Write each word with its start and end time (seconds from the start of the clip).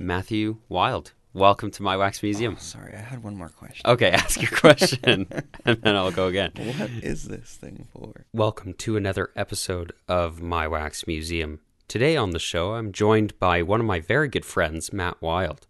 Matthew 0.00 0.58
Wild. 0.68 1.12
Welcome 1.32 1.72
to 1.72 1.82
my 1.82 1.96
wax 1.96 2.22
museum. 2.22 2.54
Oh, 2.56 2.60
sorry, 2.60 2.94
I 2.94 3.00
had 3.00 3.24
one 3.24 3.36
more 3.36 3.48
question. 3.48 3.90
Okay, 3.90 4.10
ask 4.12 4.40
your 4.40 4.52
question, 4.52 5.26
and 5.64 5.82
then 5.82 5.96
I'll 5.96 6.12
go 6.12 6.28
again. 6.28 6.52
What 6.56 6.90
is 7.02 7.24
this 7.24 7.56
thing 7.56 7.88
for? 7.92 8.24
Welcome 8.32 8.74
to 8.74 8.96
another 8.96 9.30
episode 9.34 9.92
of 10.06 10.40
My 10.40 10.68
Wax 10.68 11.08
Museum. 11.08 11.60
Today 11.88 12.16
on 12.16 12.30
the 12.30 12.38
show, 12.38 12.74
I'm 12.74 12.92
joined 12.92 13.36
by 13.40 13.60
one 13.62 13.80
of 13.80 13.86
my 13.86 13.98
very 13.98 14.28
good 14.28 14.44
friends, 14.44 14.92
Matt 14.92 15.20
Wild. 15.20 15.66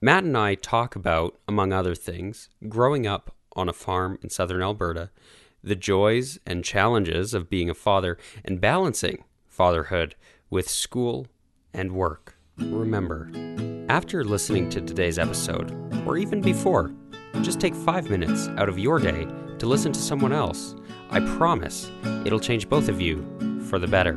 Matt 0.00 0.24
and 0.24 0.36
I 0.36 0.56
talk 0.56 0.96
about, 0.96 1.38
among 1.46 1.72
other 1.72 1.94
things, 1.94 2.48
growing 2.68 3.06
up 3.06 3.36
on 3.54 3.68
a 3.68 3.72
farm 3.72 4.18
in 4.20 4.30
southern 4.30 4.62
Alberta, 4.62 5.10
the 5.62 5.76
joys 5.76 6.40
and 6.44 6.64
challenges 6.64 7.34
of 7.34 7.48
being 7.48 7.70
a 7.70 7.74
father, 7.74 8.18
and 8.44 8.60
balancing 8.60 9.22
fatherhood 9.46 10.16
with 10.50 10.68
school 10.68 11.28
and 11.72 11.92
work. 11.92 12.36
Remember, 12.56 13.30
after 13.88 14.22
listening 14.24 14.68
to 14.70 14.80
today's 14.80 15.18
episode, 15.18 15.72
or 16.06 16.16
even 16.16 16.40
before, 16.40 16.92
just 17.42 17.60
take 17.60 17.74
five 17.74 18.08
minutes 18.08 18.46
out 18.56 18.68
of 18.68 18.78
your 18.78 19.00
day 19.00 19.26
to 19.58 19.66
listen 19.66 19.92
to 19.92 19.98
someone 19.98 20.32
else. 20.32 20.76
I 21.10 21.18
promise 21.36 21.90
it'll 22.24 22.38
change 22.38 22.68
both 22.68 22.88
of 22.88 23.00
you 23.00 23.22
for 23.68 23.80
the 23.80 23.88
better. 23.88 24.14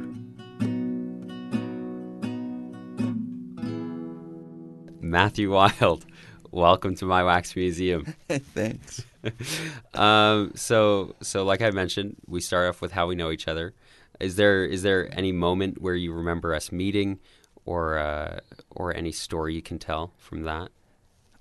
Matthew 5.02 5.52
Wild, 5.52 6.06
welcome 6.52 6.94
to 6.96 7.06
my 7.06 7.24
wax 7.24 7.56
museum. 7.56 8.14
Thanks. 8.30 9.04
um, 9.96 10.52
so, 10.54 11.16
so 11.22 11.44
like 11.44 11.64
I 11.64 11.72
mentioned, 11.72 12.18
we 12.28 12.42
start 12.42 12.70
off 12.70 12.82
with 12.82 12.92
how 12.92 13.08
we 13.08 13.16
know 13.16 13.32
each 13.32 13.48
other. 13.48 13.74
Is 14.20 14.36
there 14.36 14.66
is 14.66 14.82
there 14.82 15.10
any 15.18 15.32
moment 15.32 15.82
where 15.82 15.96
you 15.96 16.12
remember 16.12 16.54
us 16.56 16.72
meeting, 16.72 17.20
or 17.68 17.98
uh, 18.00 18.40
or 18.72 18.96
any 18.96 19.12
story 19.12 19.54
you 19.54 19.62
can 19.62 19.78
tell 19.78 20.14
from 20.18 20.44
that? 20.44 20.70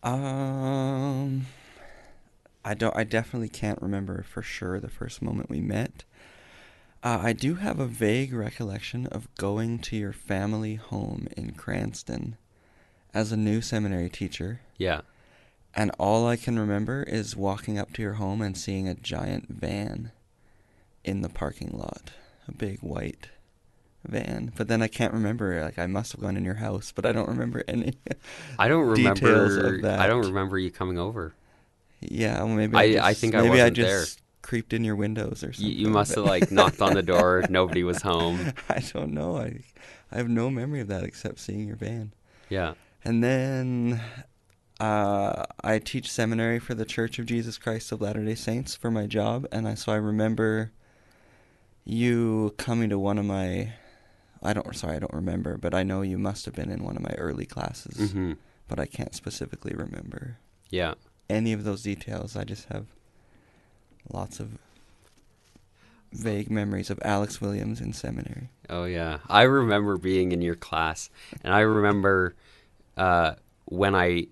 Um, 0.02 1.46
I 2.64 2.74
don't. 2.74 2.96
I 2.96 3.04
definitely 3.04 3.48
can't 3.48 3.80
remember 3.80 4.24
for 4.28 4.42
sure 4.42 4.78
the 4.80 4.88
first 4.90 5.22
moment 5.22 5.48
we 5.48 5.60
met. 5.60 6.04
Uh, 7.02 7.20
I 7.22 7.32
do 7.32 7.54
have 7.56 7.78
a 7.78 7.86
vague 7.86 8.32
recollection 8.32 9.06
of 9.06 9.32
going 9.36 9.78
to 9.80 9.96
your 9.96 10.12
family 10.12 10.74
home 10.74 11.28
in 11.36 11.52
Cranston 11.52 12.36
as 13.14 13.30
a 13.30 13.36
new 13.36 13.60
seminary 13.60 14.08
teacher, 14.10 14.60
Yeah. 14.76 15.02
and 15.74 15.90
all 15.98 16.26
I 16.26 16.36
can 16.36 16.58
remember 16.58 17.02
is 17.04 17.36
walking 17.36 17.78
up 17.78 17.92
to 17.94 18.02
your 18.02 18.14
home 18.14 18.42
and 18.42 18.56
seeing 18.58 18.88
a 18.88 18.94
giant 18.94 19.48
van 19.48 20.10
in 21.04 21.20
the 21.22 21.28
parking 21.28 21.70
lot, 21.72 22.10
a 22.48 22.52
big 22.52 22.80
white 22.80 23.28
van. 24.08 24.52
But 24.56 24.68
then 24.68 24.82
I 24.82 24.88
can't 24.88 25.12
remember. 25.12 25.62
Like 25.62 25.78
I 25.78 25.86
must 25.86 26.12
have 26.12 26.20
gone 26.20 26.36
in 26.36 26.44
your 26.44 26.54
house, 26.54 26.92
but 26.94 27.04
I 27.06 27.12
don't 27.12 27.28
remember 27.28 27.62
any. 27.68 27.94
I 28.58 28.68
don't 28.68 28.86
remember. 28.86 29.74
of 29.76 29.82
that. 29.82 30.00
I 30.00 30.06
don't 30.06 30.26
remember 30.26 30.58
you 30.58 30.70
coming 30.70 30.98
over. 30.98 31.34
Yeah, 32.00 32.42
well, 32.42 32.48
maybe 32.54 32.76
I- 32.76 32.80
I, 32.80 33.06
I 33.06 33.10
just, 33.10 33.20
think 33.20 33.34
I 33.34 33.38
maybe 33.42 33.60
I 33.60 33.64
wasn't 33.64 33.76
just 33.76 34.20
creeped 34.42 34.72
in 34.72 34.84
your 34.84 34.94
windows 34.96 35.42
or 35.42 35.48
You, 35.48 35.52
something. 35.54 35.72
you 35.72 35.88
must 35.88 36.14
but- 36.14 36.20
have 36.22 36.28
like 36.30 36.50
knocked 36.52 36.80
on 36.82 36.94
the 36.94 37.02
door. 37.14 37.44
Nobody 37.50 37.82
was 37.84 38.02
home. 38.02 38.52
I 38.68 38.80
don't 38.92 39.12
know. 39.12 39.38
I 39.38 39.60
I 40.12 40.16
have 40.18 40.28
no 40.28 40.50
memory 40.50 40.80
of 40.80 40.88
that 40.88 41.02
except 41.04 41.38
seeing 41.40 41.66
your 41.66 41.76
van. 41.76 42.12
Yeah. 42.48 42.74
And 43.04 43.24
then 43.24 44.00
uh, 44.78 45.44
I 45.64 45.78
teach 45.78 46.10
seminary 46.10 46.58
for 46.58 46.74
the 46.74 46.84
Church 46.84 47.18
of 47.18 47.26
Jesus 47.26 47.56
Christ 47.58 47.90
of 47.92 48.00
Latter 48.00 48.24
Day 48.24 48.34
Saints 48.34 48.74
for 48.76 48.90
my 48.90 49.06
job, 49.06 49.46
and 49.50 49.66
I 49.66 49.74
so 49.74 49.90
I 49.92 49.96
remember 49.96 50.70
you 51.84 52.54
coming 52.58 52.90
to 52.90 52.98
one 52.98 53.18
of 53.18 53.24
my. 53.24 53.72
I 54.42 54.52
don't. 54.52 54.74
Sorry, 54.76 54.96
I 54.96 54.98
don't 54.98 55.12
remember, 55.12 55.56
but 55.56 55.74
I 55.74 55.82
know 55.82 56.02
you 56.02 56.18
must 56.18 56.44
have 56.44 56.54
been 56.54 56.70
in 56.70 56.84
one 56.84 56.96
of 56.96 57.02
my 57.02 57.14
early 57.18 57.46
classes, 57.46 58.12
hmm 58.12 58.32
but 58.68 58.80
I 58.80 58.86
can't 58.86 59.14
specifically 59.14 59.72
remember 59.76 60.38
Yeah. 60.70 60.94
any 61.30 61.52
of 61.52 61.62
those 61.62 61.82
details. 61.84 62.34
I 62.36 62.42
just 62.42 62.66
have 62.68 62.86
lots 64.12 64.40
of 64.40 64.58
vague 66.12 66.50
memories 66.50 66.90
of 66.90 66.98
Alex 67.04 67.40
Williams 67.40 67.80
in 67.80 67.92
seminary. 67.92 68.48
Oh 68.68 68.84
yeah, 68.84 69.18
I 69.28 69.42
remember 69.42 69.96
being 69.98 70.32
in 70.32 70.42
your 70.42 70.56
class, 70.56 71.10
and 71.44 71.52
I 71.54 71.60
remember 71.60 72.34
uh, 72.96 73.34
when 73.66 73.94
I 73.94 74.26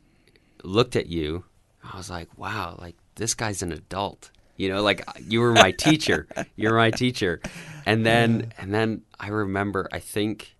looked 0.62 0.96
at 0.96 1.06
you, 1.06 1.44
I 1.92 1.96
was 1.96 2.10
like, 2.10 2.36
"Wow, 2.38 2.76
like 2.80 2.96
this 3.16 3.34
guy's 3.34 3.62
an 3.62 3.72
adult." 3.72 4.30
You 4.56 4.68
know, 4.68 4.82
like 4.82 5.02
you 5.28 5.40
were 5.40 5.52
my 5.52 5.72
teacher. 5.72 6.26
You're 6.56 6.76
my 6.76 6.90
teacher, 6.90 7.40
and 7.86 8.06
then 8.06 8.52
and 8.58 8.72
then 8.72 9.02
I 9.18 9.28
remember. 9.28 9.88
I 9.92 9.98
think 9.98 10.54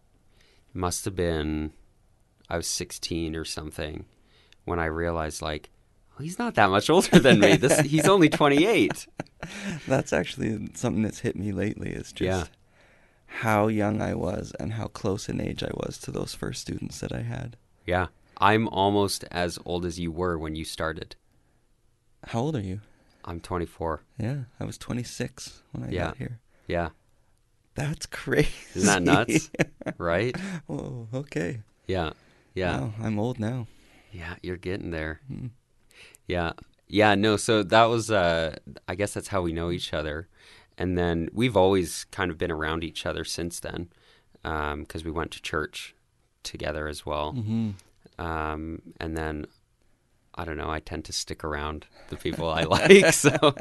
it 0.69 0.77
must 0.77 1.05
have 1.05 1.15
been 1.15 1.73
I 2.51 2.57
was 2.57 2.67
16 2.67 3.37
or 3.37 3.45
something 3.45 4.05
when 4.65 4.79
I 4.81 4.87
realized 4.87 5.41
like. 5.43 5.71
"Oh, 6.19 6.23
He's 6.23 6.39
not 6.39 6.55
that 6.57 6.71
much 6.71 6.91
older 6.91 7.19
than 7.21 7.39
me. 7.41 7.57
This 7.57 7.81
he's 7.81 8.09
only 8.09 8.29
28. 8.29 9.07
That's 9.87 10.13
actually 10.13 10.71
something 10.75 11.03
that's 11.03 11.21
hit 11.21 11.37
me 11.37 11.53
lately. 11.53 11.91
Is 11.91 12.13
just 12.13 12.23
Yeah. 12.23 12.45
how 13.27 13.69
young 13.69 14.01
I 14.01 14.15
was 14.15 14.53
and 14.59 14.73
how 14.73 14.87
close 14.87 15.29
in 15.29 15.41
age 15.41 15.63
I 15.63 15.71
was 15.75 15.99
to 15.99 16.11
those 16.11 16.35
first 16.35 16.61
students 16.63 16.99
that 17.01 17.13
I 17.13 17.23
had. 17.23 17.57
Yeah. 17.87 18.07
I'm 18.39 18.67
almost 18.69 19.25
as 19.31 19.59
old 19.65 19.85
as 19.85 20.01
you 20.01 20.11
were 20.11 20.37
when 20.39 20.57
you 20.57 20.65
started. 20.65 21.15
How 22.29 22.41
old 22.41 22.57
are 22.57 22.61
you? 22.61 22.81
I'm 23.25 23.41
24. 23.41 24.03
Yeah, 24.19 24.37
I 24.61 24.65
was 24.65 24.79
26 24.79 25.63
when 25.73 25.85
I 25.89 25.91
Yeah. 25.93 26.05
got 26.07 26.17
here. 26.19 26.41
Yeah. 26.67 26.91
That's 27.75 28.07
crazy. 28.07 28.49
Isn't 28.75 28.87
that 28.87 29.03
nuts? 29.03 29.51
right? 29.99 30.37
oh, 30.69 31.09
okay. 31.13 31.61
Yeah. 31.87 32.13
Yeah. 32.55 32.81
Wow, 32.81 32.93
I'm 33.03 33.19
old 33.19 33.39
now. 33.41 33.67
Yeah, 34.13 34.37
you're 34.43 34.57
getting 34.57 34.91
there. 34.91 35.21
Hmm. 35.27 35.47
Yeah. 36.29 36.53
Yeah, 36.87 37.15
no, 37.17 37.37
so 37.37 37.63
that 37.65 37.85
was 37.87 38.11
uh 38.11 38.57
I 38.87 38.95
guess 38.95 39.15
that's 39.15 39.29
how 39.29 39.43
we 39.43 39.53
know 39.53 39.71
each 39.71 39.93
other. 39.93 40.29
And 40.79 40.97
then 40.99 41.29
we've 41.33 41.57
always 41.57 42.05
kind 42.11 42.31
of 42.31 42.39
been 42.39 42.51
around 42.53 42.85
each 42.85 43.07
other 43.07 43.25
since 43.25 43.59
then. 43.61 43.89
Um, 44.45 44.85
cuz 44.87 45.05
we 45.05 45.11
went 45.11 45.31
to 45.33 45.43
church 45.43 45.95
together 46.43 46.87
as 46.87 47.05
well. 47.07 47.33
Mm-hmm. 47.33 47.71
Um, 48.25 48.83
and 49.01 49.17
then 49.17 49.47
I 50.35 50.45
don't 50.45 50.57
know, 50.57 50.71
I 50.71 50.81
tend 50.81 51.05
to 51.07 51.13
stick 51.13 51.45
around 51.45 51.87
the 52.09 52.17
people 52.17 52.49
I 52.49 52.63
like. 52.77 53.13
So 53.13 53.31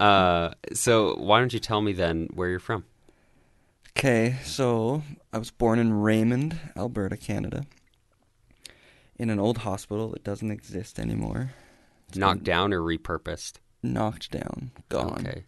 uh 0.00 0.50
so 0.72 1.14
why 1.16 1.38
don't 1.38 1.52
you 1.52 1.60
tell 1.60 1.80
me 1.80 1.92
then 1.92 2.28
where 2.34 2.48
you're 2.48 2.58
from? 2.58 2.84
Okay, 3.96 4.36
so 4.42 5.02
I 5.32 5.38
was 5.38 5.50
born 5.52 5.78
in 5.78 5.92
Raymond, 5.94 6.58
Alberta, 6.76 7.16
Canada, 7.16 7.64
in 9.16 9.30
an 9.30 9.38
old 9.38 9.58
hospital 9.58 10.08
that 10.10 10.24
doesn't 10.24 10.50
exist 10.50 10.98
anymore. 10.98 11.52
It's 12.08 12.18
Knocked 12.18 12.42
down 12.42 12.72
or 12.72 12.80
repurposed? 12.80 13.54
knocked 13.84 14.30
down, 14.30 14.72
gone. 14.88 15.26
Okay. 15.26 15.44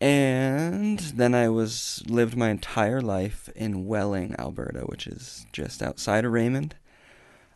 And 0.00 0.98
then 0.98 1.34
I 1.34 1.50
was 1.50 2.02
lived 2.08 2.34
my 2.36 2.48
entire 2.48 3.02
life 3.02 3.50
in 3.54 3.86
Welling, 3.86 4.34
Alberta, 4.38 4.80
which 4.86 5.06
is 5.06 5.46
just 5.52 5.82
outside 5.82 6.24
of 6.24 6.32
Raymond. 6.32 6.74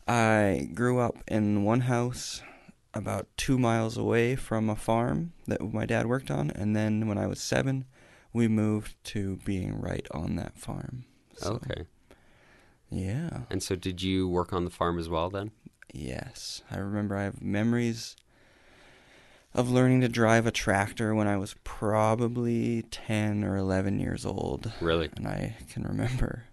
I 0.06 0.68
grew 0.74 0.98
up 0.98 1.16
in 1.28 1.64
one 1.64 1.82
house 1.82 2.42
about 2.92 3.26
two 3.36 3.58
miles 3.58 3.96
away 3.96 4.36
from 4.36 4.68
a 4.68 4.76
farm 4.76 5.32
that 5.46 5.60
my 5.72 5.86
dad 5.86 6.06
worked 6.06 6.30
on, 6.30 6.50
and 6.50 6.76
then 6.76 7.08
when 7.08 7.18
I 7.18 7.26
was 7.26 7.40
seven, 7.40 7.86
we 8.32 8.46
moved 8.48 8.94
to 9.04 9.36
being 9.44 9.80
right 9.80 10.06
on 10.10 10.36
that 10.36 10.56
farm. 10.56 11.04
So, 11.36 11.54
Okay. 11.54 11.84
Yeah. 12.90 13.40
And 13.50 13.62
so 13.62 13.74
did 13.74 14.02
you 14.02 14.28
work 14.28 14.52
on 14.52 14.64
the 14.64 14.70
farm 14.70 14.98
as 14.98 15.08
well 15.08 15.28
then? 15.30 15.50
Yes. 15.92 16.62
I 16.70 16.76
remember 16.78 17.16
I 17.16 17.24
have 17.24 17.42
memories 17.42 18.14
of 19.52 19.70
learning 19.70 20.00
to 20.02 20.08
drive 20.08 20.46
a 20.46 20.50
tractor 20.52 21.14
when 21.14 21.26
I 21.26 21.36
was 21.36 21.54
probably 21.64 22.82
10 22.90 23.42
or 23.42 23.56
11 23.56 23.98
years 23.98 24.24
old. 24.26 24.72
Really? 24.80 25.10
And 25.16 25.26
I 25.26 25.56
can 25.70 25.82
remember, 25.84 26.44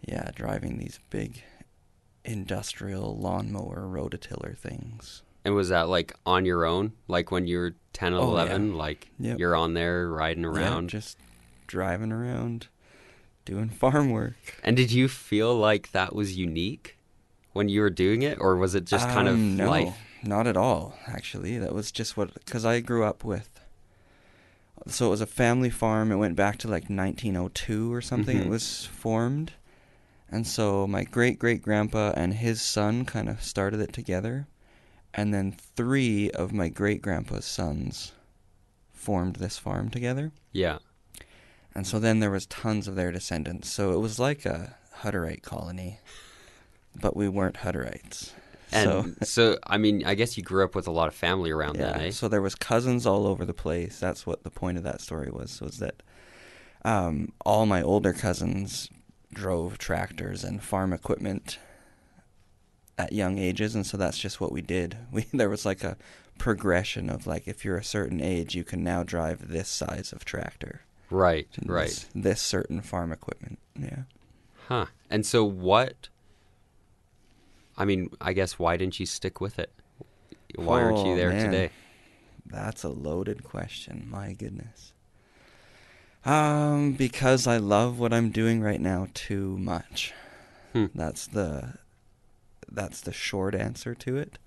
yeah, 0.00 0.30
driving 0.34 0.78
these 0.78 1.00
big 1.10 1.42
industrial 2.28 3.16
lawnmower 3.18 3.86
rototiller 3.88 4.56
things. 4.56 5.22
And 5.44 5.54
was 5.54 5.68
that 5.70 5.88
like 5.88 6.14
on 6.26 6.44
your 6.44 6.64
own? 6.64 6.92
Like 7.08 7.30
when 7.30 7.46
you 7.46 7.58
were 7.58 7.74
10 7.92 8.12
or 8.14 8.18
Oh, 8.20 8.36
yeah. 8.36 8.42
11? 8.42 8.74
Like 8.74 9.10
Yep. 9.18 9.38
you're 9.38 9.56
on 9.56 9.74
there 9.74 10.08
riding 10.08 10.42
Yeah, 10.44 10.50
around? 10.50 10.90
just 10.90 11.16
driving 11.66 12.12
around, 12.12 12.68
doing 13.44 13.68
farm 13.68 14.10
work. 14.10 14.34
And 14.62 14.76
did 14.76 14.90
you 14.92 15.08
feel 15.08 15.54
like 15.56 15.92
that 15.92 16.14
was 16.14 16.36
unique 16.36 16.96
when 17.52 17.68
you 17.68 17.80
were 17.80 17.90
doing 17.90 18.22
it? 18.22 18.38
Or 18.40 18.56
was 18.56 18.74
it 18.74 18.84
just 18.84 19.08
kind 19.08 19.28
of 19.28 19.34
Um, 19.34 19.56
no, 19.56 19.70
life? 19.70 19.96
not 20.22 20.46
at 20.46 20.56
all. 20.56 20.98
Actually, 21.06 21.56
that 21.58 21.74
was 21.74 21.90
just 21.92 22.16
what 22.16 22.34
because 22.34 22.64
I 22.64 22.80
grew 22.80 23.04
up 23.04 23.24
with. 23.24 23.60
So 24.86 25.06
it 25.06 25.10
was 25.10 25.20
a 25.20 25.26
family 25.26 25.70
farm. 25.70 26.12
It 26.12 26.16
went 26.16 26.36
back 26.36 26.56
to 26.58 26.68
like 26.68 26.88
1902 26.88 27.92
or 27.92 28.00
something. 28.00 28.36
Mhm. 28.38 28.44
It 28.46 28.48
was 28.48 28.86
formed, 28.86 29.52
and 30.30 30.46
so 30.46 30.86
my 30.86 31.04
great 31.04 31.38
great 31.38 31.62
grandpa 31.62 32.12
and 32.16 32.34
his 32.34 32.60
son 32.60 33.04
kind 33.04 33.28
of 33.28 33.42
started 33.42 33.80
it 33.80 33.92
together, 33.92 34.46
and 35.14 35.32
then 35.32 35.52
three 35.52 36.30
of 36.30 36.52
my 36.52 36.68
great 36.68 37.02
grandpa's 37.02 37.46
sons 37.46 38.12
formed 38.92 39.36
this 39.36 39.56
farm 39.56 39.88
together. 39.88 40.32
Yeah. 40.52 40.78
And 41.74 41.86
so 41.86 41.98
then 41.98 42.20
there 42.20 42.30
was 42.30 42.46
tons 42.46 42.88
of 42.88 42.96
their 42.96 43.12
descendants. 43.12 43.70
So 43.70 43.92
it 43.92 44.00
was 44.00 44.18
like 44.18 44.44
a 44.44 44.76
Hutterite 45.02 45.42
colony, 45.42 46.00
but 46.94 47.16
we 47.16 47.28
weren't 47.28 47.56
Hutterites. 47.56 48.32
And 48.72 49.16
so 49.20 49.22
so, 49.24 49.58
I 49.66 49.78
mean, 49.78 50.04
I 50.04 50.14
guess 50.14 50.36
you 50.36 50.42
grew 50.42 50.64
up 50.64 50.74
with 50.74 50.86
a 50.86 50.90
lot 50.90 51.08
of 51.08 51.14
family 51.14 51.50
around 51.50 51.76
yeah, 51.76 51.92
then, 51.92 52.00
eh? 52.06 52.10
so 52.10 52.28
there 52.28 52.42
was 52.42 52.54
cousins 52.54 53.06
all 53.06 53.26
over 53.26 53.44
the 53.44 53.54
place. 53.54 53.98
That's 53.98 54.26
what 54.26 54.42
the 54.42 54.50
point 54.50 54.76
of 54.76 54.84
that 54.84 55.00
story 55.00 55.30
was. 55.30 55.60
Was 55.60 55.78
that 55.78 56.02
um, 56.84 57.32
all 57.44 57.64
my 57.64 57.80
older 57.80 58.12
cousins 58.12 58.90
drove 59.32 59.78
tractors 59.78 60.44
and 60.44 60.62
farm 60.62 60.92
equipment 60.92 61.58
at 62.96 63.12
young 63.12 63.38
ages, 63.38 63.74
and 63.74 63.86
so 63.86 63.96
that's 63.96 64.18
just 64.18 64.40
what 64.40 64.52
we 64.52 64.60
did. 64.62 64.96
We 65.12 65.26
there 65.32 65.48
was 65.50 65.64
like 65.66 65.84
a 65.84 65.96
progression 66.38 67.10
of 67.10 67.26
like 67.26 67.46
if 67.48 67.64
you're 67.64 67.76
a 67.76 67.84
certain 67.84 68.20
age, 68.20 68.54
you 68.54 68.64
can 68.64 68.82
now 68.84 69.02
drive 69.02 69.48
this 69.48 69.68
size 69.68 70.12
of 70.12 70.24
tractor, 70.24 70.82
Right, 71.10 71.48
right. 71.64 71.88
This, 71.88 72.06
this 72.14 72.40
certain 72.42 72.80
farm 72.82 73.12
equipment. 73.12 73.58
Yeah. 73.78 74.02
Huh. 74.68 74.86
And 75.10 75.24
so, 75.24 75.44
what? 75.44 76.08
I 77.76 77.84
mean, 77.84 78.10
I 78.20 78.32
guess 78.32 78.58
why 78.58 78.76
didn't 78.76 78.98
you 79.00 79.06
stick 79.06 79.40
with 79.40 79.58
it? 79.58 79.72
Why 80.56 80.82
aren't 80.82 81.06
you 81.06 81.12
Oh, 81.12 81.16
there 81.16 81.30
man. 81.30 81.44
today? 81.46 81.70
That's 82.44 82.82
a 82.82 82.88
loaded 82.88 83.44
question. 83.44 84.06
My 84.10 84.32
goodness. 84.32 84.92
Um, 86.28 86.92
because 86.92 87.46
I 87.46 87.56
love 87.56 87.98
what 87.98 88.12
I'm 88.12 88.30
doing 88.30 88.60
right 88.60 88.80
now 88.80 89.08
too 89.14 89.56
much. 89.58 90.12
Hmm. 90.74 90.86
That's 90.94 91.26
the 91.26 91.74
that's 92.70 93.00
the 93.00 93.12
short 93.12 93.54
answer 93.54 93.94
to 93.94 94.18
it. 94.18 94.38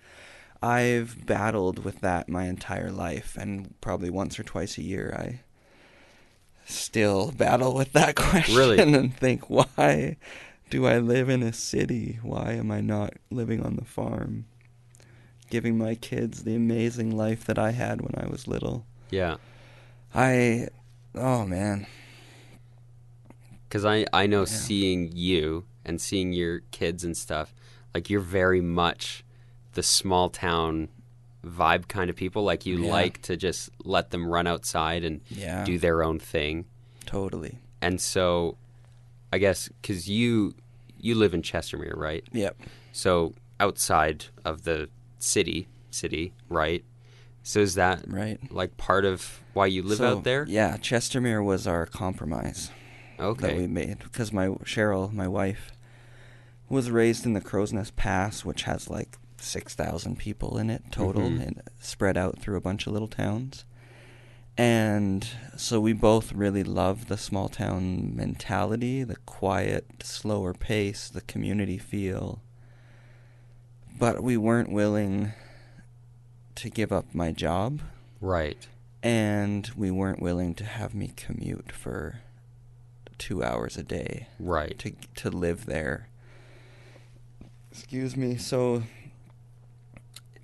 I've 0.61 1.25
battled 1.25 1.83
with 1.83 2.01
that 2.01 2.29
my 2.29 2.45
entire 2.45 2.91
life 2.91 3.35
and 3.39 3.73
probably 3.81 4.11
once 4.11 4.39
or 4.39 4.43
twice 4.43 4.77
a 4.77 4.83
year 4.83 5.11
I 5.17 5.39
still 6.67 7.31
battle 7.31 7.73
with 7.73 7.93
that 7.93 8.15
question 8.27 8.55
Really? 8.55 8.77
and 8.79 9.15
think 9.17 9.49
why 9.49 10.17
do 10.69 10.85
I 10.85 10.99
live 10.99 11.29
in 11.29 11.41
a 11.41 11.51
city? 11.51 12.19
Why 12.21 12.51
am 12.53 12.69
I 12.69 12.79
not 12.81 13.13
living 13.31 13.65
on 13.65 13.75
the 13.75 13.85
farm? 13.85 14.45
Giving 15.49 15.79
my 15.79 15.95
kids 15.95 16.43
the 16.43 16.55
amazing 16.55 17.17
life 17.17 17.43
that 17.45 17.57
I 17.57 17.71
had 17.71 18.01
when 18.01 18.13
I 18.15 18.29
was 18.29 18.47
little. 18.47 18.85
Yeah, 19.09 19.37
I 20.13 20.67
oh 21.15 21.45
man. 21.45 21.85
because 23.67 23.85
I 23.85 24.05
I 24.13 24.27
know 24.27 24.41
Yeah. 24.41 24.45
seeing 24.45 25.11
you 25.13 25.65
and 25.85 25.99
seeing 26.01 26.33
your 26.33 26.59
kids 26.71 27.03
and 27.03 27.15
stuff, 27.17 27.53
like 27.93 28.09
you're 28.09 28.19
very 28.21 28.61
much 28.61 29.23
the 29.73 29.83
small 29.83 30.29
town 30.29 30.89
vibe 31.45 31.87
kind 31.87 32.09
of 32.09 32.15
people. 32.15 32.43
Like 32.43 32.65
you 32.65 32.83
Yeah. 32.83 32.91
like 32.91 33.21
to 33.23 33.35
just 33.37 33.69
let 33.83 34.11
them 34.11 34.27
run 34.27 34.45
outside 34.47 35.03
and 35.03 35.21
Yeah. 35.29 35.63
do 35.65 35.77
their 35.79 36.03
own 36.03 36.19
thing. 36.19 36.65
Totally. 37.05 37.57
And 37.81 37.99
so, 37.99 38.57
I 39.33 39.37
guess 39.39 39.69
because 39.81 40.07
you 40.09 40.53
you 40.99 41.15
live 41.15 41.33
in 41.33 41.41
Chestermere, 41.41 41.95
right? 41.97 42.23
Yep. 42.31 42.57
So 42.91 43.33
outside 43.59 44.25
of 44.45 44.63
the 44.65 44.87
city, 45.17 45.67
city, 45.89 46.33
right? 46.47 46.83
So 47.43 47.59
is 47.59 47.75
that 47.75 48.03
Right. 48.07 48.39
like 48.51 48.77
part 48.77 49.03
of 49.05 49.41
why 49.53 49.65
you 49.67 49.81
live 49.83 49.97
So, 49.97 50.17
out 50.17 50.23
there? 50.23 50.45
Yeah, 50.47 50.77
Chestermere 50.77 51.43
was 51.43 51.65
our 51.67 51.85
compromise 51.85 52.69
Okay. 53.19 53.47
that 53.47 53.55
we 53.57 53.67
made 53.67 53.99
because 53.99 54.31
my 54.31 54.47
Cheryl, 54.63 55.11
my 55.11 55.27
wife, 55.27 55.71
was 56.69 56.89
raised 56.91 57.25
in 57.25 57.33
the 57.33 57.41
Crowsnest 57.41 57.95
Pass, 57.95 58.45
which 58.45 58.63
has 58.63 58.89
like 58.89 59.17
six 59.37 59.73
thousand 59.73 60.17
people 60.19 60.57
in 60.57 60.69
it 60.69 60.83
total, 60.91 61.23
Mhm. 61.31 61.41
and 61.47 61.61
spread 61.79 62.15
out 62.15 62.39
through 62.39 62.55
a 62.57 62.61
bunch 62.61 62.85
of 62.87 62.93
little 62.93 63.07
towns. 63.07 63.65
And 64.57 65.27
so 65.57 65.81
we 65.81 65.93
both 65.93 66.33
really 66.33 66.63
love 66.63 67.07
the 67.07 67.17
small 67.17 67.49
town 67.49 68.15
mentality, 68.15 69.03
the 69.03 69.15
quiet, 69.25 70.03
slower 70.03 70.53
pace, 70.53 71.09
the 71.09 71.21
community 71.21 71.77
feel. 71.79 72.41
But 73.97 74.21
we 74.23 74.37
weren't 74.37 74.71
willing 74.71 75.31
to 76.55 76.69
give 76.69 76.91
up 76.91 77.13
my 77.13 77.31
job 77.31 77.81
Right. 78.19 78.67
and 79.03 79.69
we 79.75 79.89
weren't 79.91 80.21
willing 80.21 80.53
to 80.55 80.63
have 80.65 80.93
me 80.93 81.11
commute 81.15 81.71
for 81.71 82.19
two 83.17 83.43
hours 83.43 83.77
a 83.77 83.83
day 83.83 84.27
Right. 84.39 84.77
to 84.79 84.93
to 85.15 85.29
live 85.29 85.65
there. 85.65 86.07
Excuse 87.71 88.17
me. 88.17 88.35
So 88.37 88.83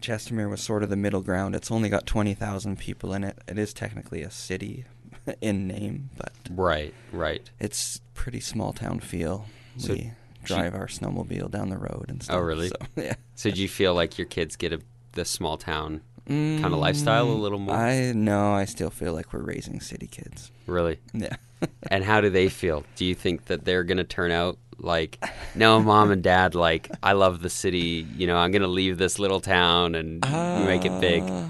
Chestermere 0.01 0.50
was 0.50 0.62
sort 0.62 0.83
of 0.83 0.89
the 0.89 0.95
middle 0.95 1.21
ground. 1.21 1.56
It's 1.56 1.71
only 1.71 1.89
got 1.89 2.06
twenty 2.06 2.33
thousand 2.33 2.77
people 2.77 3.13
in 3.13 3.24
it. 3.24 3.38
It 3.48 3.57
is 3.57 3.74
technically 3.74 4.21
a 4.21 4.30
city 4.31 4.86
in 5.42 5.68
name, 5.68 6.10
but 6.18 6.33
Right. 6.51 6.94
Right. 7.12 7.50
it's 7.60 8.00
pretty 8.13 8.39
small 8.39 8.74
town 8.74 9.00
feel. 9.00 9.45
So 9.77 9.94
we 9.94 10.12
drive 10.44 10.74
our 10.74 10.88
snowmobile 10.88 11.51
down 11.51 11.69
the 11.69 11.77
road 11.77 12.06
and 12.07 12.21
oh, 12.21 12.24
stuff. 12.24 12.36
Oh, 12.38 12.39
really? 12.39 12.69
So, 12.69 12.75
yeah. 12.95 13.15
So 13.36 13.51
do 13.51 13.62
you 13.62 13.68
feel 13.68 13.94
like 13.94 14.18
your 14.18 14.27
kids 14.27 14.56
get 14.56 14.71
a 14.71 14.80
the 15.17 15.25
small 15.25 15.57
town 15.57 16.01
kind 16.27 16.65
of 16.65 16.79
lifestyle 16.79 17.25
a 17.29 17.35
Mm, 17.35 17.41
little 17.41 17.59
more? 17.59 17.75
I 17.75 18.11
no, 18.13 18.53
I 18.53 18.63
still 18.65 18.89
feel 18.89 19.13
like 19.13 19.33
we're 19.33 19.41
raising 19.43 19.81
city 19.81 20.07
kids. 20.07 20.51
Really? 20.65 20.99
Yeah. 21.13 21.35
And 21.89 22.03
how 22.03 22.21
do 22.21 22.29
they 22.29 22.49
feel? 22.49 22.83
Do 22.95 23.03
you 23.03 23.15
think 23.15 23.45
that 23.45 23.65
they're 23.65 23.83
gonna 23.83 24.03
turn 24.03 24.31
out 24.31 24.57
like, 24.77 25.17
no, 25.55 25.79
mom 25.81 26.11
and 26.11 26.21
dad, 26.21 26.53
like, 26.53 26.91
I 27.01 27.13
love 27.13 27.41
the 27.41 27.49
city. 27.49 28.05
You 28.15 28.27
know, 28.27 28.37
I'm 28.37 28.51
gonna 28.51 28.67
leave 28.67 28.97
this 28.99 29.17
little 29.17 29.39
town 29.41 29.95
and 29.95 30.21
make 30.65 30.85
it 30.85 30.99
big. 31.01 31.23
Uh, 31.23 31.45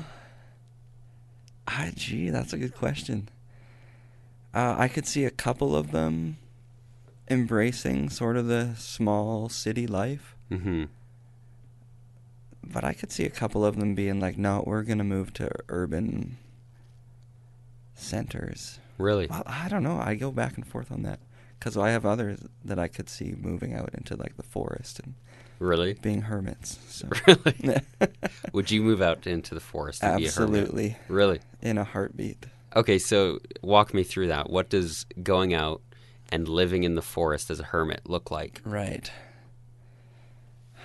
Ah, 1.67 1.89
gee, 1.95 2.29
that's 2.29 2.53
a 2.53 2.57
good 2.57 2.73
question. 2.73 3.27
Uh, 4.53 4.75
I 4.77 4.87
could 4.87 5.05
see 5.05 5.25
a 5.25 5.29
couple 5.29 5.75
of 5.75 5.91
them 5.91 6.37
embracing 7.29 8.09
sort 8.09 8.37
of 8.37 8.47
the 8.47 8.75
small 8.77 9.49
city 9.49 9.85
life, 9.87 10.35
Mm-hmm. 10.49 10.85
But 12.71 12.83
I 12.83 12.93
could 12.93 13.11
see 13.11 13.25
a 13.25 13.29
couple 13.29 13.65
of 13.65 13.77
them 13.77 13.95
being 13.95 14.19
like, 14.19 14.37
"No, 14.37 14.63
we're 14.65 14.83
gonna 14.83 15.03
move 15.03 15.33
to 15.35 15.49
urban 15.69 16.37
centers." 17.95 18.79
Really? 18.97 19.27
Well, 19.27 19.43
I 19.45 19.67
don't 19.69 19.83
know. 19.83 19.99
I 20.03 20.15
go 20.15 20.31
back 20.31 20.55
and 20.55 20.65
forth 20.65 20.91
on 20.91 21.03
that 21.03 21.19
because 21.59 21.77
I 21.77 21.91
have 21.91 22.05
others 22.05 22.39
that 22.65 22.79
I 22.79 22.87
could 22.87 23.09
see 23.09 23.35
moving 23.37 23.73
out 23.73 23.91
into 23.93 24.15
like 24.15 24.37
the 24.37 24.43
forest 24.43 24.99
and 25.03 25.13
Really? 25.59 25.93
being 25.95 26.21
hermits. 26.23 26.77
So. 26.87 27.07
Really? 27.27 27.81
Would 28.53 28.71
you 28.71 28.81
move 28.83 29.01
out 29.01 29.25
into 29.27 29.53
the 29.55 29.59
forest? 29.61 30.01
To 30.01 30.15
Be 30.17 30.27
a 30.27 30.31
hermit? 30.31 30.61
Absolutely, 30.61 30.97
Really? 31.07 31.39
in 31.61 31.77
a 31.77 31.83
heartbeat. 31.83 32.45
Okay, 32.75 32.99
so 32.99 33.39
walk 33.61 33.93
me 33.93 34.03
through 34.03 34.27
that. 34.27 34.49
What 34.49 34.69
does 34.69 35.05
going 35.23 35.53
out 35.53 35.81
and 36.31 36.47
living 36.47 36.83
in 36.83 36.95
the 36.95 37.01
forest 37.01 37.49
as 37.49 37.59
a 37.59 37.63
hermit 37.63 38.01
look 38.05 38.29
like? 38.29 38.61
Right. 38.65 39.11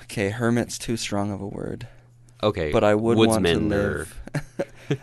Okay, 0.03 0.31
hermit's 0.31 0.79
too 0.79 0.97
strong 0.97 1.31
of 1.32 1.41
a 1.41 1.47
word. 1.47 1.89
Okay, 2.43 2.73
But 2.73 2.82
I 2.85 2.94
would 2.94 3.17
want 3.19 3.47
to 3.47 3.53
or- 3.55 3.61
live. 3.61 4.21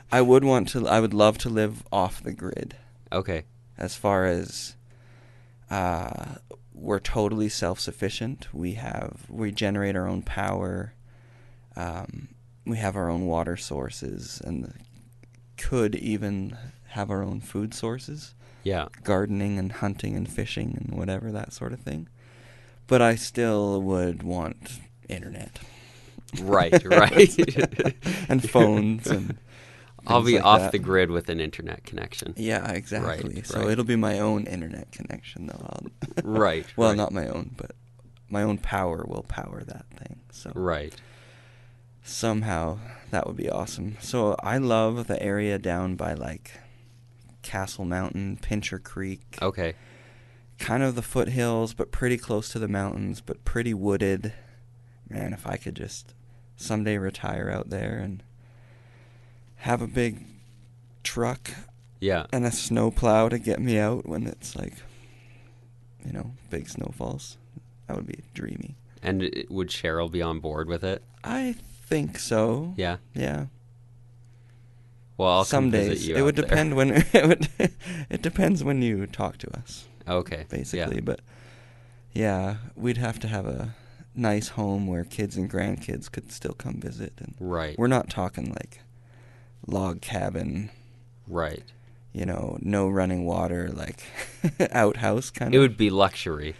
I 0.12 0.22
would 0.22 0.44
want 0.44 0.68
to. 0.70 0.88
I 0.88 1.00
would 1.00 1.14
love 1.14 1.38
to 1.40 1.50
live 1.50 1.84
off 1.92 2.22
the 2.22 2.34
grid. 2.34 2.76
okay, 3.12 3.44
As 3.78 3.96
far 3.96 4.26
as, 4.26 4.76
uh, 5.72 6.36
we're 6.74 7.00
totally 7.00 7.50
self-sufficient. 7.50 8.54
We 8.54 8.74
have 8.74 9.26
we 9.30 9.52
generate 9.52 9.96
our 9.96 10.08
own 10.08 10.22
power. 10.22 10.94
Um, 11.76 12.30
we 12.66 12.78
have 12.78 12.96
our 12.96 13.10
own 13.10 13.26
water 13.26 13.56
sources, 13.58 14.42
and 14.44 14.74
could 15.58 15.96
even 15.96 16.58
have 16.90 17.10
our 17.10 17.24
own 17.24 17.40
food 17.40 17.74
sources. 17.74 18.34
yeah, 18.64 18.88
gardening 19.04 19.58
and 19.58 19.72
hunting 19.72 20.16
and 20.16 20.30
fishing 20.30 20.76
and 20.78 20.98
whatever 21.00 21.32
that 21.32 21.54
sort 21.54 21.72
of 21.74 21.80
thing. 21.80 22.08
But 22.88 23.02
I 23.02 23.16
still 23.16 23.82
would 23.82 24.24
want 24.24 24.80
internet. 25.10 25.60
right, 26.42 26.84
right. 26.86 27.96
and 28.30 28.48
phones 28.50 29.08
and 29.08 29.38
I'll 30.08 30.24
be 30.24 30.36
like 30.38 30.46
off 30.46 30.60
that. 30.62 30.72
the 30.72 30.80
grid 30.80 31.12
with 31.12 31.30
an 31.30 31.40
internet 31.40 31.84
connection. 31.84 32.34
Yeah, 32.38 32.72
exactly. 32.72 33.34
Right, 33.36 33.46
so 33.48 33.60
right. 33.62 33.70
it'll 33.72 33.84
be 33.86 33.96
my 33.98 34.20
own 34.20 34.46
internet 34.46 34.92
connection 34.92 35.48
though. 35.48 35.80
Right, 36.24 36.66
well, 36.76 36.90
right. 36.90 36.98
not 36.98 37.12
my 37.12 37.28
own, 37.28 37.52
but 37.58 37.72
my 38.30 38.44
own 38.44 38.58
power 38.60 39.04
will 39.08 39.24
power 39.24 39.64
that 39.66 39.86
thing. 39.98 40.20
So 40.32 40.52
Right. 40.56 40.94
somehow 42.04 42.80
that 43.12 43.28
would 43.28 43.38
be 43.38 43.50
awesome. 43.50 43.98
So 44.02 44.36
I 44.42 44.58
love 44.58 45.08
the 45.08 45.22
area 45.22 45.58
down 45.60 45.96
by 45.96 46.14
like 46.14 46.52
Castle 47.42 47.86
Mountain, 47.86 48.40
Pincher 48.42 48.80
Creek. 48.80 49.38
Okay. 49.42 49.74
kind 50.60 50.84
of 50.84 50.96
the 50.96 51.02
foothills, 51.02 51.74
but 51.74 51.90
pretty 51.92 52.18
close 52.18 52.50
to 52.50 52.60
the 52.60 52.68
mountains, 52.68 53.22
but 53.22 53.44
pretty 53.46 53.74
wooded. 53.74 54.34
Man, 55.10 55.34
if 55.34 55.48
I 55.48 55.58
could 55.58 55.76
just 55.76 56.14
someday 56.56 56.98
retire 56.98 57.50
out 57.50 57.70
there 57.70 57.98
and 57.98 58.22
have 59.58 59.82
a 59.82 59.88
big 59.88 60.26
truck 61.04 61.52
Yeah. 62.00 62.26
and 62.32 62.46
a 62.46 62.52
snow 62.52 62.92
plow 62.92 63.30
to 63.30 63.40
get 63.40 63.60
me 63.60 63.78
out 63.80 64.08
when 64.08 64.28
it's 64.28 64.56
like, 64.56 64.76
you 66.06 66.12
know, 66.14 66.32
big 66.50 66.70
snowfalls, 66.70 67.38
that 67.88 67.96
would 67.96 68.08
be 68.08 68.20
dreamy. 68.34 68.76
And 69.02 69.24
it- 69.24 69.50
would 69.50 69.70
Cheryl 69.70 70.12
be 70.12 70.22
on 70.22 70.40
board 70.40 70.68
with 70.68 70.84
it? 70.84 71.02
I 71.24 71.56
think 71.88 72.20
so. 72.20 72.74
Yeah. 72.78 72.98
Yeah. 73.14 73.48
Well, 75.18 75.30
I'll 75.30 75.44
Some 75.46 75.66
come 75.66 75.72
days 75.72 75.90
visit 75.90 76.10
you. 76.10 76.16
it 76.18 76.22
would 76.22 76.36
there. 76.36 76.46
depend 76.46 76.76
when 76.76 76.92
it 77.14 77.28
would. 77.28 77.50
it 78.10 78.22
depends 78.22 78.64
when 78.64 78.82
you 78.82 79.06
talk 79.08 79.38
to 79.40 79.58
us. 79.58 79.88
Okay. 80.08 80.46
basically. 80.50 80.96
Yeah. 80.98 81.02
But 81.02 81.20
yeah, 82.14 82.56
we'd 82.76 82.98
have 82.98 83.20
to 83.20 83.28
have 83.28 83.46
a 83.46 83.76
nice 84.20 84.50
home 84.50 84.86
where 84.88 85.04
kids 85.04 85.38
and 85.38 85.50
grandkids 85.50 86.12
could 86.12 86.32
still 86.32 86.54
come 86.54 86.80
visit. 86.80 87.14
And 87.20 87.36
Right. 87.40 87.78
we're 87.78 87.88
not 87.88 88.10
talking 88.10 88.50
like 88.50 88.82
log 89.66 90.02
cabin, 90.02 90.70
Right. 91.28 91.64
you 92.14 92.26
know, 92.26 92.58
no 92.62 92.90
running 92.90 93.26
water, 93.26 93.70
like 93.70 94.04
outhouse 94.72 95.30
kind 95.32 95.54
It 95.54 95.58
of. 95.58 95.60
It 95.64 95.68
would 95.68 95.78
be 95.78 95.90
luxury. 95.90 96.56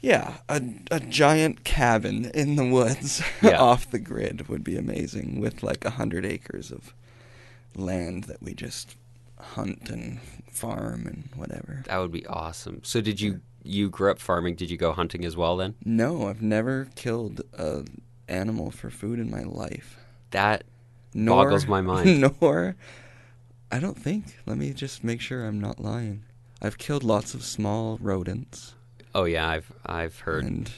Yeah, 0.00 0.38
a 0.48 0.60
a 0.90 0.98
giant 0.98 1.62
cabin 1.62 2.24
in 2.34 2.56
the 2.56 2.66
woods 2.66 3.22
Yeah. 3.42 3.58
off 3.60 3.88
the 3.90 4.00
grid 4.00 4.48
would 4.48 4.64
be 4.64 4.76
amazing 4.76 5.40
with 5.40 5.62
like 5.62 5.84
a 5.84 5.90
hundred 5.90 6.24
acres 6.26 6.72
of 6.72 6.92
land 7.76 8.24
that 8.24 8.42
we 8.42 8.52
just 8.54 8.96
hunt 9.38 9.88
and 9.90 10.20
farm 10.50 11.06
and 11.06 11.28
whatever. 11.36 11.84
That 11.86 11.98
would 11.98 12.10
be 12.12 12.26
awesome. 12.26 12.80
So 12.82 13.00
did 13.00 13.20
you 13.20 13.40
you 13.62 13.88
grew 13.90 14.10
up 14.10 14.18
farming? 14.18 14.56
Did 14.56 14.70
you 14.70 14.76
go 14.76 14.92
hunting 14.92 15.24
as 15.24 15.36
well 15.36 15.56
then? 15.56 15.74
No, 15.84 16.28
I've 16.28 16.42
never 16.42 16.88
killed 16.94 17.42
a 17.56 17.84
animal 18.28 18.70
for 18.70 18.90
food 18.90 19.18
in 19.18 19.30
my 19.30 19.42
life. 19.42 19.98
That 20.30 20.64
Nor, 21.14 21.44
Boggles 21.44 21.66
my 21.66 21.80
mind. 21.82 22.20
Nor, 22.40 22.76
I 23.70 23.78
don't 23.78 23.98
think. 23.98 24.38
Let 24.46 24.58
me 24.58 24.72
just 24.72 25.04
make 25.04 25.20
sure 25.20 25.44
I'm 25.44 25.60
not 25.60 25.80
lying. 25.80 26.24
I've 26.60 26.78
killed 26.78 27.02
lots 27.02 27.34
of 27.34 27.44
small 27.44 27.98
rodents 28.00 28.74
oh 29.14 29.24
yeah, 29.24 29.48
I've 29.48 29.72
I've 29.84 30.20
heard. 30.20 30.44
and 30.44 30.70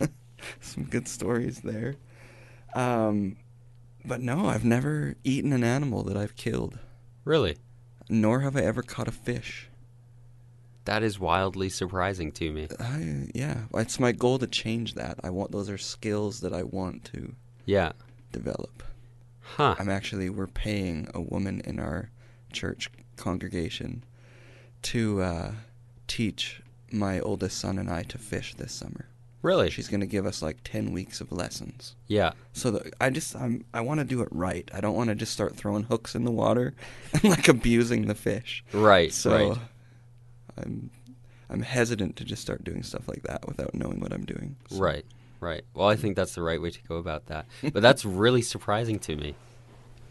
some 0.60 0.84
good 0.84 1.08
stories 1.08 1.60
there. 1.60 1.96
Um, 2.74 3.36
but 4.04 4.20
no, 4.20 4.46
I've 4.46 4.64
never 4.64 5.16
eaten 5.24 5.52
an 5.52 5.64
animal 5.64 6.02
that 6.04 6.16
I've 6.16 6.36
killed. 6.36 6.78
Really? 7.24 7.56
Nor 8.08 8.40
have 8.40 8.56
I 8.56 8.60
ever 8.60 8.82
caught 8.82 9.08
a 9.08 9.12
fish. 9.12 9.65
That 10.86 11.02
is 11.02 11.18
wildly 11.20 11.68
surprising 11.68 12.32
to 12.32 12.50
me. 12.50 12.68
I, 12.80 13.28
yeah, 13.34 13.58
it's 13.74 14.00
my 14.00 14.12
goal 14.12 14.38
to 14.38 14.46
change 14.46 14.94
that. 14.94 15.18
I 15.22 15.30
want 15.30 15.52
those 15.52 15.68
are 15.68 15.78
skills 15.78 16.40
that 16.40 16.52
I 16.52 16.62
want 16.62 17.04
to 17.12 17.34
Yeah. 17.66 17.92
develop. 18.32 18.82
Huh. 19.40 19.74
I'm 19.78 19.88
actually 19.90 20.30
we're 20.30 20.46
paying 20.46 21.08
a 21.14 21.20
woman 21.20 21.60
in 21.64 21.78
our 21.78 22.10
church 22.52 22.88
congregation 23.16 24.04
to 24.82 25.20
uh, 25.22 25.52
teach 26.06 26.62
my 26.92 27.20
oldest 27.20 27.58
son 27.58 27.78
and 27.78 27.90
I 27.90 28.02
to 28.04 28.18
fish 28.18 28.54
this 28.54 28.72
summer. 28.72 29.06
Really? 29.42 29.70
She's 29.70 29.88
going 29.88 30.00
to 30.00 30.06
give 30.06 30.26
us 30.26 30.42
like 30.42 30.58
10 30.64 30.92
weeks 30.92 31.20
of 31.20 31.30
lessons. 31.30 31.94
Yeah. 32.08 32.32
So 32.52 32.70
that 32.72 32.94
I 33.00 33.10
just 33.10 33.36
I'm 33.36 33.64
I 33.74 33.80
want 33.80 34.00
to 34.00 34.04
do 34.04 34.20
it 34.22 34.28
right. 34.32 34.68
I 34.74 34.80
don't 34.80 34.94
want 34.96 35.08
to 35.10 35.14
just 35.14 35.32
start 35.32 35.56
throwing 35.56 35.84
hooks 35.84 36.14
in 36.14 36.24
the 36.24 36.30
water 36.32 36.74
and 37.12 37.24
like 37.24 37.48
abusing 37.48 38.06
the 38.06 38.14
fish. 38.14 38.64
Right. 38.72 39.12
So 39.12 39.30
right. 39.50 39.58
I'm 40.58 40.90
I'm 41.48 41.62
hesitant 41.62 42.16
to 42.16 42.24
just 42.24 42.42
start 42.42 42.64
doing 42.64 42.82
stuff 42.82 43.06
like 43.08 43.22
that 43.22 43.46
without 43.46 43.74
knowing 43.74 44.00
what 44.00 44.12
I'm 44.12 44.24
doing. 44.24 44.56
So- 44.68 44.78
Right. 44.78 45.04
Right. 45.38 45.62
Well, 45.74 45.86
I 45.88 45.96
think 45.96 46.16
that's 46.16 46.34
the 46.34 46.42
right 46.42 46.60
way 46.60 46.70
to 46.70 46.82
go 46.88 46.96
about 46.96 47.26
that. 47.26 47.46
But 47.72 47.82
that's 47.82 48.04
really 48.22 48.42
surprising 48.42 48.98
to 49.00 49.14
me. 49.16 49.34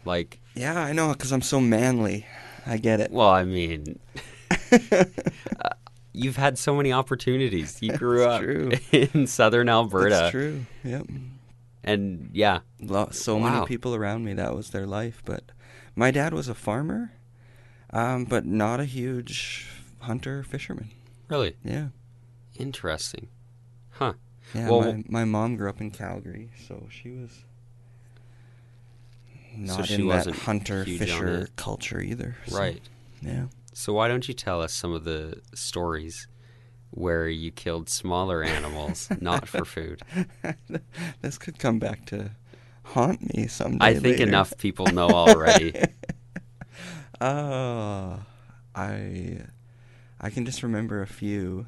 Like, 0.04 0.40
Yeah, 0.54 0.78
I 0.80 0.92
know 0.92 1.12
cuz 1.14 1.32
I'm 1.32 1.42
so 1.42 1.60
manly. 1.60 2.26
I 2.64 2.76
get 2.78 3.00
it. 3.00 3.10
well, 3.10 3.28
I 3.30 3.44
mean, 3.44 3.98
uh, 4.72 5.04
you've 6.12 6.36
had 6.36 6.58
so 6.58 6.74
many 6.74 6.92
opportunities. 6.92 7.78
You 7.82 7.92
grew 7.96 8.24
up 8.24 8.40
true. 8.42 8.70
in 8.92 9.26
southern 9.26 9.68
Alberta. 9.68 10.10
That's 10.14 10.30
true. 10.30 10.66
Yep. 10.84 11.06
And 11.84 12.30
yeah, 12.32 12.60
so 13.10 13.36
Wow. 13.36 13.50
many 13.52 13.66
people 13.66 13.94
around 13.94 14.24
me 14.24 14.32
that 14.34 14.54
was 14.56 14.70
their 14.70 14.86
life 14.86 15.22
but 15.24 15.44
my 15.94 16.10
dad 16.10 16.34
was 16.34 16.48
a 16.48 16.54
farmer 16.54 17.12
um, 17.90 18.24
but 18.24 18.44
not 18.44 18.80
a 18.80 18.84
huge 18.84 19.68
hunter 20.06 20.42
fisherman 20.42 20.90
really 21.28 21.54
yeah 21.64 21.88
interesting. 22.58 23.28
Huh. 23.90 24.14
yeah 24.54 24.70
Well- 24.70 24.82
my, 24.94 25.04
my 25.08 25.24
mom 25.24 25.56
grew 25.56 25.68
up 25.68 25.80
in 25.80 25.90
calgary 25.90 26.50
so 26.66 26.86
she 26.90 27.10
was 27.10 27.44
not 29.56 29.86
she 29.86 29.94
in 29.94 30.08
that 30.08 30.26
hunter 30.26 30.84
fisher 30.84 31.48
culture 31.56 32.00
either 32.00 32.36
so, 32.46 32.58
Right. 32.58 32.80
yeah 33.22 33.46
So 33.72 33.92
why 33.92 34.08
don't 34.08 34.26
you 34.28 34.34
tell 34.34 34.60
us 34.62 34.72
some 34.72 34.92
of 34.92 35.04
the 35.04 35.40
stories 35.54 36.28
where 36.90 37.28
you 37.28 37.50
killed 37.50 37.88
smaller 37.90 38.42
animals 38.42 39.08
not 39.20 39.48
for 39.48 39.64
food? 39.64 40.00
this 41.22 41.36
could 41.38 41.58
come 41.58 41.78
back 41.78 42.06
to 42.06 42.30
haunt 42.84 43.34
me 43.34 43.46
someday 43.48 43.84
I 43.84 43.92
think 43.94 44.18
later. 44.18 44.22
enough 44.28 44.56
people 44.58 44.86
know 44.86 45.08
already. 45.08 45.74
oh 47.20 48.18
i 48.74 49.38
i 50.20 50.30
can 50.30 50.44
just 50.44 50.62
remember 50.62 51.02
a 51.02 51.06
few 51.06 51.66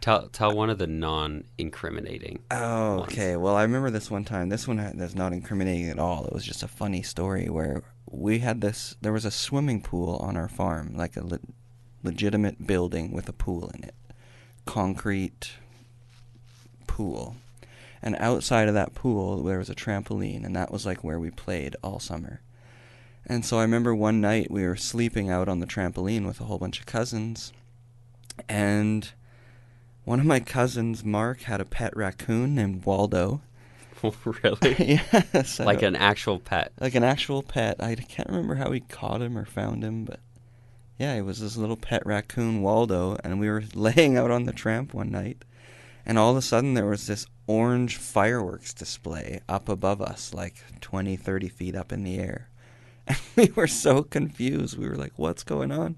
tell 0.00 0.28
tell 0.28 0.54
one 0.54 0.68
of 0.68 0.78
the 0.78 0.86
non-incriminating. 0.86 2.40
Oh, 2.50 2.96
ones. 2.98 3.12
okay. 3.12 3.36
Well, 3.36 3.54
I 3.56 3.62
remember 3.62 3.88
this 3.88 4.10
one 4.10 4.24
time. 4.24 4.48
This 4.48 4.66
one 4.66 4.78
ha- 4.78 4.90
that's 4.94 5.14
not 5.14 5.32
incriminating 5.32 5.88
at 5.88 5.98
all. 6.00 6.24
It 6.26 6.32
was 6.32 6.44
just 6.44 6.62
a 6.64 6.68
funny 6.68 7.02
story 7.02 7.48
where 7.48 7.84
we 8.10 8.40
had 8.40 8.60
this. 8.60 8.96
There 9.00 9.12
was 9.12 9.24
a 9.24 9.30
swimming 9.30 9.80
pool 9.80 10.16
on 10.16 10.36
our 10.36 10.48
farm, 10.48 10.94
like 10.96 11.16
a 11.16 11.24
le- 11.24 11.38
legitimate 12.02 12.66
building 12.66 13.12
with 13.12 13.28
a 13.28 13.32
pool 13.32 13.70
in 13.74 13.84
it, 13.84 13.94
concrete 14.66 15.52
pool. 16.88 17.36
And 18.02 18.16
outside 18.18 18.66
of 18.66 18.74
that 18.74 18.94
pool, 18.94 19.44
there 19.44 19.58
was 19.58 19.70
a 19.70 19.74
trampoline, 19.76 20.44
and 20.44 20.56
that 20.56 20.72
was 20.72 20.84
like 20.84 21.04
where 21.04 21.20
we 21.20 21.30
played 21.30 21.76
all 21.82 22.00
summer. 22.00 22.40
And 23.26 23.44
so 23.44 23.58
I 23.58 23.62
remember 23.62 23.94
one 23.94 24.20
night 24.20 24.50
we 24.50 24.64
were 24.66 24.76
sleeping 24.76 25.30
out 25.30 25.48
on 25.48 25.60
the 25.60 25.66
trampoline 25.66 26.26
with 26.26 26.40
a 26.40 26.44
whole 26.44 26.58
bunch 26.58 26.80
of 26.80 26.86
cousins, 26.86 27.52
and 28.48 29.10
one 30.04 30.18
of 30.20 30.26
my 30.26 30.40
cousins, 30.40 31.04
Mark, 31.04 31.42
had 31.42 31.60
a 31.60 31.64
pet 31.64 31.96
raccoon 31.96 32.54
named 32.54 32.84
Waldo. 32.84 33.40
really? 34.24 34.74
yeah, 35.00 35.42
so- 35.44 35.64
Like 35.64 35.82
an 35.82 35.94
actual 35.94 36.40
pet. 36.40 36.72
like 36.80 36.94
an 36.96 37.04
actual 37.04 37.42
pet. 37.42 37.76
I 37.80 37.94
can't 37.94 38.28
remember 38.28 38.56
how 38.56 38.70
we 38.70 38.80
caught 38.80 39.22
him 39.22 39.38
or 39.38 39.44
found 39.44 39.84
him, 39.84 40.04
but 40.04 40.18
yeah, 40.98 41.14
it 41.14 41.22
was 41.22 41.40
this 41.40 41.56
little 41.56 41.76
pet 41.76 42.04
raccoon, 42.04 42.62
Waldo, 42.62 43.16
and 43.22 43.38
we 43.38 43.48
were 43.48 43.62
laying 43.74 44.16
out 44.16 44.30
on 44.32 44.44
the 44.44 44.52
tramp 44.52 44.92
one 44.92 45.10
night, 45.10 45.44
and 46.04 46.18
all 46.18 46.32
of 46.32 46.36
a 46.36 46.42
sudden 46.42 46.74
there 46.74 46.86
was 46.86 47.06
this 47.06 47.26
orange 47.46 47.96
fireworks 47.96 48.74
display 48.74 49.40
up 49.48 49.68
above 49.68 50.02
us, 50.02 50.34
like 50.34 50.56
20, 50.80 51.14
30 51.16 51.48
feet 51.48 51.76
up 51.76 51.92
in 51.92 52.02
the 52.02 52.18
air. 52.18 52.48
And 53.06 53.18
we 53.36 53.50
were 53.54 53.66
so 53.66 54.02
confused. 54.02 54.78
We 54.78 54.88
were 54.88 54.96
like, 54.96 55.12
what's 55.18 55.42
going 55.44 55.72
on? 55.72 55.96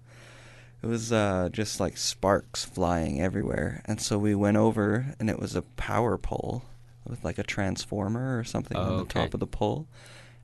It 0.82 0.87
was 0.87 1.12
uh, 1.12 1.49
just 1.52 1.80
like 1.80 1.96
sparks 1.96 2.64
flying 2.64 3.20
everywhere. 3.20 3.82
And 3.87 4.00
so 4.00 4.18
we 4.18 4.34
went 4.34 4.56
over, 4.58 5.14
and 5.18 5.30
it 5.30 5.38
was 5.38 5.56
a 5.56 5.62
power 5.62 6.18
pole 6.18 6.64
with 7.06 7.25
like 7.25 7.38
a 7.38 7.42
transformer 7.42 8.38
or 8.38 8.44
something 8.44 8.76
Oh, 8.76 8.82
on 8.82 8.96
the 8.96 9.02
okay. 9.02 9.20
top 9.23 9.34
of 9.34 9.40
the 9.40 9.46
pole. 9.46 9.87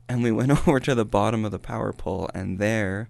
And 0.09 0.23
we 0.23 0.33
went 0.33 0.51
over 0.69 0.81
to 0.81 0.95
the 0.95 1.05
bottom 1.05 1.45
of 1.45 1.53
the 1.53 1.59
power 1.59 1.93
pole, 1.93 2.31
and 2.35 2.59
there, 2.59 3.09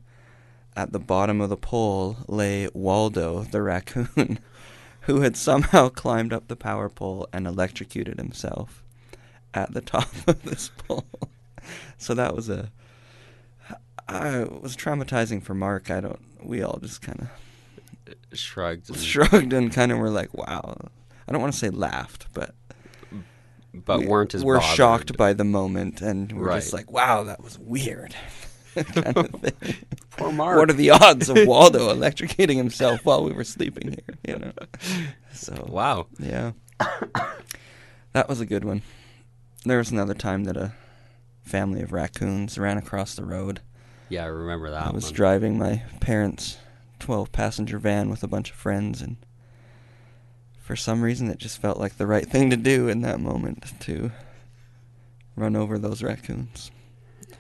at 0.76 0.92
the 0.92 0.99
bottom 0.99 1.40
of 1.40 1.50
the 1.50 1.57
pole, 1.57 2.16
lay 2.28 2.69
Waldo, 2.75 3.42
the 3.45 3.62
raccoon, 3.62 4.38
who 5.02 5.21
had 5.21 5.37
somehow 5.37 5.88
climbed 5.88 6.33
up 6.33 6.49
the 6.49 6.57
power 6.57 6.88
pole 6.88 7.28
and 7.33 7.47
electrocuted 7.47 8.19
himself 8.19 8.83
at 9.54 9.73
the 9.73 9.80
top 9.80 10.09
of 10.26 10.42
this 10.42 10.71
pole. 10.87 11.07
So 11.99 12.14
that 12.14 12.35
was 12.35 12.49
a. 12.49 12.71
I 14.12 14.40
it 14.43 14.62
was 14.62 14.76
traumatizing 14.76 15.43
for 15.43 15.55
Mark. 15.55 15.90
I 15.90 16.00
don't. 16.00 16.21
We 16.43 16.62
all 16.62 16.79
just 16.81 17.02
kind 17.02 17.21
of 17.21 17.29
Shrugged. 18.38 18.88
and- 18.90 18.99
shrugged 18.99 19.52
and 19.52 19.73
kind 19.73 19.93
of 19.93 19.99
were 19.99 20.11
like, 20.11 20.33
"Wow." 20.37 20.76
I 21.29 21.33
don't 21.33 21.40
want 21.40 21.52
to 21.52 21.59
say 21.59 21.71
laughed, 21.71 22.26
but 22.35 22.55
but 23.73 24.00
we- 24.00 24.07
weren't 24.07 24.35
as 24.35 24.45
we're 24.45 24.59
bothered. 24.59 24.76
shocked 24.76 25.17
by 25.17 25.33
the 25.33 25.45
moment, 25.45 26.00
and 26.02 26.33
we're 26.33 26.52
just 26.55 26.73
Right. 26.73 26.81
like, 26.81 26.90
"Wow, 26.93 27.25
that 27.25 27.43
was 27.43 27.59
weird." 27.59 28.14
kind 28.75 29.17
of. 29.17 29.35
Poor 30.17 30.33
Mark. 30.33 30.59
What 30.59 30.71
are 30.71 30.75
the 30.75 30.90
odds 30.90 31.29
of 31.29 31.38
Waldo 31.47 31.93
electrocuting 31.95 32.57
himself 32.57 33.05
while 33.05 33.23
we 33.25 33.33
were 33.33 33.45
sleeping 33.45 33.88
here? 33.90 34.17
You 34.26 34.38
know. 34.38 34.52
So 35.33 35.67
Wow. 35.69 36.07
yeah, 36.19 36.52
that 38.12 38.29
was 38.29 38.40
a 38.40 38.47
good 38.47 38.64
one. 38.64 38.83
There 39.64 39.79
was 39.79 39.90
another 39.90 40.14
time 40.14 40.45
that 40.45 40.57
a 40.57 40.73
family 41.43 41.83
of 41.83 41.93
raccoons 41.93 42.59
ran 42.59 42.79
across 42.79 43.14
the 43.14 43.25
road. 43.25 43.61
Yeah, 44.11 44.25
I 44.25 44.26
remember 44.26 44.71
that 44.71 44.87
I 44.88 44.90
was 44.90 45.05
one. 45.07 45.14
driving 45.14 45.59
my 45.59 45.83
parents' 46.00 46.59
12 46.99 47.33
passenger 47.33 47.79
van 47.79 48.11
with 48.11 48.23
a 48.23 48.29
bunch 48.29 48.50
of 48.50 48.57
friends, 48.57 49.00
and 49.00 49.17
for 50.59 50.76
some 50.76 51.00
reason 51.02 51.29
it 51.31 51.38
just 51.38 51.61
felt 51.61 51.79
like 51.79 51.97
the 51.97 52.07
right 52.07 52.26
thing 52.26 52.50
to 52.50 52.57
do 52.57 52.88
in 52.88 53.00
that 53.02 53.21
moment 53.21 53.73
to 53.81 54.11
run 55.37 55.57
over 55.57 55.79
those 55.79 56.02
raccoons. 56.02 56.71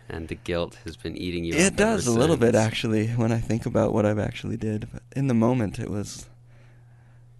and 0.08 0.26
the 0.28 0.34
guilt 0.34 0.78
has 0.84 0.96
been 0.96 1.16
eating 1.16 1.44
you. 1.44 1.54
It 1.54 1.76
does 1.76 2.06
a 2.06 2.12
little 2.12 2.36
bit 2.36 2.54
actually 2.56 3.08
when 3.08 3.30
I 3.30 3.38
think 3.38 3.64
about 3.66 3.92
what 3.92 4.04
I've 4.06 4.18
actually 4.18 4.56
did. 4.56 4.88
But 4.92 5.02
in 5.14 5.28
the 5.28 5.34
moment, 5.34 5.78
it 5.78 5.88
was 5.88 6.26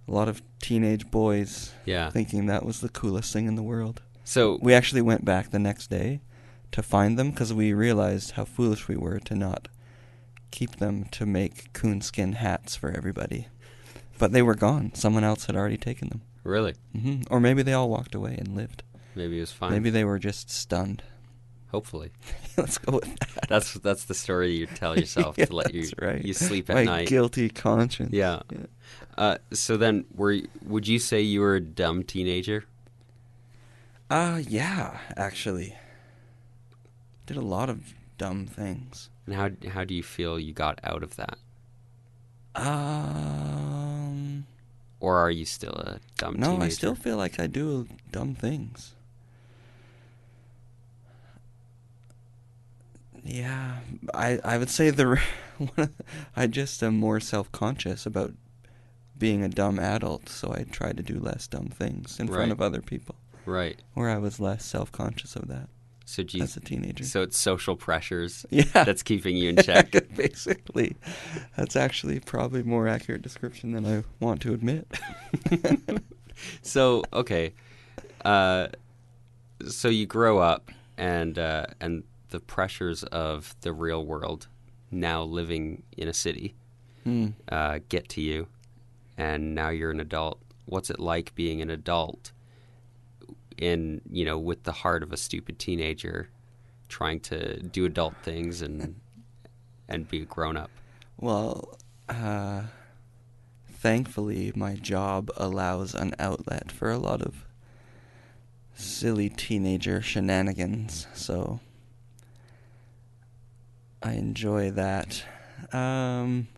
a 0.06 0.12
lot 0.12 0.28
of 0.28 0.40
teenage 0.60 1.10
boys 1.10 1.72
Yeah. 1.84 2.10
thinking 2.10 2.46
that 2.46 2.64
was 2.64 2.80
the 2.80 2.88
coolest 2.88 3.32
thing 3.32 3.46
in 3.46 3.54
the 3.56 3.62
world. 3.62 4.02
So 4.24 4.58
We 4.62 4.72
actually 4.74 5.02
went 5.02 5.24
back 5.24 5.50
the 5.50 5.58
next 5.58 5.88
day 5.90 6.20
to 6.72 6.82
find 6.82 7.18
them 7.18 7.30
because 7.30 7.52
we 7.52 7.72
realized 7.72 8.32
how 8.32 8.44
foolish 8.44 8.88
we 8.88 8.96
were 8.96 9.18
to 9.20 9.34
not 9.34 9.68
keep 10.50 10.76
them 10.76 11.04
to 11.12 11.26
make 11.26 11.72
coonskin 11.72 12.32
hats 12.34 12.76
for 12.76 12.90
everybody. 12.90 13.48
but 14.18 14.32
they 14.32 14.42
were 14.42 14.54
gone. 14.54 14.92
Someone 14.94 15.24
else 15.24 15.46
had 15.46 15.56
already 15.56 15.76
taken 15.78 16.08
them. 16.08 16.22
Really? 16.44 16.74
hmm 16.92 17.22
Or 17.30 17.40
maybe 17.40 17.62
they 17.62 17.72
all 17.72 17.88
walked 17.88 18.14
away 18.14 18.34
and 18.38 18.54
lived. 18.56 18.82
Maybe 19.14 19.38
it 19.38 19.40
was 19.40 19.52
fine. 19.52 19.72
Maybe 19.72 19.90
they 19.90 20.04
were 20.04 20.18
just 20.18 20.50
stunned. 20.50 21.02
Hopefully, 21.70 22.10
Let's 22.56 22.78
go 22.78 22.94
with 22.96 23.16
that. 23.20 23.48
that's 23.48 23.74
that's 23.74 24.04
the 24.04 24.14
story 24.14 24.52
you 24.56 24.66
tell 24.66 24.98
yourself 24.98 25.38
Yeah, 25.38 25.46
to 25.46 25.54
let 25.60 25.72
you 25.72 25.88
right. 26.02 26.20
you 26.24 26.34
sleep 26.34 26.68
at 26.68 26.74
My 26.74 26.84
night. 26.84 27.08
guilty 27.08 27.48
conscience. 27.48 28.12
Yeah. 28.12 28.40
Yeah. 28.50 28.66
Uh, 29.16 29.36
so 29.52 29.76
then, 29.76 30.04
were 30.14 30.32
you- 30.32 30.48
would 30.66 30.88
you 30.88 30.98
say 30.98 31.20
you 31.20 31.40
were 31.40 31.54
a 31.54 31.60
dumb 31.60 32.02
teenager? 32.02 32.64
Uh, 34.10 34.40
yeah, 34.48 34.98
actually. 35.16 35.76
Did 37.30 37.36
a 37.36 37.42
lot 37.42 37.70
of 37.70 37.94
dumb 38.18 38.44
things. 38.46 39.08
And 39.24 39.36
how 39.36 39.50
how 39.70 39.84
do 39.84 39.94
you 39.94 40.02
feel 40.02 40.36
you 40.36 40.52
got 40.52 40.80
out 40.82 41.04
of 41.04 41.14
that, 41.14 41.38
Um, 42.56 44.46
or 44.98 45.16
are 45.18 45.30
you 45.30 45.44
still 45.44 45.74
a 45.74 46.00
dumb 46.18 46.34
no, 46.40 46.46
teenager? 46.48 46.64
I 46.64 46.68
still 46.70 46.94
feel 46.96 47.16
like 47.16 47.38
I 47.38 47.46
do 47.46 47.86
dumb 48.10 48.34
things. 48.34 48.96
Yeah, 53.22 53.76
I 54.12 54.40
I 54.44 54.58
would 54.58 54.70
say 54.70 54.90
the 54.90 55.06
one 55.58 55.70
of 55.76 55.96
the- 55.96 56.04
I 56.34 56.48
just 56.48 56.82
am 56.82 56.96
more 56.96 57.20
self 57.20 57.52
conscious 57.52 58.06
about 58.06 58.34
being 59.16 59.44
a 59.44 59.48
dumb 59.48 59.78
adult, 59.78 60.28
so 60.28 60.52
I 60.52 60.64
try 60.64 60.92
to 60.92 61.02
do 61.02 61.20
less 61.20 61.46
dumb 61.46 61.68
things 61.68 62.18
in 62.18 62.26
Right. 62.26 62.34
front 62.36 62.50
of 62.50 62.60
other 62.60 62.80
people. 62.82 63.14
right. 63.46 63.80
Where 63.94 64.10
I 64.10 64.18
was 64.18 64.40
less 64.40 64.64
self 64.64 64.90
conscious 64.90 65.36
of 65.36 65.46
that 65.46 65.68
So 66.10 66.24
as 66.40 66.56
a 66.56 66.60
teenager. 66.60 67.04
so 67.04 67.22
it's 67.22 67.38
social 67.38 67.76
pressures 67.76 68.44
yeah, 68.50 68.64
that's 68.72 69.02
keeping 69.02 69.36
you 69.36 69.50
in 69.50 69.56
check. 69.62 69.92
Basically, 70.16 70.96
that's 71.56 71.76
actually 71.76 72.18
probably 72.18 72.62
more 72.64 72.88
accurate 72.88 73.22
description 73.22 73.72
than 73.72 73.86
I 73.86 74.02
want 74.18 74.40
to 74.42 74.52
admit. 74.52 74.88
so 76.62 77.04
okay, 77.12 77.52
uh, 78.24 78.68
so 79.68 79.88
you 79.88 80.06
grow 80.06 80.38
up 80.38 80.70
and 80.96 81.38
uh, 81.38 81.66
and 81.80 82.02
the 82.30 82.40
pressures 82.40 83.02
of 83.04 83.54
the 83.60 83.72
real 83.72 84.04
world, 84.04 84.48
now 84.90 85.22
living 85.22 85.82
in 85.96 86.08
a 86.08 86.12
city, 86.14 86.54
Hmm. 87.04 87.28
uh, 87.48 87.78
get 87.88 88.08
to 88.10 88.20
you, 88.20 88.46
and 89.16 89.54
now 89.54 89.68
you're 89.70 89.90
an 89.90 90.00
adult. 90.00 90.40
What's 90.66 90.90
it 90.90 91.00
like 91.00 91.34
being 91.34 91.60
an 91.60 91.70
adult 91.70 92.32
in 93.60 94.00
you 94.10 94.24
know 94.24 94.38
with 94.38 94.64
the 94.64 94.72
heart 94.72 95.02
of 95.02 95.12
a 95.12 95.16
stupid 95.16 95.58
teenager, 95.58 96.30
trying 96.88 97.20
to 97.20 97.60
do 97.62 97.84
adult 97.84 98.14
things 98.22 98.62
and 98.62 98.96
and 99.88 100.08
be 100.08 100.22
a 100.22 100.24
grown 100.24 100.56
up? 100.56 100.70
Well, 101.18 101.78
uh, 102.08 102.62
thankfully, 103.68 104.52
my 104.56 104.74
job 104.74 105.30
allows 105.36 105.94
an 105.94 106.14
outlet 106.18 106.72
for 106.72 106.90
a 106.90 106.98
lot 106.98 107.22
of 107.22 107.44
silly 108.74 109.28
teenager 109.28 110.00
shenanigans, 110.00 111.06
so 111.14 111.60
I 114.02 114.12
enjoy 114.12 114.70
that. 114.70 115.22
Um, 115.72 116.48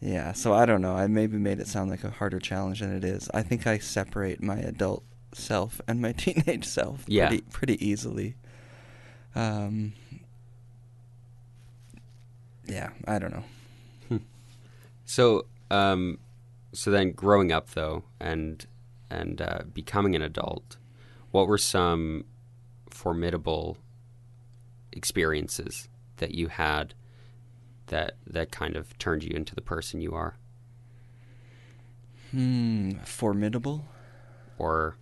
yeah, 0.00 0.32
so 0.32 0.54
I 0.54 0.64
don't 0.64 0.80
know. 0.80 0.96
I 0.96 1.06
maybe 1.06 1.36
made 1.36 1.60
it 1.60 1.66
sound 1.66 1.90
like 1.90 2.04
a 2.04 2.10
harder 2.10 2.38
challenge 2.38 2.80
than 2.80 2.96
it 2.96 3.04
is. 3.04 3.28
I 3.34 3.42
think 3.42 3.66
I 3.66 3.76
separate 3.76 4.42
my 4.42 4.56
adult 4.56 5.04
self 5.32 5.80
and 5.88 6.00
my 6.00 6.12
teenage 6.16 6.64
self 6.64 7.04
Yeah. 7.06 7.28
pretty 7.28 7.42
pretty 7.50 7.86
easily. 7.86 8.34
Um, 9.34 9.92
yeah, 12.66 12.90
I 13.06 13.18
don't 13.18 13.32
know. 13.32 13.44
So, 15.04 15.46
um, 15.72 16.18
so 16.72 16.90
then 16.92 17.10
growing 17.12 17.50
up 17.50 17.70
though, 17.70 18.04
and 18.20 18.64
and 19.10 19.40
uh, 19.42 19.62
becoming 19.74 20.14
an 20.14 20.22
adult, 20.22 20.76
what 21.32 21.48
were 21.48 21.58
some 21.58 22.24
formidable 22.90 23.76
experiences 24.92 25.88
that 26.18 26.34
you 26.34 26.46
had 26.48 26.94
that 27.88 28.14
that 28.26 28.52
kind 28.52 28.76
of 28.76 28.96
turned 28.98 29.24
you 29.24 29.30
into 29.34 29.52
the 29.54 29.60
person 29.60 30.00
you 30.00 30.12
are, 30.14 30.36
Hmm, 32.30 32.92
formidable. 33.04 33.84
or 34.58 34.96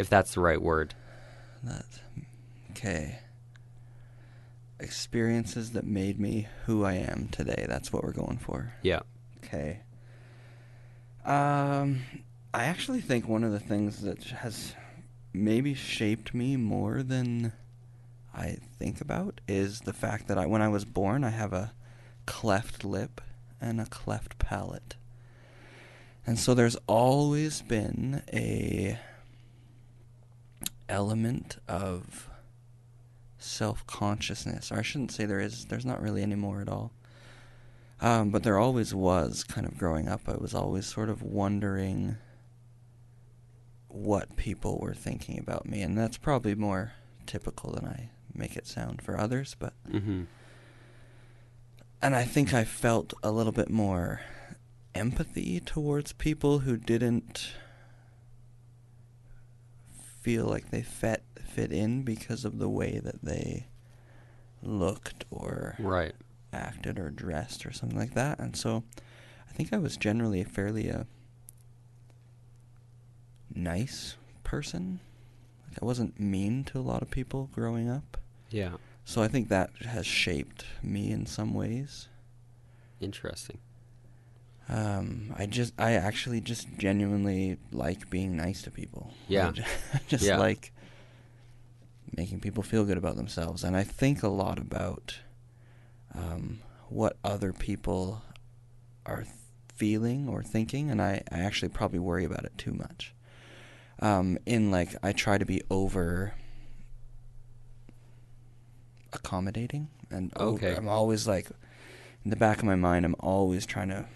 if 0.00 0.08
that's 0.08 0.34
the 0.34 0.40
right 0.40 0.60
word? 0.60 0.94
That 1.62 1.84
okay. 2.70 3.18
Experiences 4.78 5.72
that 5.72 5.86
made 5.86 6.18
me 6.18 6.48
who 6.64 6.84
I 6.84 6.94
am 6.94 7.28
today. 7.30 7.66
That's 7.68 7.92
what 7.92 8.02
we're 8.02 8.12
going 8.12 8.38
for. 8.38 8.72
Yeah. 8.82 9.00
Okay. 9.44 9.80
Um, 11.24 12.00
I 12.54 12.64
actually 12.64 13.02
think 13.02 13.28
one 13.28 13.44
of 13.44 13.52
the 13.52 13.60
things 13.60 14.00
that 14.02 14.24
has 14.24 14.74
maybe 15.32 15.74
shaped 15.74 16.34
me 16.34 16.56
more 16.56 17.02
than 17.02 17.52
I 18.34 18.56
think 18.78 19.00
about 19.00 19.40
is 19.46 19.80
the 19.80 19.92
fact 19.92 20.28
that 20.28 20.38
I, 20.38 20.46
when 20.46 20.62
I 20.62 20.68
was 20.68 20.84
born, 20.84 21.24
I 21.24 21.30
have 21.30 21.52
a 21.52 21.72
cleft 22.26 22.84
lip 22.84 23.20
and 23.60 23.80
a 23.80 23.86
cleft 23.86 24.38
palate. 24.38 24.96
And 26.26 26.38
so 26.38 26.54
there's 26.54 26.76
always 26.86 27.60
been 27.62 28.22
a 28.32 28.98
element 30.90 31.56
of 31.68 32.28
self-consciousness, 33.38 34.70
or 34.70 34.78
I 34.78 34.82
shouldn't 34.82 35.12
say 35.12 35.24
there 35.24 35.40
is. 35.40 35.64
There's 35.66 35.86
not 35.86 36.02
really 36.02 36.22
any 36.22 36.34
more 36.34 36.60
at 36.60 36.68
all. 36.68 36.92
Um, 38.02 38.30
but 38.30 38.42
there 38.42 38.58
always 38.58 38.94
was, 38.94 39.44
kind 39.44 39.66
of 39.66 39.76
growing 39.78 40.08
up. 40.08 40.22
I 40.26 40.36
was 40.36 40.54
always 40.54 40.86
sort 40.86 41.10
of 41.10 41.22
wondering 41.22 42.16
what 43.88 44.36
people 44.36 44.78
were 44.78 44.94
thinking 44.94 45.38
about 45.38 45.66
me, 45.66 45.82
and 45.82 45.96
that's 45.98 46.16
probably 46.16 46.54
more 46.54 46.92
typical 47.26 47.72
than 47.72 47.84
I 47.86 48.10
make 48.34 48.56
it 48.56 48.66
sound 48.66 49.02
for 49.02 49.18
others. 49.18 49.54
But 49.58 49.74
Mm-hmm. 49.90 50.22
and 52.00 52.14
I 52.16 52.24
think 52.24 52.54
I 52.54 52.64
felt 52.64 53.12
a 53.22 53.30
little 53.30 53.52
bit 53.52 53.68
more 53.70 54.20
empathy 54.94 55.60
towards 55.60 56.12
people 56.14 56.60
who 56.60 56.76
didn't 56.76 57.52
feel 60.30 60.44
like 60.46 60.70
they 60.70 60.82
fit 60.82 61.24
fit 61.44 61.72
in 61.72 62.02
because 62.04 62.44
of 62.44 62.58
the 62.60 62.68
way 62.68 63.00
that 63.02 63.20
they 63.24 63.66
looked 64.62 65.24
or 65.28 65.74
Right. 65.80 66.14
acted 66.52 67.00
or 67.00 67.10
dressed 67.10 67.66
or 67.66 67.72
something 67.72 67.98
like 67.98 68.14
that. 68.14 68.38
And 68.38 68.54
so 68.56 68.84
I 69.48 69.52
think 69.52 69.72
I 69.72 69.78
was 69.78 69.96
generally 69.96 70.40
a 70.40 70.44
fairly 70.44 70.88
uh, 70.88 71.02
nice 73.52 74.16
person. 74.44 75.00
Like 75.68 75.82
I 75.82 75.84
wasn't 75.84 76.20
mean 76.20 76.62
to 76.64 76.78
a 76.78 76.80
lot 76.82 77.02
of 77.02 77.10
people 77.10 77.48
growing 77.52 77.90
up. 77.90 78.16
Yeah. 78.50 78.74
So 79.04 79.22
I 79.22 79.26
think 79.28 79.48
that 79.48 79.70
has 79.84 80.06
shaped 80.06 80.64
me 80.82 81.10
in 81.10 81.26
some 81.26 81.54
ways. 81.54 82.06
Interesting. 83.00 83.58
Um, 84.72 85.34
I 85.36 85.46
just, 85.46 85.72
I 85.78 85.92
actually 85.94 86.40
just 86.40 86.68
genuinely 86.78 87.58
like 87.72 88.08
being 88.08 88.36
nice 88.36 88.62
to 88.62 88.70
people. 88.70 89.12
Yeah. 89.26 89.48
I 89.48 89.50
ju- 89.50 89.62
I 89.94 90.00
just 90.06 90.24
Yeah. 90.24 90.38
like 90.38 90.72
making 92.16 92.38
people 92.40 92.62
feel 92.62 92.84
good 92.84 92.96
about 92.96 93.16
themselves, 93.16 93.64
and 93.64 93.76
I 93.76 93.82
think 93.82 94.22
a 94.22 94.28
lot 94.28 94.58
about 94.60 95.18
um, 96.14 96.60
what 96.88 97.16
other 97.24 97.52
people 97.52 98.22
are 99.06 99.24
feeling 99.74 100.28
or 100.28 100.42
thinking, 100.42 100.90
and 100.90 101.02
I, 101.02 101.22
I 101.32 101.40
actually 101.40 101.70
probably 101.70 101.98
worry 101.98 102.24
about 102.24 102.44
it 102.44 102.56
too 102.56 102.72
much. 102.72 103.12
Um, 103.98 104.38
in 104.46 104.70
like, 104.70 104.94
I 105.02 105.12
try 105.12 105.36
to 105.38 105.44
be 105.44 105.62
over 105.70 106.34
accommodating, 109.12 109.88
and 110.10 110.32
over- 110.36 110.74
I'm 110.74 110.88
always 110.88 111.26
like, 111.26 111.48
in 112.24 112.30
the 112.30 112.36
back 112.36 112.58
of 112.58 112.64
my 112.64 112.76
mind, 112.76 113.04
I'm 113.04 113.16
always 113.20 113.66
trying 113.66 113.88
to 113.88 114.06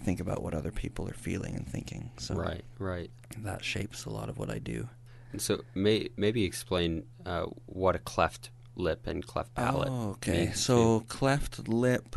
think 0.00 0.20
about 0.20 0.42
what 0.42 0.54
other 0.54 0.70
people 0.70 1.08
are 1.08 1.14
feeling 1.14 1.54
and 1.54 1.66
thinking. 1.66 2.10
So 2.18 2.34
Right. 2.34 2.64
Right. 2.78 3.10
that 3.38 3.64
shapes 3.64 4.04
a 4.04 4.10
lot 4.10 4.28
of 4.28 4.38
what 4.38 4.50
I 4.50 4.58
do. 4.58 4.88
And 5.32 5.40
so 5.40 5.62
may, 5.74 6.08
maybe 6.16 6.44
explain 6.44 7.04
uh, 7.24 7.46
what 7.66 7.94
a 7.94 8.00
cleft 8.00 8.50
lip 8.74 9.06
and 9.06 9.24
cleft 9.24 9.54
palate. 9.54 9.88
Oh, 9.90 10.10
okay. 10.10 10.46
means 10.46 10.60
So 10.60 11.00
cleft 11.08 11.68
lip 11.68 12.16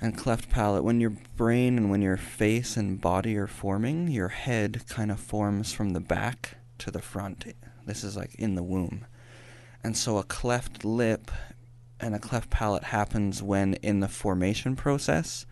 and 0.00 0.16
cleft 0.16 0.48
palate. 0.48 0.84
When 0.84 1.00
your 1.00 1.14
brain 1.36 1.76
and 1.76 1.90
when 1.90 2.02
your 2.02 2.16
face 2.16 2.76
and 2.76 3.00
body 3.00 3.36
are 3.36 3.46
forming, 3.46 4.08
your 4.08 4.28
head 4.28 4.82
kind 4.88 5.10
of 5.10 5.18
forms 5.18 5.72
from 5.72 5.90
the 5.90 6.00
back 6.00 6.56
to 6.78 6.90
the 6.90 7.02
front. 7.02 7.44
This 7.86 8.04
is 8.04 8.16
like 8.16 8.34
in 8.36 8.54
the 8.54 8.62
womb. 8.62 9.06
And 9.82 9.96
so 9.96 10.18
a 10.18 10.22
cleft 10.22 10.84
lip 10.84 11.30
and 11.98 12.14
a 12.14 12.18
cleft 12.18 12.50
palate 12.50 12.84
happens 12.84 13.42
when 13.42 13.74
in 13.74 14.00
the 14.00 14.08
formation 14.08 14.76
process 14.76 15.46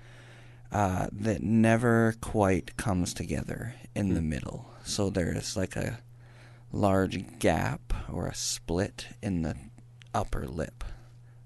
uh, 0.72 1.08
that 1.12 1.42
never 1.42 2.14
quite 2.20 2.76
comes 2.76 3.14
together 3.14 3.74
in 3.94 4.14
the 4.14 4.20
Hmm. 4.20 4.28
middle. 4.28 4.70
So 4.84 5.10
there's 5.10 5.56
like 5.56 5.76
a 5.76 6.00
large 6.72 7.38
gap 7.38 7.92
or 8.12 8.26
a 8.26 8.34
split 8.34 9.06
in 9.22 9.42
the 9.42 9.54
upper 10.14 10.46
lip 10.46 10.84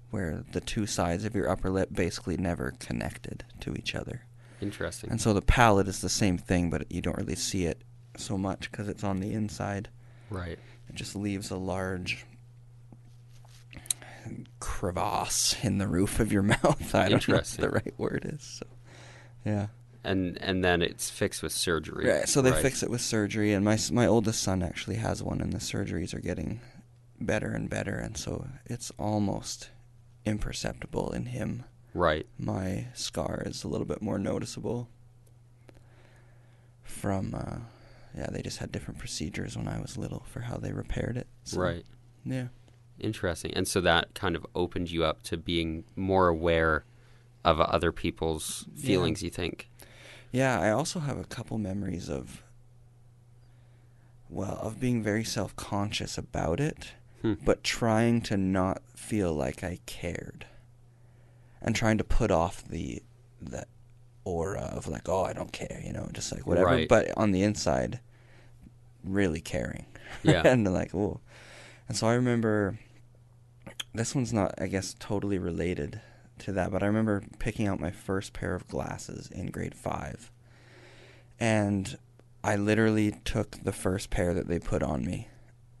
where 0.09 0.43
the 0.51 0.61
two 0.61 0.85
sides 0.85 1.25
of 1.25 1.33
your 1.35 1.49
upper 1.49 1.69
lip 1.69 1.89
basically 1.91 2.37
never 2.37 2.71
connected 2.79 3.43
to 3.61 3.73
each 3.75 3.95
other. 3.95 4.21
Interesting. 4.61 5.09
And 5.09 5.19
so 5.19 5.33
the 5.33 5.41
palate 5.41 5.87
is 5.87 6.01
the 6.01 6.09
same 6.09 6.37
thing, 6.37 6.69
but 6.69 6.89
you 6.91 7.01
don't 7.01 7.17
really 7.17 7.35
see 7.35 7.65
it 7.65 7.81
so 8.17 8.37
much 8.37 8.69
because 8.71 8.87
it's 8.87 9.03
on 9.03 9.19
the 9.19 9.33
inside. 9.33 9.89
right. 10.29 10.59
It 10.89 10.95
just 10.95 11.15
leaves 11.15 11.49
a 11.49 11.57
large 11.57 12.25
crevasse 14.59 15.55
in 15.63 15.77
the 15.77 15.87
roof 15.87 16.19
of 16.19 16.31
your 16.31 16.43
mouth. 16.43 16.93
I 16.95 17.09
don't 17.09 17.27
know 17.27 17.35
what 17.35 17.45
the 17.45 17.69
right 17.69 17.93
word 17.97 18.29
is. 18.31 18.43
So, 18.43 18.65
yeah. 19.45 19.67
And 20.03 20.37
and 20.41 20.63
then 20.63 20.81
it's 20.81 21.09
fixed 21.09 21.41
with 21.41 21.53
surgery. 21.53 22.07
Right. 22.09 22.27
So 22.27 22.41
they 22.41 22.51
right? 22.51 22.61
fix 22.61 22.83
it 22.83 22.89
with 22.89 23.01
surgery, 23.01 23.53
and 23.53 23.63
my 23.63 23.77
my 23.91 24.05
oldest 24.05 24.41
son 24.41 24.61
actually 24.61 24.97
has 24.97 25.23
one, 25.23 25.39
and 25.39 25.53
the 25.53 25.59
surgeries 25.59 26.13
are 26.13 26.19
getting 26.19 26.59
better 27.21 27.51
and 27.51 27.69
better, 27.69 27.95
and 27.95 28.17
so 28.17 28.47
it's 28.65 28.91
almost 28.99 29.69
imperceptible 30.25 31.11
in 31.11 31.27
him. 31.27 31.63
Right. 31.93 32.25
My 32.37 32.87
scar 32.93 33.43
is 33.45 33.63
a 33.63 33.67
little 33.67 33.85
bit 33.85 34.01
more 34.01 34.17
noticeable. 34.17 34.89
From, 36.81 37.33
uh, 37.35 37.59
yeah, 38.17 38.27
they 38.31 38.41
just 38.41 38.59
had 38.59 38.71
different 38.71 38.99
procedures 38.99 39.57
when 39.57 39.67
I 39.67 39.79
was 39.79 39.97
little 39.97 40.25
for 40.27 40.41
how 40.41 40.57
they 40.57 40.71
repaired 40.71 41.17
it. 41.17 41.27
so, 41.43 41.59
Right. 41.59 41.85
Yeah. 42.25 42.47
Interesting. 42.99 43.53
And 43.53 43.67
so 43.67 43.81
that 43.81 44.13
kind 44.13 44.35
of 44.35 44.45
opened 44.55 44.91
you 44.91 45.03
up 45.03 45.23
to 45.23 45.37
being 45.37 45.83
more 45.95 46.27
aware 46.27 46.85
of 47.45 47.59
other 47.59 47.91
people's 47.91 48.65
Yeah. 48.75 48.85
feelings, 48.85 49.21
you 49.23 49.29
think? 49.29 49.69
Yeah, 50.31 50.59
I 50.59 50.71
also 50.71 50.99
have 50.99 51.17
a 51.17 51.23
couple 51.25 51.57
memories 51.57 52.09
of 52.09 52.41
well, 54.29 54.57
of 54.61 54.79
being 54.79 55.03
very 55.03 55.23
self-conscious 55.23 56.17
about 56.17 56.59
it, 56.59 56.93
Hmm. 57.21 57.33
but 57.45 57.63
trying 57.63 58.19
to 58.21 58.35
not 58.37 58.81
feel 58.95 59.31
like 59.33 59.63
I 59.63 59.79
cared. 59.85 60.47
And 61.61 61.75
trying 61.75 61.97
to 61.99 62.03
put 62.03 62.31
off 62.31 62.63
the 62.63 63.03
that 63.41 63.67
aura 64.25 64.61
of 64.73 64.87
like, 64.87 65.07
oh, 65.07 65.23
I 65.23 65.33
don't 65.33 65.51
care, 65.51 65.81
you 65.85 65.91
know, 65.93 66.09
just 66.13 66.31
like 66.31 66.47
whatever, 66.47 66.67
Right. 66.67 66.87
but 66.89 67.11
on 67.17 67.31
the 67.31 67.43
inside 67.43 67.99
really 69.03 69.41
caring. 69.41 69.85
Yeah. 70.23 70.41
and 70.47 70.65
like, 70.73 70.95
oh. 70.95 71.19
And 71.87 71.95
so 71.97 72.07
I 72.07 72.13
remember 72.15 72.79
this 73.93 74.15
one's 74.15 74.33
not 74.33 74.55
I 74.59 74.67
guess 74.67 74.95
totally 74.97 75.37
related 75.37 76.01
to 76.39 76.51
that, 76.53 76.71
but 76.71 76.83
I 76.83 76.87
remember 76.87 77.23
picking 77.39 77.67
out 77.67 77.79
my 77.79 77.91
first 77.91 78.33
pair 78.33 78.55
of 78.55 78.67
glasses 78.67 79.29
in 79.31 79.47
grade 79.47 79.75
5. 79.75 80.31
And 81.39 81.97
I 82.43 82.55
literally 82.55 83.15
took 83.25 83.63
the 83.63 83.71
first 83.71 84.09
pair 84.09 84.33
that 84.33 84.47
they 84.47 84.59
put 84.59 84.83
on 84.83 85.05
me 85.05 85.27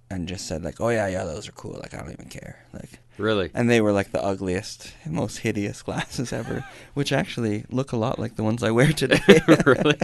and 0.09 0.27
just 0.27 0.47
said 0.47 0.63
like, 0.63 0.79
"Oh 0.79 0.89
yeah, 0.89 1.07
yeah, 1.07 1.23
those 1.23 1.47
are 1.47 1.53
cool. 1.53 1.73
Like 1.81 1.93
I 1.93 1.97
don't 1.97 2.11
even 2.11 2.29
care." 2.29 2.65
Like 2.73 2.99
Really? 3.17 3.49
and 3.53 3.69
they 3.69 3.81
were 3.81 3.91
like 3.91 4.11
the 4.11 4.23
ugliest, 4.23 4.93
most 5.05 5.39
hideous 5.39 5.81
glasses 5.83 6.31
ever, 6.31 6.65
which 6.93 7.11
actually 7.11 7.65
look 7.69 7.91
a 7.91 7.97
lot 7.97 8.19
like 8.19 8.35
the 8.35 8.43
ones 8.43 8.63
I 8.63 8.71
wear 8.71 8.91
today. 8.93 9.41
Really? 9.65 9.97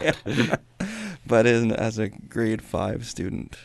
Yeah. 0.00 0.56
But 1.26 1.46
in, 1.46 1.72
as 1.72 1.98
a 1.98 2.08
grade 2.08 2.62
five 2.62 3.04
student, 3.04 3.58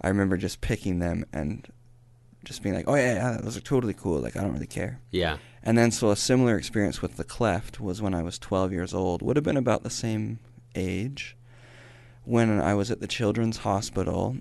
I 0.00 0.08
remember 0.08 0.36
just 0.36 0.60
picking 0.60 0.98
them 0.98 1.24
and 1.32 1.64
just 2.44 2.62
being 2.62 2.74
like, 2.74 2.88
"Oh 2.88 2.94
yeah, 2.94 3.14
yeah, 3.14 3.38
those 3.40 3.56
are 3.56 3.60
totally 3.60 3.94
cool. 3.94 4.20
Like 4.20 4.36
I 4.36 4.40
don't 4.40 4.52
really 4.52 4.66
care." 4.66 5.00
Yeah. 5.10 5.38
And 5.62 5.78
then 5.78 5.90
so 5.90 6.10
a 6.10 6.16
similar 6.16 6.56
experience 6.56 7.00
with 7.00 7.16
the 7.16 7.24
cleft 7.24 7.80
was 7.80 8.02
when 8.02 8.14
I 8.14 8.22
was 8.22 8.38
12 8.38 8.72
years 8.72 8.92
old. 8.92 9.22
Would 9.22 9.36
have 9.36 9.44
been 9.44 9.56
about 9.56 9.84
the 9.84 9.90
same 9.90 10.40
age 10.74 11.36
when 12.24 12.60
I 12.60 12.74
was 12.74 12.90
at 12.90 13.00
the 13.00 13.06
children's 13.06 13.58
hospital 13.58 14.36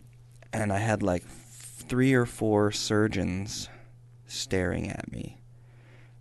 and 0.53 0.71
I 0.71 0.79
had 0.79 1.03
like 1.03 1.23
three 1.23 2.13
or 2.13 2.25
four 2.25 2.71
surgeons 2.71 3.69
staring 4.27 4.89
at 4.89 5.11
me. 5.11 5.37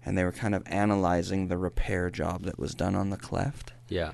And 0.05 0.17
they 0.17 0.25
were 0.25 0.33
kind 0.33 0.55
of 0.55 0.63
analyzing 0.67 1.49
the 1.49 1.59
repair 1.59 2.11
job 2.11 2.45
that 2.45 2.59
was 2.59 2.75
done 2.75 2.95
on 2.95 3.11
the 3.11 3.17
cleft. 3.17 3.73
Yeah. 3.89 4.13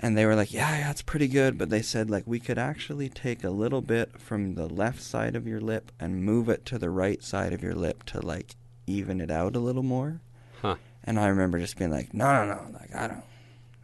And 0.00 0.18
they 0.18 0.26
were 0.26 0.34
like, 0.34 0.52
"Yeah, 0.52 0.78
yeah, 0.78 0.90
it's 0.90 1.02
pretty 1.02 1.28
good." 1.28 1.56
But 1.56 1.70
they 1.70 1.82
said 1.82 2.10
like 2.10 2.24
we 2.26 2.40
could 2.40 2.58
actually 2.58 3.08
take 3.08 3.42
a 3.44 3.50
little 3.50 3.80
bit 3.80 4.20
from 4.20 4.54
the 4.54 4.66
left 4.66 5.00
side 5.00 5.34
of 5.36 5.46
your 5.46 5.60
lip 5.60 5.92
and 5.98 6.24
move 6.24 6.48
it 6.48 6.66
to 6.66 6.78
the 6.78 6.90
right 6.90 7.22
side 7.22 7.52
of 7.52 7.62
your 7.62 7.74
lip 7.74 8.04
to 8.04 8.20
like 8.20 8.56
even 8.86 9.20
it 9.20 9.30
out 9.30 9.56
a 9.56 9.60
little 9.60 9.82
more. 9.82 10.20
Huh. 10.60 10.76
And 11.04 11.18
I 11.18 11.28
remember 11.28 11.58
just 11.58 11.78
being 11.78 11.90
like, 11.90 12.12
"No, 12.12 12.44
no, 12.44 12.54
no! 12.54 12.78
Like 12.78 12.94
I 12.94 13.06
don't, 13.08 13.22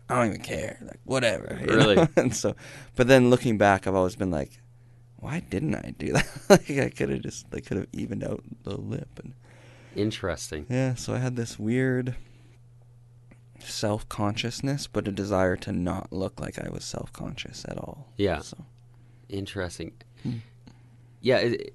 I 0.08 0.16
don't 0.16 0.26
even 0.28 0.42
care. 0.42 0.78
Like 0.82 1.00
whatever." 1.04 1.58
Really? 1.62 1.96
know? 1.96 2.08
and 2.16 2.34
so, 2.34 2.54
but 2.96 3.06
then 3.08 3.30
looking 3.30 3.56
back, 3.58 3.86
I've 3.86 3.94
always 3.94 4.16
been 4.16 4.30
like, 4.30 4.60
"Why 5.16 5.40
didn't 5.40 5.74
I 5.74 5.94
do 5.98 6.12
that? 6.12 6.28
like 6.48 6.70
I 6.70 6.90
could 6.90 7.10
have 7.10 7.22
just, 7.22 7.50
they 7.50 7.60
could 7.60 7.76
have 7.76 7.88
evened 7.92 8.24
out 8.24 8.42
the 8.64 8.76
lip." 8.76 9.08
And 9.22 9.34
Interesting. 9.96 10.66
yeah, 10.68 10.94
so 10.94 11.14
I 11.14 11.18
had 11.18 11.36
this 11.36 11.58
weird 11.58 12.16
self 13.62 14.08
consciousness, 14.08 14.86
but 14.86 15.06
a 15.08 15.12
desire 15.12 15.56
to 15.56 15.72
not 15.72 16.12
look 16.12 16.40
like 16.40 16.58
I 16.58 16.68
was 16.70 16.84
self 16.84 17.12
conscious 17.12 17.64
at 17.68 17.78
all. 17.78 18.08
Yeah. 18.16 18.40
So, 18.40 18.64
Interesting. 19.28 19.92
Hmm. 20.22 20.38
Yeah, 21.20 21.38
it, 21.38 21.74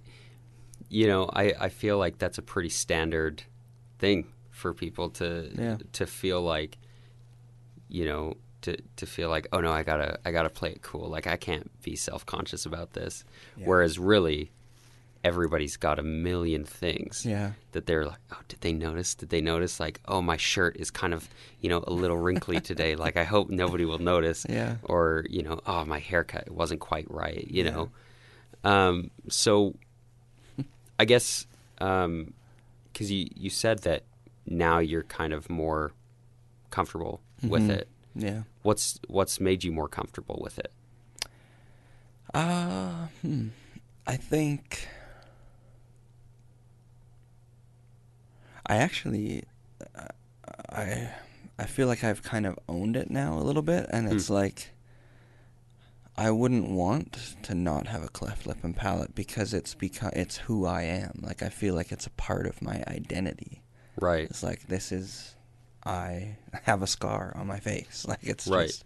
you 0.89 1.07
know, 1.07 1.29
I, 1.33 1.53
I 1.59 1.69
feel 1.69 1.97
like 1.97 2.17
that's 2.17 2.37
a 2.37 2.41
pretty 2.41 2.69
standard 2.69 3.43
thing 3.99 4.27
for 4.51 4.73
people 4.73 5.09
to 5.11 5.51
Yeah. 5.57 5.77
to 5.93 6.05
feel 6.05 6.41
like, 6.41 6.77
you 7.87 8.05
know, 8.05 8.33
to 8.61 8.77
to 8.97 9.05
feel 9.05 9.29
like, 9.29 9.47
oh 9.53 9.61
no, 9.61 9.71
I 9.71 9.83
gotta 9.83 10.19
I 10.25 10.31
gotta 10.31 10.49
play 10.49 10.71
it 10.71 10.81
cool. 10.81 11.07
Like 11.09 11.27
I 11.27 11.37
can't 11.37 11.69
be 11.81 11.95
self 11.95 12.25
conscious 12.25 12.65
about 12.65 12.93
this. 12.93 13.23
Yeah. 13.55 13.65
Whereas 13.67 13.97
really, 13.99 14.51
everybody's 15.25 15.75
got 15.75 15.97
a 15.97 16.03
million 16.03 16.63
things 16.63 17.25
yeah. 17.25 17.51
that 17.71 17.87
they're 17.87 18.05
like, 18.05 18.19
oh, 18.31 18.39
did 18.47 18.61
they 18.61 18.71
notice? 18.71 19.15
Did 19.15 19.29
they 19.29 19.41
notice? 19.41 19.79
Like, 19.79 19.99
oh, 20.07 20.21
my 20.21 20.37
shirt 20.37 20.77
is 20.77 20.91
kind 20.91 21.13
of, 21.15 21.27
you 21.61 21.67
know, 21.69 21.83
a 21.87 21.91
little 21.91 22.17
wrinkly 22.17 22.59
today. 22.61 22.95
Like, 23.05 23.17
I 23.17 23.23
hope 23.23 23.49
nobody 23.49 23.85
will 23.85 23.97
notice. 23.99 24.45
Yeah. 24.47 24.75
Or, 24.83 25.25
you 25.29 25.41
know, 25.41 25.59
oh, 25.65 25.83
my 25.83 25.99
haircut 25.99 26.49
wasn't 26.51 26.79
quite 26.79 27.09
right. 27.09 27.45
You 27.49 27.63
Yeah. 27.63 27.71
know. 27.71 27.89
Um, 28.63 29.11
so, 29.27 29.75
I 30.99 31.05
guess 31.05 31.45
because 31.77 33.11
you 33.11 33.27
you 33.35 33.49
said 33.49 33.79
that 33.79 34.03
now 34.45 34.77
you're 34.79 35.03
kind 35.03 35.33
of 35.33 35.49
more 35.49 35.91
comfortable 36.69 37.19
with 37.43 37.63
Mhm. 37.63 37.69
it. 37.79 37.87
Yeah. 38.15 38.43
What's 38.61 38.99
what's 39.07 39.39
made 39.39 39.63
you 39.63 39.71
more 39.71 39.89
comfortable 39.89 40.39
with 40.41 40.57
it? 40.59 40.71
Uh, 42.33 43.07
hmm. 43.21 43.47
I 44.07 44.17
think 44.17 44.87
I 48.65 48.77
actually 48.77 49.43
uh, 49.97 50.07
I 50.69 51.09
I 51.57 51.65
feel 51.65 51.87
like 51.87 52.03
I've 52.03 52.23
kind 52.23 52.45
of 52.45 52.57
owned 52.67 52.95
it 52.95 53.09
now 53.09 53.37
a 53.37 53.43
little 53.43 53.61
bit 53.61 53.87
and 53.91 54.11
it's 54.11 54.27
Hmm. 54.27 54.33
like 54.33 54.71
I 56.17 56.31
wouldn't 56.31 56.69
want 56.69 57.35
to 57.43 57.53
not 57.55 57.87
have 57.87 58.01
a 58.03 58.07
cleft 58.07 58.47
lip 58.47 58.59
and 58.63 58.75
palate 58.75 59.13
because 59.15 59.53
it's 59.53 59.73
because 59.75 60.13
it's 60.13 60.37
who 60.37 60.65
I 60.65 60.83
am. 60.83 61.19
Like 61.21 61.43
I 61.43 61.49
feel 61.49 61.75
like 61.75 61.91
it's 61.91 62.07
a 62.07 62.11
part 62.11 62.45
of 62.47 62.61
my 62.61 62.83
identity. 62.87 63.63
Right. 63.99 64.23
It's 64.29 64.41
like 64.43 64.67
this 64.67 64.91
is 64.91 65.35
I 65.85 66.37
have 66.63 66.81
a 66.81 66.87
scar 66.87 67.33
on 67.35 67.47
my 67.47 67.59
face. 67.59 68.05
Like 68.09 68.19
it's 68.23 68.47
Right. 68.47 68.67
just 68.67 68.85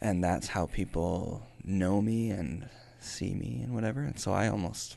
and 0.00 0.22
that's 0.22 0.48
how 0.48 0.66
people 0.66 1.46
know 1.64 2.02
me 2.02 2.30
and 2.30 2.68
see 3.00 3.32
me 3.34 3.60
and 3.64 3.74
whatever. 3.74 4.02
And 4.02 4.18
so 4.20 4.32
I 4.32 4.48
almost 4.48 4.96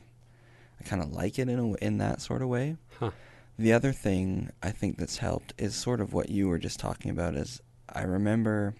I 0.80 0.84
kind 0.84 1.02
of 1.02 1.12
like 1.12 1.38
it 1.38 1.48
in 1.48 1.58
a, 1.58 1.74
in 1.76 1.98
that 1.98 2.20
sort 2.20 2.42
of 2.42 2.48
way. 2.48 2.76
Huh. 3.00 3.10
The 3.58 3.72
other 3.72 3.92
thing 3.92 4.50
I 4.62 4.70
think 4.70 4.98
that's 4.98 5.18
helped 5.18 5.52
is 5.58 5.74
sort 5.74 6.00
of 6.00 6.12
what 6.12 6.28
you 6.30 6.48
were 6.48 6.58
just 6.58 6.78
talking 6.78 7.10
about 7.10 7.34
is 7.34 7.60
I 7.92 8.02
remember 8.02 8.74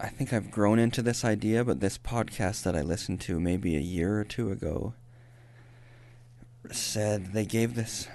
I 0.00 0.08
think 0.08 0.32
I've 0.32 0.50
grown 0.50 0.78
into 0.78 1.00
this 1.00 1.24
idea, 1.24 1.64
but 1.64 1.80
this 1.80 1.96
podcast 1.98 2.62
that 2.64 2.76
I 2.76 2.82
listened 2.82 3.20
to 3.22 3.40
maybe 3.40 3.76
a 3.76 3.80
year 3.80 4.18
or 4.18 4.24
two 4.24 4.50
ago 4.50 4.94
said 6.70 7.32
they 7.32 7.44
gave 7.46 7.74
this 7.74 8.08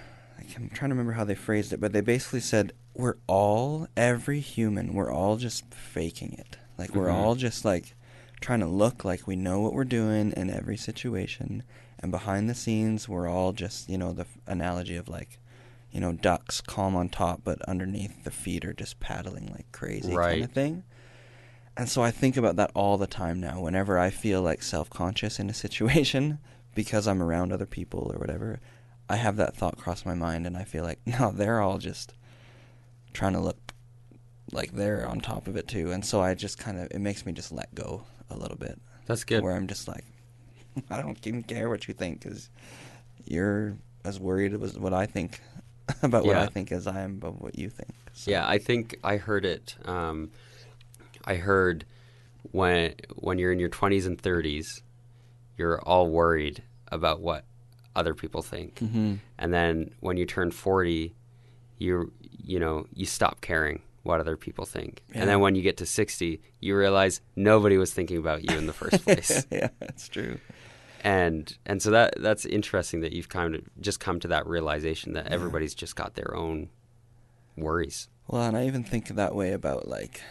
I'm 0.55 0.69
trying 0.69 0.89
to 0.89 0.95
remember 0.95 1.13
how 1.13 1.23
they 1.23 1.35
phrased 1.35 1.71
it, 1.71 1.79
but 1.79 1.93
they 1.93 2.01
basically 2.01 2.39
said 2.41 2.73
we're 2.95 3.15
all 3.27 3.87
every 3.95 4.39
human, 4.41 4.93
we're 4.93 5.11
all 5.11 5.37
just 5.37 5.71
faking 5.73 6.33
it. 6.33 6.57
Like 6.77 6.93
we're 6.95 7.07
Mhm. 7.07 7.13
all 7.13 7.35
just 7.35 7.63
like 7.63 7.95
trying 8.41 8.59
to 8.59 8.65
look 8.67 9.05
like 9.05 9.27
we 9.27 9.35
know 9.35 9.61
what 9.61 9.73
we're 9.73 9.83
doing 9.85 10.31
in 10.35 10.49
every 10.49 10.75
situation, 10.77 11.61
and 12.01 12.11
behind 12.11 12.49
the 12.49 12.55
scenes 12.55 13.07
we're 13.07 13.29
all 13.29 13.53
just, 13.53 13.89
you 13.89 13.97
know, 13.97 14.13
the 14.13 14.25
analogy 14.47 14.95
of 14.95 15.07
like 15.07 15.39
you 15.91 15.99
know, 15.99 16.13
ducks 16.13 16.61
calm 16.61 16.95
on 16.95 17.09
top, 17.09 17.41
but 17.43 17.61
underneath 17.63 18.23
the 18.23 18.31
feet 18.31 18.65
are 18.65 18.73
just 18.73 18.99
paddling 18.99 19.47
like 19.47 19.71
crazy 19.71 20.15
kind 20.15 20.43
of 20.43 20.51
thing. 20.51 20.83
And 21.75 21.89
so 21.89 22.01
I 22.01 22.11
think 22.11 22.37
about 22.37 22.55
that 22.57 22.71
all 22.73 22.97
the 22.97 23.07
time 23.07 23.39
now. 23.39 23.61
Whenever 23.61 23.99
I 23.99 24.09
feel 24.09 24.41
like 24.41 24.63
self 24.63 24.89
conscious 24.89 25.39
in 25.39 25.49
a 25.49 25.53
situation 25.53 26.39
because 26.75 27.07
I'm 27.07 27.21
around 27.21 27.51
other 27.51 27.65
people 27.65 28.11
or 28.13 28.19
whatever, 28.19 28.59
I 29.09 29.17
have 29.17 29.35
that 29.37 29.55
thought 29.55 29.77
cross 29.77 30.05
my 30.05 30.13
mind 30.13 30.47
and 30.47 30.57
I 30.57 30.63
feel 30.63 30.83
like, 30.83 30.99
no, 31.05 31.31
they're 31.31 31.61
all 31.61 31.77
just 31.77 32.13
trying 33.13 33.33
to 33.33 33.39
look 33.39 33.73
like 34.53 34.71
they're 34.73 35.07
on 35.07 35.19
top 35.19 35.47
of 35.47 35.57
it 35.57 35.67
too. 35.67 35.91
And 35.91 36.05
so 36.05 36.21
I 36.21 36.33
just 36.33 36.57
kind 36.57 36.79
of, 36.79 36.87
it 36.91 36.99
makes 36.99 37.25
me 37.25 37.33
just 37.33 37.51
let 37.51 37.73
go 37.75 38.03
a 38.29 38.37
little 38.37 38.57
bit. 38.57 38.79
That's 39.05 39.25
good. 39.25 39.43
Where 39.43 39.55
I'm 39.55 39.67
just 39.67 39.87
like, 39.87 40.05
I 40.89 41.01
don't 41.01 41.25
even 41.27 41.43
care 41.43 41.69
what 41.69 41.87
you 41.87 41.93
think 41.93 42.21
because 42.23 42.49
you're 43.25 43.77
as 44.03 44.19
worried 44.19 44.53
as 44.61 44.77
what 44.77 44.93
I 44.93 45.05
think 45.05 45.39
about 46.01 46.25
what 46.25 46.37
I 46.37 46.47
think 46.47 46.71
as 46.71 46.87
I 46.87 47.01
am 47.01 47.15
about 47.15 47.41
what 47.41 47.57
you 47.57 47.69
think. 47.69 47.91
So, 48.13 48.31
Yeah, 48.31 48.47
I 48.47 48.57
think 48.57 48.97
I 49.03 49.17
heard 49.17 49.45
it. 49.45 49.75
Um, 49.85 50.31
I 51.25 51.35
heard 51.35 51.85
when 52.51 52.95
when 53.15 53.37
you're 53.37 53.51
in 53.51 53.59
your 53.59 53.69
20s 53.69 54.05
and 54.07 54.17
30s, 54.21 54.81
you're 55.57 55.79
all 55.81 56.09
worried 56.09 56.63
about 56.91 57.21
what 57.21 57.45
other 57.95 58.13
people 58.15 58.41
think, 58.41 58.75
Mhm. 58.79 59.19
and 59.37 59.53
then 59.53 59.91
when 59.99 60.17
you 60.17 60.25
turn 60.25 60.49
40, 60.51 61.13
you 61.77 62.11
you 62.43 62.59
know 62.59 62.85
you 62.93 63.05
stop 63.05 63.41
caring 63.41 63.81
what 64.03 64.19
other 64.19 64.35
people 64.35 64.65
think, 64.65 65.03
Yeah. 65.13 65.21
and 65.21 65.29
then 65.29 65.39
when 65.41 65.53
you 65.55 65.61
get 65.61 65.77
to 65.77 65.85
60, 65.85 66.41
you 66.59 66.75
realize 66.75 67.21
nobody 67.35 67.77
was 67.77 67.93
thinking 67.93 68.17
about 68.17 68.49
you 68.49 68.57
in 68.57 68.65
the 68.65 68.73
first 68.73 69.03
place. 69.05 69.45
yeah, 69.51 69.69
that's 69.79 70.07
true. 70.09 70.39
And 71.01 71.57
and 71.65 71.81
so 71.81 71.91
that 71.91 72.13
that's 72.21 72.45
interesting 72.45 73.01
that 73.01 73.11
you've 73.11 73.29
kind 73.29 73.55
of 73.55 73.61
just 73.79 73.99
come 73.99 74.19
to 74.19 74.27
that 74.27 74.47
realization 74.47 75.13
that 75.13 75.27
everybody's 75.27 75.73
just 75.73 75.95
got 75.95 76.15
their 76.15 76.35
own 76.35 76.69
worries. 77.57 78.07
Well, 78.27 78.43
and 78.43 78.55
I 78.55 78.67
even 78.67 78.83
think 78.83 79.07
that 79.07 79.35
way 79.35 79.51
about 79.51 79.87
like 79.87 80.21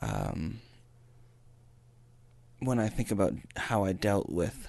um 0.00 0.60
when 2.60 2.78
I 2.78 2.88
think 2.88 3.10
about 3.10 3.34
how 3.56 3.84
I 3.84 3.92
dealt 3.92 4.30
with 4.30 4.68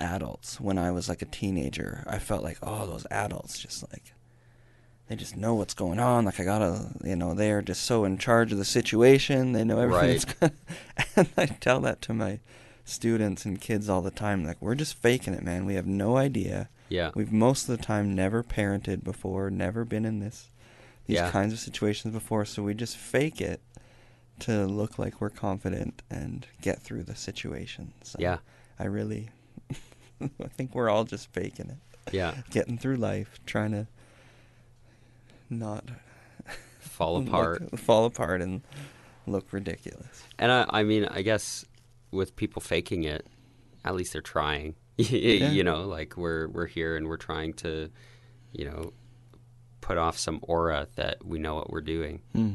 adults 0.00 0.60
when 0.60 0.78
I 0.78 0.90
was 0.90 1.08
like 1.08 1.22
a 1.22 1.26
teenager, 1.26 2.04
I 2.06 2.18
felt 2.18 2.42
like, 2.42 2.58
oh, 2.62 2.86
those 2.86 3.06
adults 3.10 3.58
just 3.58 3.82
like 3.92 4.13
they 5.08 5.16
just 5.16 5.36
know 5.36 5.54
what's 5.54 5.74
going 5.74 5.98
on. 5.98 6.24
Like 6.24 6.40
I 6.40 6.44
gotta, 6.44 6.90
you 7.04 7.16
know, 7.16 7.34
they're 7.34 7.62
just 7.62 7.82
so 7.84 8.04
in 8.04 8.16
charge 8.18 8.52
of 8.52 8.58
the 8.58 8.64
situation. 8.64 9.52
They 9.52 9.64
know 9.64 9.78
everything 9.80 10.10
that's 10.12 10.24
going. 10.24 10.52
And 11.16 11.28
I 11.36 11.46
tell 11.46 11.80
that 11.80 12.00
to 12.02 12.14
my 12.14 12.40
students 12.84 13.44
and 13.44 13.60
kids 13.60 13.88
all 13.88 14.02
the 14.02 14.10
time. 14.10 14.44
Like 14.44 14.60
we're 14.60 14.74
just 14.74 14.94
faking 14.96 15.34
it, 15.34 15.42
man. 15.42 15.64
We 15.66 15.74
have 15.74 15.86
no 15.86 16.16
idea. 16.16 16.68
Yeah. 16.88 17.10
We've 17.14 17.32
most 17.32 17.68
of 17.68 17.76
the 17.76 17.82
time 17.84 18.14
never 18.14 18.42
parented 18.42 19.04
before, 19.04 19.50
never 19.50 19.84
been 19.84 20.04
in 20.04 20.20
this 20.20 20.48
these 21.06 21.16
Yeah. 21.16 21.30
kinds 21.30 21.52
of 21.52 21.58
situations 21.58 22.14
before, 22.14 22.44
so 22.46 22.62
we 22.62 22.72
just 22.74 22.96
fake 22.96 23.40
it 23.40 23.60
to 24.40 24.64
look 24.66 24.98
like 24.98 25.20
we're 25.20 25.30
confident 25.30 26.02
and 26.10 26.46
get 26.62 26.80
through 26.82 27.04
the 27.04 27.14
situation. 27.14 27.92
So 28.02 28.16
Yeah. 28.18 28.38
I 28.78 28.84
really 28.86 29.28
I 30.20 30.48
think 30.48 30.74
we're 30.74 30.88
all 30.90 31.04
just 31.04 31.30
faking 31.32 31.70
it. 31.70 32.14
Yeah. 32.14 32.34
Getting 32.50 32.78
through 32.78 32.96
life, 32.96 33.38
trying 33.46 33.72
to 33.72 33.86
not 35.50 35.84
Fall 36.80 37.18
look- 37.20 37.28
apart. 37.28 37.78
fall 37.78 38.04
apart 38.06 38.40
and 38.42 38.62
look 39.26 39.52
ridiculous. 39.52 40.22
And 40.38 40.50
I, 40.52 40.66
I 40.68 40.82
mean, 40.82 41.06
I 41.06 41.22
guess 41.22 41.64
with 42.10 42.36
people 42.36 42.60
faking 42.62 43.04
it, 43.04 43.26
at 43.84 43.94
least 43.94 44.12
they're 44.12 44.22
trying. 44.22 44.74
Yeah. 44.96 45.50
you 45.50 45.64
know, 45.64 45.82
like 45.88 46.16
we're 46.16 46.46
we're 46.48 46.66
here 46.68 46.96
and 46.96 47.08
we're 47.08 47.16
trying 47.16 47.52
to, 47.54 47.90
you 48.52 48.64
know, 48.64 48.92
put 49.80 49.98
off 49.98 50.16
some 50.16 50.38
aura 50.42 50.86
that 50.94 51.24
we 51.26 51.40
know 51.40 51.56
what 51.56 51.68
we're 51.70 51.80
doing. 51.80 52.22
Hmm. 52.32 52.52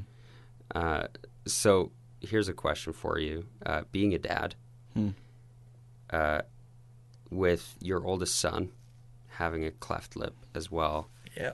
Uh, 0.74 1.08
so 1.46 1.92
here's 2.22 2.48
a 2.48 2.54
question 2.54 2.94
for 2.94 3.20
you: 3.20 3.46
uh, 3.66 3.82
Being 3.92 4.14
a 4.14 4.20
dad, 4.20 4.56
Hmm. 4.94 5.10
uh, 6.12 6.44
with 7.30 7.76
your 7.82 8.06
oldest 8.06 8.40
son 8.40 8.72
having 9.28 9.66
a 9.66 9.72
cleft 9.72 10.16
lip 10.16 10.36
as 10.56 10.72
well, 10.72 11.10
Yeah. 11.36 11.52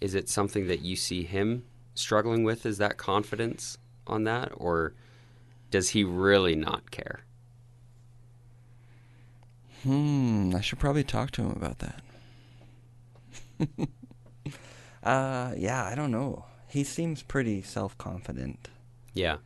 Is 0.00 0.14
it 0.14 0.28
something 0.28 0.66
that 0.68 0.80
you 0.80 0.96
see 0.96 1.24
him 1.24 1.64
struggling 1.94 2.44
with? 2.44 2.64
Is 2.66 2.78
that 2.78 2.96
confidence 2.96 3.78
on 4.06 4.24
that, 4.24 4.52
or 4.56 4.94
does 5.70 5.90
he 5.90 6.04
really 6.04 6.54
not 6.54 6.90
care? 6.90 7.20
Hmm, 9.82 10.54
I 10.54 10.60
should 10.60 10.78
probably 10.78 11.04
talk 11.04 11.30
to 11.32 11.42
him 11.42 11.52
about 11.52 11.78
that. 11.78 12.02
uh, 15.02 15.54
yeah, 15.56 15.84
I 15.84 15.94
don't 15.94 16.10
know. 16.10 16.44
He 16.68 16.84
seems 16.84 17.22
pretty 17.22 17.62
self-confident, 17.62 18.68
Yeah, 19.12 19.38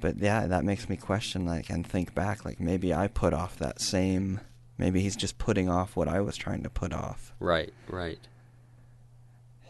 but 0.00 0.18
yeah, 0.18 0.46
that 0.46 0.64
makes 0.64 0.88
me 0.88 0.96
question 0.96 1.46
like 1.46 1.70
and 1.70 1.86
think 1.86 2.14
back 2.14 2.44
like 2.44 2.60
maybe 2.60 2.92
I 2.92 3.08
put 3.08 3.32
off 3.32 3.56
that 3.58 3.80
same 3.80 4.40
maybe 4.76 5.00
he's 5.00 5.16
just 5.16 5.38
putting 5.38 5.68
off 5.68 5.96
what 5.96 6.08
I 6.08 6.20
was 6.20 6.36
trying 6.36 6.62
to 6.64 6.70
put 6.70 6.92
off. 6.92 7.32
right, 7.38 7.72
right. 7.88 8.18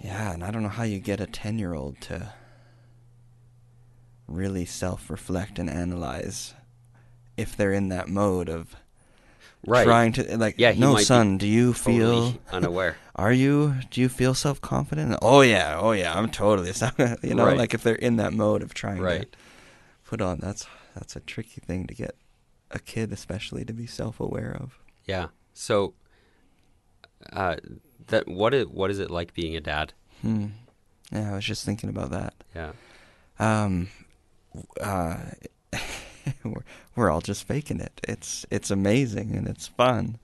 Yeah, 0.04 0.32
and 0.32 0.44
I 0.44 0.50
don't 0.50 0.62
know 0.62 0.68
how 0.68 0.82
you 0.82 0.98
get 1.00 1.18
a 1.20 1.26
10-year-old 1.26 2.00
to 2.02 2.34
really 4.26 4.64
self-reflect 4.64 5.58
and 5.58 5.68
analyze 5.70 6.54
if 7.36 7.56
they're 7.56 7.72
in 7.72 7.88
that 7.88 8.08
mode 8.08 8.48
of 8.48 8.76
Right. 9.66 9.84
trying 9.84 10.12
to 10.12 10.36
like 10.36 10.56
Yeah, 10.58 10.74
no 10.76 10.96
son 10.98 11.38
do 11.38 11.46
you 11.46 11.72
Totally 11.72 12.32
feel 12.32 12.38
unaware. 12.52 12.96
are 13.16 13.32
you 13.32 13.76
do 13.90 14.02
you 14.02 14.10
feel 14.10 14.34
self-confident 14.34 15.16
oh 15.22 15.40
yeah 15.40 15.78
oh 15.80 15.92
yeah 15.92 16.12
i'm 16.14 16.28
totally 16.30 16.72
self- 16.82 16.98
you 17.22 17.34
know 17.34 17.46
Right. 17.46 17.56
like 17.56 17.72
if 17.72 17.82
they're 17.82 17.94
in 17.94 18.16
that 18.16 18.34
mode 18.34 18.62
of 18.62 18.74
trying 18.74 19.00
Right. 19.00 19.32
to 19.32 19.38
put 20.04 20.20
on 20.20 20.38
that's 20.38 20.66
that's 20.94 21.16
a 21.16 21.20
tricky 21.20 21.62
thing 21.62 21.86
to 21.86 21.94
get 21.94 22.14
a 22.70 22.78
kid 22.78 23.10
especially 23.10 23.64
to 23.64 23.72
be 23.72 23.86
self-aware 23.86 24.54
of 24.60 24.78
Yeah. 25.06 25.28
So, 25.54 25.94
uh, 27.32 27.56
that 28.08 28.28
what 28.28 28.54
is 28.54 28.66
what 28.66 28.90
is 28.90 28.98
it 28.98 29.10
like 29.10 29.34
being 29.34 29.56
a 29.56 29.60
dad? 29.60 29.92
hmm. 30.22 30.46
Yeah 31.12 31.32
i 31.32 31.34
was 31.34 31.44
just 31.44 31.64
thinking 31.64 31.90
about 31.90 32.10
that. 32.10 32.34
Yeah. 32.54 32.72
um 33.38 33.88
uh 34.80 35.16
we're, 36.44 36.62
we're 36.96 37.10
all 37.10 37.20
just 37.20 37.46
faking 37.46 37.80
it. 37.80 38.00
It's 38.08 38.46
it's 38.50 38.70
amazing 38.70 39.34
and 39.36 39.46
it's 39.48 39.66
fun 39.66 40.18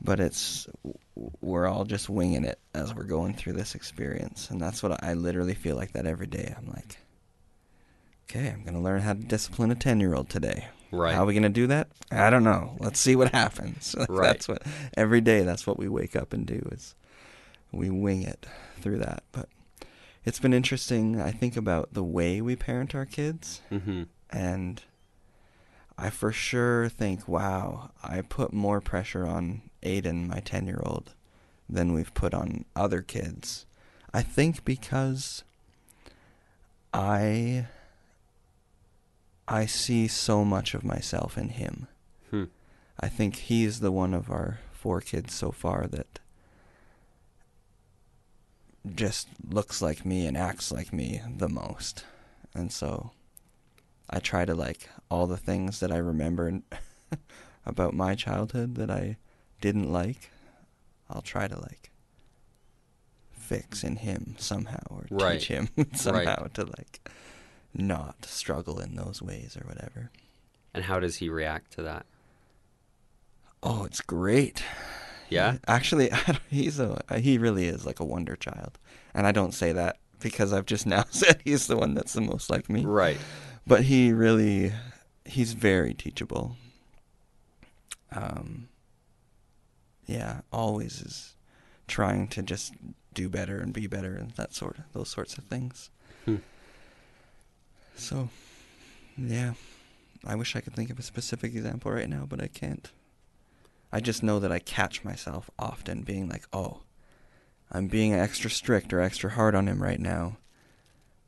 but 0.00 0.20
it's 0.20 0.68
we're 1.40 1.66
all 1.66 1.84
just 1.84 2.08
winging 2.08 2.44
it 2.44 2.60
as 2.72 2.94
we're 2.94 3.02
going 3.02 3.34
through 3.34 3.52
this 3.54 3.74
experience. 3.74 4.48
And 4.50 4.60
that's 4.60 4.82
what 4.82 5.02
i 5.02 5.14
literally 5.14 5.54
feel 5.54 5.76
like 5.76 5.92
that 5.92 6.06
every 6.06 6.26
day. 6.28 6.54
I'm 6.56 6.66
like 6.72 6.98
okay 8.30 8.50
i'm 8.50 8.62
going 8.62 8.74
to 8.74 8.80
learn 8.80 9.00
how 9.00 9.14
to 9.14 9.20
discipline 9.20 9.70
a 9.70 9.74
10 9.74 10.00
year 10.00 10.14
old 10.14 10.28
today 10.28 10.66
Right. 10.90 11.14
how 11.14 11.22
are 11.22 11.26
we 11.26 11.34
going 11.34 11.42
to 11.42 11.48
do 11.48 11.66
that 11.68 11.88
i 12.10 12.30
don't 12.30 12.44
know 12.44 12.76
let's 12.80 12.98
see 12.98 13.16
what 13.16 13.32
happens 13.32 13.94
Right. 14.08 14.28
that's 14.28 14.48
what 14.48 14.62
every 14.96 15.20
day 15.20 15.42
that's 15.42 15.66
what 15.66 15.78
we 15.78 15.88
wake 15.88 16.16
up 16.16 16.32
and 16.32 16.46
do 16.46 16.66
is 16.72 16.94
we 17.72 17.90
wing 17.90 18.22
it 18.22 18.46
through 18.80 18.98
that 18.98 19.22
but 19.32 19.48
it's 20.24 20.38
been 20.38 20.54
interesting 20.54 21.20
i 21.20 21.30
think 21.30 21.56
about 21.56 21.92
the 21.92 22.04
way 22.04 22.40
we 22.40 22.56
parent 22.56 22.94
our 22.94 23.06
kids 23.06 23.60
mm-hmm. 23.70 24.04
and 24.30 24.82
I 25.98 26.10
for 26.10 26.30
sure 26.30 26.88
think, 26.88 27.26
wow, 27.26 27.90
I 28.04 28.20
put 28.20 28.52
more 28.52 28.80
pressure 28.80 29.26
on 29.26 29.62
Aiden, 29.82 30.28
my 30.28 30.38
10 30.38 30.66
year 30.66 30.80
old, 30.84 31.12
than 31.68 31.92
we've 31.92 32.14
put 32.14 32.32
on 32.32 32.64
other 32.76 33.02
kids. 33.02 33.66
I 34.14 34.22
think 34.22 34.64
because 34.64 35.42
I 36.94 37.66
I 39.48 39.66
see 39.66 40.08
so 40.08 40.44
much 40.44 40.74
of 40.74 40.84
myself 40.84 41.38
in 41.38 41.48
him. 41.50 41.86
Hmm. 42.30 42.44
I 43.00 43.08
think 43.08 43.36
he's 43.36 43.80
the 43.80 43.90
one 43.92 44.12
of 44.14 44.30
our 44.30 44.60
four 44.72 45.00
kids 45.00 45.34
so 45.34 45.50
far 45.50 45.86
that 45.88 46.18
just 48.94 49.28
looks 49.48 49.82
like 49.82 50.04
me 50.04 50.26
and 50.26 50.36
acts 50.36 50.72
like 50.72 50.92
me 50.92 51.20
the 51.36 51.48
most. 51.48 52.04
And 52.54 52.72
so 52.72 53.12
I 54.08 54.18
try 54.18 54.44
to 54.44 54.54
like 54.54 54.88
all 55.10 55.26
the 55.26 55.36
things 55.36 55.80
that 55.80 55.92
I 55.92 55.98
remember 55.98 56.60
about 57.66 57.94
my 57.94 58.14
childhood 58.14 58.76
that 58.76 58.90
I 58.90 59.16
didn't 59.60 59.92
like, 59.92 60.30
I'll 61.10 61.22
try 61.22 61.48
to 61.48 61.58
like 61.60 61.90
fix 63.32 63.82
in 63.82 63.96
him 63.96 64.34
somehow 64.38 64.82
or 64.90 65.06
Right. 65.10 65.38
teach 65.40 65.48
him 65.48 65.68
somehow 65.94 66.46
to 66.54 66.64
like 66.64 67.08
not 67.74 68.24
struggle 68.24 68.78
in 68.80 68.96
those 68.96 69.20
ways 69.22 69.56
or 69.56 69.66
whatever. 69.66 70.10
And 70.74 70.84
how 70.84 71.00
does 71.00 71.16
he 71.16 71.28
react 71.28 71.72
to 71.74 71.82
that? 71.82 72.06
Oh, 73.62 73.84
it's 73.84 74.00
great. 74.00 74.62
Yeah. 75.28 75.58
Actually, 75.66 76.10
he's 76.50 76.78
a 76.78 77.02
he 77.18 77.38
really 77.38 77.66
is 77.66 77.84
like 77.86 78.00
a 78.00 78.04
wonder 78.04 78.36
child. 78.36 78.78
And 79.14 79.26
I 79.26 79.32
don't 79.32 79.52
say 79.54 79.72
that 79.72 79.98
because 80.20 80.52
I've 80.52 80.66
just 80.66 80.86
now 80.94 81.04
said 81.10 81.40
he's 81.44 81.66
the 81.66 81.76
one 81.76 81.94
that's 81.94 82.12
the 82.12 82.20
most 82.20 82.50
like 82.50 82.68
me. 82.70 82.84
Right. 82.84 83.18
but 83.66 83.82
he 83.84 84.12
really 84.12 84.72
he's 85.24 85.52
very 85.52 85.92
teachable 85.92 86.56
um 88.12 88.68
yeah 90.06 90.40
always 90.50 91.02
is 91.02 91.34
trying 91.86 92.26
to 92.28 92.42
just 92.42 92.72
do 93.12 93.28
better 93.28 93.58
and 93.58 93.74
be 93.74 93.86
better 93.86 94.14
and 94.14 94.30
that 94.32 94.54
sort 94.54 94.78
of 94.78 94.84
those 94.94 95.10
sorts 95.10 95.36
of 95.36 95.44
things 95.44 95.90
Hmm. 96.24 96.36
So 97.98 98.28
yeah 99.16 99.52
i 100.26 100.34
wish 100.34 100.54
i 100.56 100.60
could 100.60 100.74
think 100.74 100.90
of 100.90 100.98
a 100.98 101.02
specific 101.02 101.54
example 101.54 101.90
right 101.92 102.08
now 102.08 102.24
but 102.28 102.40
i 102.42 102.46
can't 102.46 102.90
i 103.92 104.00
just 104.00 104.22
know 104.22 104.38
that 104.38 104.52
i 104.52 104.58
catch 104.58 105.04
myself 105.04 105.50
often 105.58 106.02
being 106.02 106.28
like 106.28 106.44
oh 106.52 106.80
i'm 107.72 107.86
being 107.88 108.14
extra 108.14 108.48
strict 108.50 108.92
or 108.92 109.00
extra 109.00 109.30
hard 109.30 109.54
on 109.54 109.66
him 109.66 109.82
right 109.82 110.00
now 110.00 110.36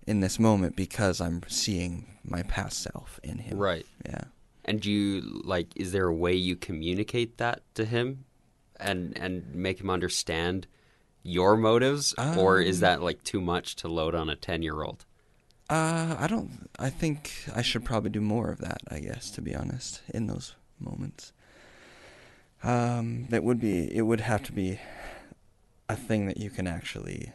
in 0.06 0.20
this 0.20 0.38
moment 0.38 0.74
because 0.74 1.20
I'm 1.20 1.42
seeing 1.46 2.06
my 2.24 2.42
past 2.42 2.82
self 2.82 3.20
in 3.22 3.38
him. 3.38 3.58
Right. 3.58 3.86
Yeah. 4.04 4.24
And 4.64 4.80
do 4.80 4.90
you 4.90 5.42
like? 5.44 5.68
Is 5.76 5.92
there 5.92 6.06
a 6.08 6.14
way 6.14 6.34
you 6.34 6.56
communicate 6.56 7.36
that 7.36 7.62
to 7.74 7.84
him 7.84 8.24
and 8.80 9.16
and 9.16 9.54
make 9.54 9.78
him 9.78 9.90
understand 9.90 10.66
your 11.22 11.56
motives, 11.56 12.14
or 12.36 12.60
is 12.60 12.78
Um, 12.78 12.80
that 12.80 13.02
like 13.02 13.22
too 13.22 13.40
much 13.42 13.76
to 13.76 13.88
load 13.88 14.14
on 14.14 14.30
a 14.30 14.36
ten 14.36 14.62
year 14.62 14.82
old? 14.82 15.04
Uh, 15.70 16.16
I 16.18 16.26
don't. 16.26 16.68
I 16.78 16.90
think 16.90 17.32
I 17.54 17.62
should 17.62 17.84
probably 17.84 18.10
do 18.10 18.20
more 18.20 18.50
of 18.50 18.58
that. 18.58 18.78
I 18.90 18.98
guess, 18.98 19.30
to 19.32 19.40
be 19.40 19.54
honest, 19.54 20.02
in 20.12 20.26
those 20.26 20.54
moments. 20.80 21.32
Um, 22.62 23.26
that 23.30 23.44
would 23.44 23.60
be. 23.60 23.94
It 23.94 24.02
would 24.02 24.20
have 24.20 24.42
to 24.44 24.52
be 24.52 24.80
a 25.88 25.96
thing 25.96 26.26
that 26.26 26.38
you 26.38 26.50
can 26.50 26.66
actually 26.66 27.32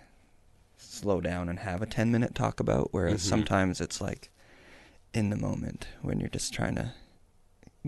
slow 0.77 1.21
down 1.21 1.47
and 1.49 1.59
have 1.59 1.81
a 1.81 1.85
ten 1.85 2.11
minute 2.11 2.35
talk 2.35 2.59
about. 2.59 2.89
Whereas 2.91 3.21
Mhm. 3.23 3.29
sometimes 3.29 3.79
it's 3.81 4.01
like 4.01 4.29
in 5.13 5.29
the 5.29 5.37
moment 5.37 5.87
when 6.01 6.19
you're 6.19 6.29
just 6.29 6.53
trying 6.53 6.75
to 6.75 6.91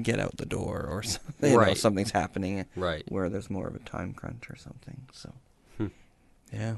get 0.01 0.19
out 0.19 0.37
the 0.37 0.45
door 0.45 0.87
or 0.89 1.03
something. 1.03 1.51
You 1.51 1.57
know, 1.57 1.73
something's 1.73 2.11
happening 2.11 2.65
Right. 2.75 3.03
where 3.09 3.29
there's 3.29 3.49
more 3.49 3.67
of 3.67 3.75
a 3.75 3.79
time 3.79 4.13
crunch 4.13 4.49
or 4.49 4.55
something. 4.55 5.07
So, 5.11 5.33
Hmm. 5.77 5.87
yeah. 6.53 6.75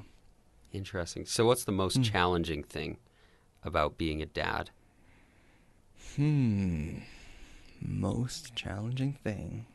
Interesting. 0.74 1.26
So, 1.28 1.46
what's 1.46 1.64
the 1.66 1.72
most 1.72 1.98
Hmm. 1.98 2.02
challenging 2.04 2.64
thing 2.64 2.98
about 3.64 3.98
being 3.98 4.22
a 4.22 4.26
dad? 4.26 4.72
Hmm. 6.16 7.00
Most 7.82 8.56
challenging 8.56 9.14
thing. 9.14 9.66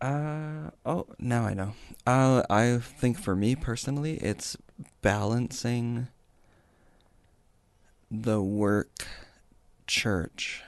Uh 0.00 0.70
oh, 0.84 1.06
now 1.20 1.44
I 1.44 1.54
know. 1.54 1.74
Uh, 2.04 2.42
I 2.50 2.78
think 2.78 3.18
for 3.18 3.36
me 3.36 3.54
personally, 3.54 4.14
it's 4.14 4.56
balancing 5.00 6.08
the 8.10 8.42
work, 8.42 9.06
church, 9.86 10.62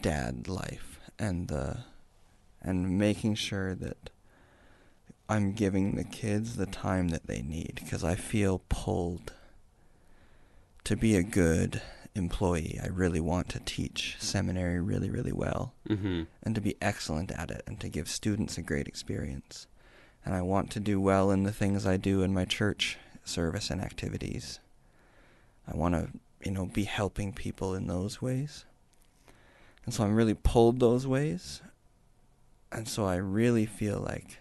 dad 0.00 0.48
life, 0.48 0.98
and 1.20 1.46
the 1.46 1.84
and 2.60 2.98
making 2.98 3.36
sure 3.36 3.74
that 3.76 4.10
I'm 5.32 5.52
giving 5.52 5.96
the 5.96 6.04
kids 6.04 6.56
the 6.56 6.66
time 6.66 7.08
that 7.08 7.26
they 7.26 7.40
need 7.40 7.80
because 7.82 8.04
I 8.04 8.16
feel 8.16 8.62
pulled 8.68 9.32
to 10.84 10.94
be 10.94 11.16
a 11.16 11.22
good 11.22 11.80
employee. 12.14 12.78
I 12.82 12.88
really 12.88 13.20
want 13.20 13.48
to 13.50 13.60
teach 13.60 14.16
seminary 14.18 14.78
really, 14.80 15.08
really 15.08 15.32
well 15.32 15.72
Mm-hmm. 15.88 16.22
and 16.42 16.54
to 16.54 16.60
be 16.60 16.76
excellent 16.82 17.30
at 17.32 17.50
it 17.50 17.62
and 17.66 17.80
to 17.80 17.88
give 17.88 18.08
students 18.08 18.58
a 18.58 18.62
great 18.62 18.86
experience. 18.86 19.66
And 20.24 20.34
I 20.34 20.42
want 20.42 20.70
to 20.72 20.80
do 20.80 21.00
well 21.00 21.30
in 21.30 21.44
the 21.44 21.52
things 21.52 21.86
I 21.86 21.96
do 21.96 22.22
in 22.22 22.34
my 22.34 22.44
church 22.44 22.98
service 23.24 23.70
and 23.70 23.80
activities. 23.80 24.60
I 25.66 25.74
want 25.76 25.94
to, 25.94 26.08
you 26.44 26.50
know, 26.50 26.66
be 26.66 26.84
helping 26.84 27.32
people 27.32 27.74
in 27.74 27.86
those 27.86 28.20
ways. 28.20 28.66
And 29.86 29.94
so 29.94 30.04
I'm 30.04 30.14
really 30.14 30.34
pulled 30.34 30.78
those 30.78 31.06
ways. 31.06 31.62
And 32.70 32.86
so 32.86 33.06
I 33.06 33.16
really 33.16 33.64
feel 33.66 33.98
like 33.98 34.38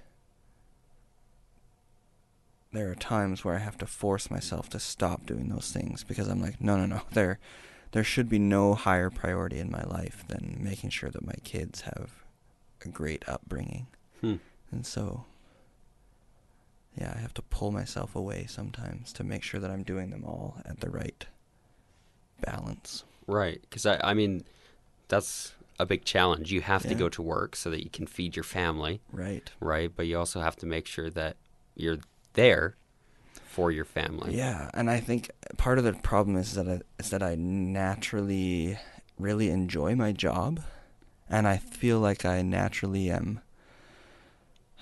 there 2.71 2.89
are 2.89 2.95
times 2.95 3.43
where 3.43 3.55
I 3.55 3.59
have 3.59 3.77
to 3.79 3.85
force 3.85 4.31
myself 4.31 4.69
to 4.69 4.79
stop 4.79 5.25
doing 5.25 5.49
those 5.49 5.71
things 5.71 6.03
because 6.03 6.27
I'm 6.27 6.41
like, 6.41 6.61
no, 6.61 6.77
no, 6.77 6.85
no. 6.85 7.01
There, 7.11 7.39
there 7.91 8.03
should 8.03 8.29
be 8.29 8.39
no 8.39 8.73
higher 8.73 9.09
priority 9.09 9.59
in 9.59 9.69
my 9.69 9.83
life 9.83 10.23
than 10.27 10.57
making 10.61 10.91
sure 10.91 11.09
that 11.09 11.25
my 11.25 11.35
kids 11.43 11.81
have 11.81 12.23
a 12.85 12.87
great 12.87 13.27
upbringing. 13.27 13.87
Hmm. 14.21 14.35
And 14.71 14.85
so, 14.85 15.25
yeah, 16.97 17.13
I 17.15 17.19
have 17.19 17.33
to 17.35 17.41
pull 17.41 17.71
myself 17.71 18.15
away 18.15 18.45
sometimes 18.47 19.11
to 19.13 19.23
make 19.25 19.43
sure 19.43 19.59
that 19.59 19.69
I'm 19.71 19.83
doing 19.83 20.09
them 20.09 20.23
all 20.23 20.57
at 20.65 20.79
the 20.79 20.89
right 20.89 21.25
balance. 22.39 23.03
Right. 23.27 23.59
Because 23.61 23.85
I, 23.85 23.99
I 24.01 24.13
mean, 24.13 24.43
that's 25.09 25.53
a 25.79 25.85
big 25.85 26.05
challenge. 26.05 26.51
You 26.51 26.61
have 26.61 26.83
to 26.87 26.95
go 26.95 27.09
to 27.09 27.21
work 27.21 27.55
so 27.55 27.69
that 27.69 27.83
you 27.83 27.89
can 27.89 28.07
feed 28.07 28.35
your 28.35 28.43
family, 28.43 29.01
Right. 29.11 29.49
right? 29.59 29.91
But 29.93 30.07
you 30.07 30.17
also 30.17 30.39
have 30.39 30.55
to 30.57 30.65
make 30.65 30.85
sure 30.87 31.09
that 31.09 31.35
you're 31.75 31.97
there 32.33 32.75
for 33.51 33.71
your 33.71 33.85
family. 33.85 34.35
Yeah, 34.35 34.69
and 34.73 34.89
I 34.89 34.99
think 34.99 35.29
part 35.57 35.77
of 35.77 35.83
the 35.83 35.93
problem 35.93 36.37
is 36.37 36.53
that 36.55 36.67
I, 36.67 36.81
is 36.99 37.09
that 37.09 37.21
I 37.21 37.35
naturally 37.35 38.77
really 39.19 39.49
enjoy 39.49 39.95
my 39.95 40.11
job, 40.11 40.61
and 41.29 41.47
I 41.47 41.57
feel 41.57 41.99
like 41.99 42.25
I 42.25 42.41
naturally 42.41 43.11
am. 43.11 43.41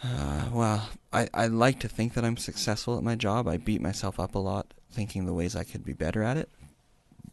Uh, 0.03 0.45
well, 0.51 0.89
I, 1.11 1.27
I 1.33 1.47
like 1.47 1.79
to 1.79 1.89
think 1.89 2.13
that 2.13 2.23
I'm 2.23 2.37
successful 2.37 2.97
at 2.97 3.03
my 3.03 3.15
job. 3.15 3.47
I 3.47 3.57
beat 3.57 3.81
myself 3.81 4.19
up 4.19 4.35
a 4.35 4.39
lot, 4.39 4.73
thinking 4.91 5.25
the 5.25 5.33
ways 5.33 5.55
I 5.55 5.63
could 5.63 5.83
be 5.83 5.93
better 5.93 6.23
at 6.23 6.37
it. 6.37 6.49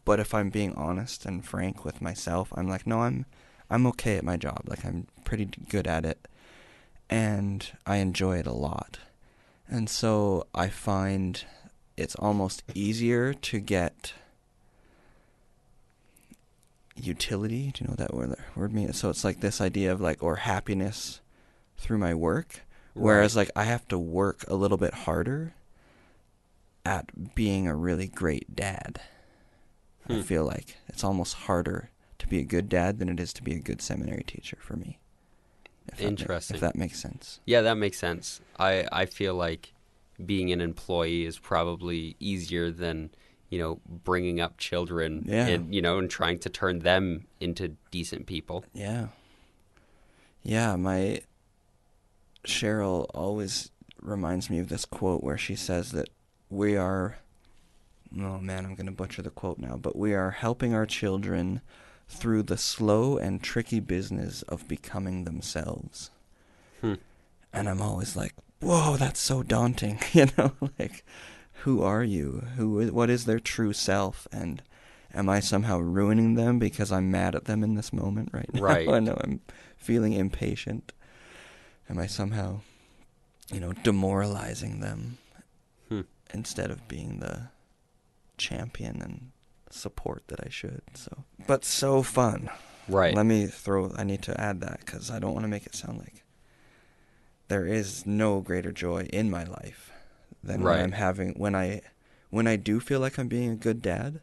But 0.04 0.20
if 0.20 0.34
I'm 0.34 0.50
being 0.50 0.74
honest 0.74 1.26
and 1.26 1.44
frank 1.44 1.84
with 1.84 2.00
myself, 2.00 2.52
I'm 2.54 2.68
like, 2.68 2.86
no, 2.86 3.02
I'm, 3.02 3.26
I'm 3.68 3.86
okay 3.88 4.16
at 4.16 4.24
my 4.24 4.36
job. 4.36 4.62
Like 4.66 4.84
I'm 4.84 5.06
pretty 5.24 5.46
good 5.46 5.86
at 5.86 6.04
it, 6.04 6.26
and 7.10 7.68
I 7.86 7.96
enjoy 7.96 8.38
it 8.38 8.46
a 8.46 8.52
lot. 8.52 8.98
And 9.68 9.90
so 9.90 10.46
I 10.54 10.68
find 10.68 11.44
it's 11.96 12.14
almost 12.16 12.62
easier 12.74 13.34
to 13.34 13.58
get 13.58 14.12
utility. 16.94 17.72
Do 17.74 17.82
you 17.82 17.88
know 17.88 17.92
what 17.92 17.98
that 17.98 18.14
word, 18.14 18.36
word 18.54 18.72
means? 18.72 18.98
So 18.98 19.10
it's 19.10 19.24
like 19.24 19.40
this 19.40 19.60
idea 19.60 19.92
of 19.92 20.00
like, 20.00 20.22
or 20.22 20.36
happiness 20.36 21.20
through 21.76 21.98
my 21.98 22.14
work. 22.14 22.62
Whereas 22.94 23.36
like 23.36 23.50
I 23.54 23.64
have 23.64 23.86
to 23.88 23.98
work 23.98 24.44
a 24.48 24.54
little 24.54 24.78
bit 24.78 24.94
harder 24.94 25.54
at 26.84 27.34
being 27.34 27.66
a 27.68 27.74
really 27.76 28.06
great 28.06 28.54
dad. 28.56 29.00
I 30.08 30.14
Hmm. 30.14 30.20
feel 30.22 30.44
like 30.46 30.76
it's 30.88 31.04
almost 31.04 31.34
harder 31.34 31.90
to 32.18 32.26
be 32.28 32.38
a 32.38 32.44
good 32.44 32.68
dad 32.68 32.98
than 32.98 33.08
it 33.10 33.20
is 33.20 33.32
to 33.34 33.42
be 33.42 33.54
a 33.54 33.60
good 33.60 33.82
seminary 33.82 34.24
teacher 34.26 34.56
for 34.60 34.76
me. 34.76 34.98
If 35.88 35.98
that 35.98 36.02
ma- 36.04 36.08
Interesting. 36.08 36.54
if 36.56 36.60
that 36.60 36.76
makes 36.76 37.00
sense. 37.00 37.40
Yeah, 37.46 37.60
that 37.62 37.76
makes 37.76 37.98
sense. 37.98 38.40
I, 38.58 38.86
I 38.92 39.06
feel 39.06 39.34
like 39.34 39.72
being 40.24 40.50
an 40.52 40.60
employee 40.60 41.24
is 41.26 41.38
probably 41.38 42.16
easier 42.20 42.70
than, 42.70 43.10
you 43.50 43.58
know, 43.58 43.80
bringing 43.86 44.40
up 44.40 44.56
children 44.58 45.24
Yeah. 45.26 45.46
and, 45.46 45.74
you 45.74 45.82
know, 45.82 45.98
and 45.98 46.10
trying 46.10 46.38
to 46.40 46.48
turn 46.48 46.80
them 46.80 47.26
into 47.40 47.76
decent 47.90 48.26
people. 48.26 48.64
Yeah. 48.72 49.08
Yeah, 50.42 50.76
my 50.76 51.20
Cheryl 52.44 53.06
always 53.14 53.70
reminds 54.00 54.48
me 54.50 54.58
of 54.60 54.68
this 54.68 54.84
quote 54.84 55.22
where 55.24 55.38
she 55.38 55.56
says 55.56 55.92
that 55.92 56.08
we 56.48 56.76
are 56.76 57.18
oh 58.16 58.38
man, 58.38 58.64
I'm 58.64 58.74
going 58.76 58.86
to 58.86 58.92
butcher 58.92 59.20
the 59.22 59.30
quote 59.30 59.58
now, 59.58 59.76
but 59.76 59.96
we 59.96 60.14
are 60.14 60.30
helping 60.30 60.72
our 60.72 60.86
children 60.86 61.60
through 62.08 62.44
the 62.44 62.56
slow 62.58 63.16
and 63.18 63.42
tricky 63.42 63.80
business 63.80 64.42
of 64.42 64.68
becoming 64.68 65.24
themselves. 65.24 66.10
Hmm. 66.80 66.94
And 67.52 67.68
I'm 67.68 67.82
always 67.82 68.16
like, 68.16 68.34
"Whoa, 68.60 68.96
that's 68.96 69.20
so 69.20 69.42
daunting." 69.42 69.98
You 70.12 70.26
know, 70.38 70.52
like 70.78 71.04
who 71.62 71.82
are 71.82 72.04
you? 72.04 72.44
Who 72.56 72.78
is, 72.80 72.90
what 72.92 73.10
is 73.10 73.24
their 73.24 73.40
true 73.40 73.72
self 73.72 74.28
and 74.30 74.62
am 75.14 75.28
I 75.28 75.40
somehow 75.40 75.78
ruining 75.78 76.34
them 76.34 76.58
because 76.58 76.92
I'm 76.92 77.10
mad 77.10 77.34
at 77.34 77.46
them 77.46 77.64
in 77.64 77.74
this 77.74 77.92
moment 77.92 78.30
right 78.32 78.52
now? 78.52 78.60
Right. 78.62 78.88
I 78.88 79.00
know 79.00 79.18
I'm 79.24 79.40
feeling 79.76 80.12
impatient. 80.12 80.92
Am 81.88 81.98
I 81.98 82.06
somehow, 82.06 82.60
you 83.52 83.58
know, 83.60 83.72
demoralizing 83.72 84.80
them 84.80 85.18
Hmm. 85.88 86.02
instead 86.34 86.70
of 86.70 86.86
being 86.88 87.20
the 87.20 87.48
champion 88.36 89.00
and 89.00 89.30
support 89.70 90.24
that 90.28 90.40
I 90.44 90.48
should? 90.48 90.82
So, 90.94 91.24
but 91.46 91.64
so 91.64 92.02
fun. 92.02 92.50
Right. 92.88 93.14
Let 93.14 93.26
me 93.26 93.46
throw. 93.46 93.92
I 93.96 94.04
need 94.04 94.22
to 94.22 94.40
add 94.40 94.60
that 94.60 94.80
because 94.80 95.10
I 95.10 95.18
don't 95.18 95.32
want 95.32 95.44
to 95.44 95.48
make 95.48 95.66
it 95.66 95.74
sound 95.74 95.98
like 95.98 96.22
there 97.48 97.66
is 97.66 98.06
no 98.06 98.40
greater 98.40 98.72
joy 98.72 99.02
in 99.12 99.30
my 99.30 99.44
life 99.44 99.90
than 100.42 100.62
Right. 100.62 100.76
when 100.76 100.84
I'm 100.84 100.92
having 100.92 101.34
when 101.34 101.54
I 101.54 101.82
when 102.30 102.46
I 102.46 102.56
do 102.56 102.80
feel 102.80 103.00
like 103.00 103.18
I'm 103.18 103.28
being 103.28 103.50
a 103.50 103.56
good 103.56 103.82
dad. 103.82 104.20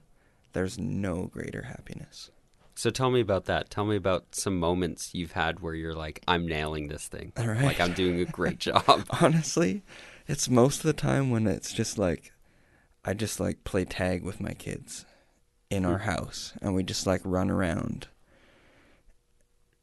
There's 0.53 0.77
no 0.77 1.25
greater 1.25 1.63
happiness. 1.63 2.29
So 2.75 2.89
tell 2.89 3.09
me 3.11 3.19
about 3.21 3.45
that. 3.45 3.69
Tell 3.69 3.85
me 3.85 3.95
about 3.95 4.33
some 4.35 4.59
moments 4.59 5.13
you've 5.13 5.31
had 5.33 5.59
where 5.61 5.73
you're 5.75 5.95
like, 5.95 6.21
I'm 6.27 6.47
nailing 6.47 6.87
this 6.87 7.07
thing. 7.07 7.31
Right. 7.37 7.63
Like 7.63 7.79
I'm 7.79 7.93
doing 7.93 8.19
a 8.19 8.25
great 8.25 8.59
job. 8.59 9.05
Honestly, 9.21 9.83
it's 10.27 10.49
most 10.49 10.77
of 10.77 10.83
the 10.83 10.93
time 10.93 11.29
when 11.31 11.47
it's 11.47 11.71
just 11.73 11.97
like 11.97 12.31
I 13.03 13.13
just 13.13 13.39
like 13.39 13.63
play 13.63 13.83
tag 13.85 14.23
with 14.23 14.39
my 14.39 14.53
kids 14.53 15.05
in 15.73 15.85
our 15.85 15.99
house 15.99 16.53
and 16.61 16.75
we 16.75 16.83
just 16.83 17.07
like 17.07 17.21
run 17.23 17.49
around. 17.49 18.07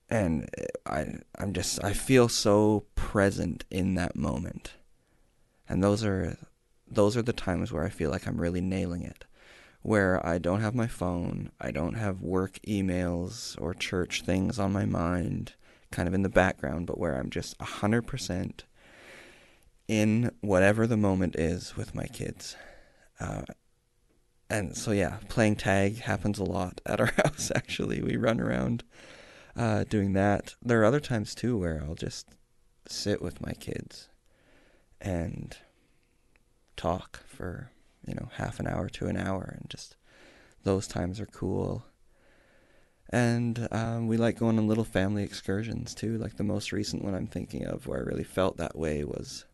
And 0.09 0.49
I 0.86 1.07
I'm 1.36 1.53
just 1.53 1.82
I 1.82 1.93
feel 1.93 2.28
so 2.28 2.84
present 2.95 3.64
in 3.70 3.95
that 3.95 4.16
moment. 4.16 4.74
And 5.68 5.82
those 5.82 6.05
are 6.05 6.36
those 6.88 7.16
are 7.16 7.22
the 7.22 7.32
times 7.32 7.72
where 7.72 7.84
I 7.84 7.88
feel 7.88 8.11
like 8.11 8.26
I'm 8.26 8.41
really 8.41 8.61
nailing 8.61 9.03
it. 9.03 9.24
Where 9.82 10.24
I 10.24 10.38
don't 10.38 10.61
have 10.61 10.74
my 10.74 10.86
phone, 10.86 11.51
I 11.61 11.70
don't 11.70 11.95
have 11.95 12.20
work 12.20 12.59
emails 12.66 13.61
or 13.61 13.72
church 13.72 14.22
things 14.22 14.59
on 14.59 14.72
my 14.72 14.84
mind, 14.84 15.55
kind 15.91 16.07
of 16.07 16.12
in 16.12 16.22
the 16.22 16.28
background, 16.28 16.86
but 16.86 16.99
where 16.99 17.16
I'm 17.16 17.30
just 17.30 17.57
100% 17.59 18.61
in 19.88 20.30
whatever 20.43 20.86
the 20.86 20.99
moment 20.99 21.34
is 21.36 21.76
with 21.76 21.95
my 21.95 22.07
kids. 22.07 22.57
Uh, 23.18 23.43
and 24.51 24.76
so, 24.76 24.90
yeah, 24.90 25.18
playing 25.28 25.57
tag 25.57 26.01
happens 26.01 26.38
a 26.40 26.44
lot 26.44 26.80
at 26.84 27.01
our 27.01 27.12
house, 27.16 27.53
actually. 27.55 28.03
We 28.03 28.16
run 28.16 28.40
around 28.40 28.82
uh, 29.57 29.84
doing 29.84 30.12
that. 30.14 30.57
There 30.61 30.80
are 30.80 30.84
other 30.84 31.01
times 31.01 31.34
too 31.34 31.57
where 31.57 31.82
I'll 31.86 31.94
just 31.94 32.26
sit 32.86 33.22
with 33.22 33.40
my 33.40 33.53
kids 33.53 34.09
and 35.01 35.57
talk 36.76 37.20
for 37.26 37.70
you 38.07 38.14
know 38.14 38.28
half 38.34 38.59
an 38.59 38.66
hour 38.66 38.88
to 38.88 39.07
an 39.07 39.16
hour, 39.16 39.57
and 39.59 39.70
just 39.70 39.96
those 40.64 40.86
times 40.86 41.20
are 41.20 41.26
cool. 41.26 41.84
And 43.12 43.68
um, 43.72 44.07
we 44.07 44.16
like 44.16 44.38
going 44.38 44.59
on 44.59 44.68
little 44.68 44.84
family 44.84 45.22
excursions 45.22 45.94
too. 45.94 46.16
Like 46.18 46.36
the 46.36 46.44
most 46.44 46.72
recent 46.72 47.05
one 47.05 47.14
I'm 47.14 47.26
thinking 47.26 47.64
of, 47.66 47.86
where 47.86 47.98
I 47.98 48.03
really 48.03 48.24
felt 48.24 48.57
that 48.57 48.76
way 48.76 49.05
was 49.05 49.44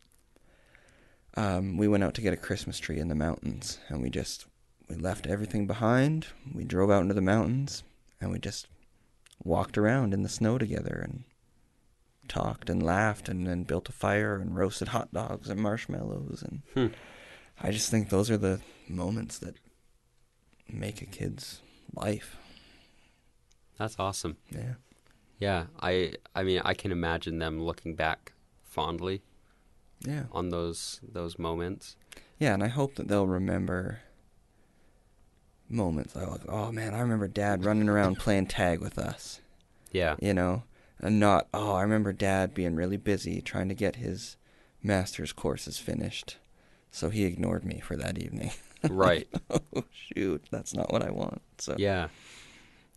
um, 1.35 1.77
we 1.77 1.87
went 1.87 2.03
out 2.03 2.13
to 2.15 2.21
get 2.21 2.33
a 2.33 2.37
Christmas 2.37 2.79
tree 2.79 2.99
in 2.99 3.09
the 3.09 3.15
mountains, 3.15 3.79
and 3.89 4.01
we 4.01 4.09
just 4.09 4.45
we 4.89 4.95
left 4.95 5.27
everything 5.27 5.67
behind. 5.67 6.27
We 6.53 6.63
drove 6.63 6.89
out 6.91 7.01
into 7.01 7.13
the 7.13 7.21
mountains, 7.21 7.83
and 8.21 8.31
we 8.31 8.39
just 8.39 8.67
walked 9.43 9.77
around 9.77 10.13
in 10.13 10.23
the 10.23 10.29
snow 10.29 10.57
together 10.57 11.01
and 11.03 11.23
talked 12.27 12.69
and 12.69 12.81
laughed 12.83 13.29
and 13.29 13.47
then 13.47 13.63
built 13.63 13.87
a 13.87 13.91
fire 13.93 14.35
and 14.35 14.55
roasted 14.55 14.89
hot 14.89 15.13
dogs 15.13 15.49
and 15.49 15.61
marshmallows 15.61 16.43
and 16.45 16.61
Hmm. 16.73 16.93
I 17.61 17.71
just 17.71 17.89
think 17.89 18.09
those 18.09 18.29
are 18.29 18.37
the 18.37 18.59
moments 18.89 19.37
that 19.39 19.55
make 20.67 21.01
a 21.01 21.05
kid's 21.05 21.61
life. 21.93 22.35
That's 23.77 23.95
awesome. 23.97 24.37
Yeah. 24.49 24.73
Yeah, 25.39 25.67
I 25.79 26.13
I 26.35 26.43
mean 26.43 26.61
I 26.65 26.73
can 26.73 26.91
imagine 26.91 27.39
them 27.39 27.61
looking 27.61 27.95
back 27.95 28.33
fondly 28.63 29.21
Yeah. 30.01 30.25
on 30.31 30.49
those 30.49 30.99
those 31.03 31.39
moments. 31.39 31.95
Yeah, 32.39 32.53
and 32.55 32.63
I 32.63 32.67
hope 32.67 32.95
that 32.95 33.07
they'll 33.07 33.27
remember 33.27 33.99
moments 35.69 36.15
I 36.15 36.21
was 36.21 36.39
like, 36.39 36.49
oh 36.49 36.71
man, 36.71 36.93
I 36.93 36.99
remember 36.99 37.27
dad 37.27 37.65
running 37.65 37.89
around 37.89 38.17
playing 38.19 38.47
tag 38.47 38.79
with 38.79 38.97
us. 38.97 39.41
Yeah. 39.91 40.15
you 40.19 40.33
know, 40.33 40.63
and 40.99 41.19
not, 41.19 41.47
oh, 41.53 41.73
I 41.73 41.81
remember 41.81 42.11
dad 42.13 42.53
being 42.53 42.75
really 42.75 42.97
busy 42.97 43.41
trying 43.41 43.69
to 43.69 43.73
get 43.75 43.95
his 43.97 44.35
master's 44.83 45.31
courses 45.33 45.77
finished. 45.79 46.37
So 46.91 47.09
he 47.09 47.23
ignored 47.25 47.63
me 47.65 47.79
for 47.79 47.95
that 47.97 48.17
evening. 48.17 48.51
Right. 48.87 49.27
oh, 49.49 49.83
shoot. 49.91 50.43
That's 50.51 50.75
not 50.75 50.93
what 50.93 51.01
I 51.01 51.09
want. 51.09 51.41
So, 51.57 51.75
Yeah. 51.79 52.09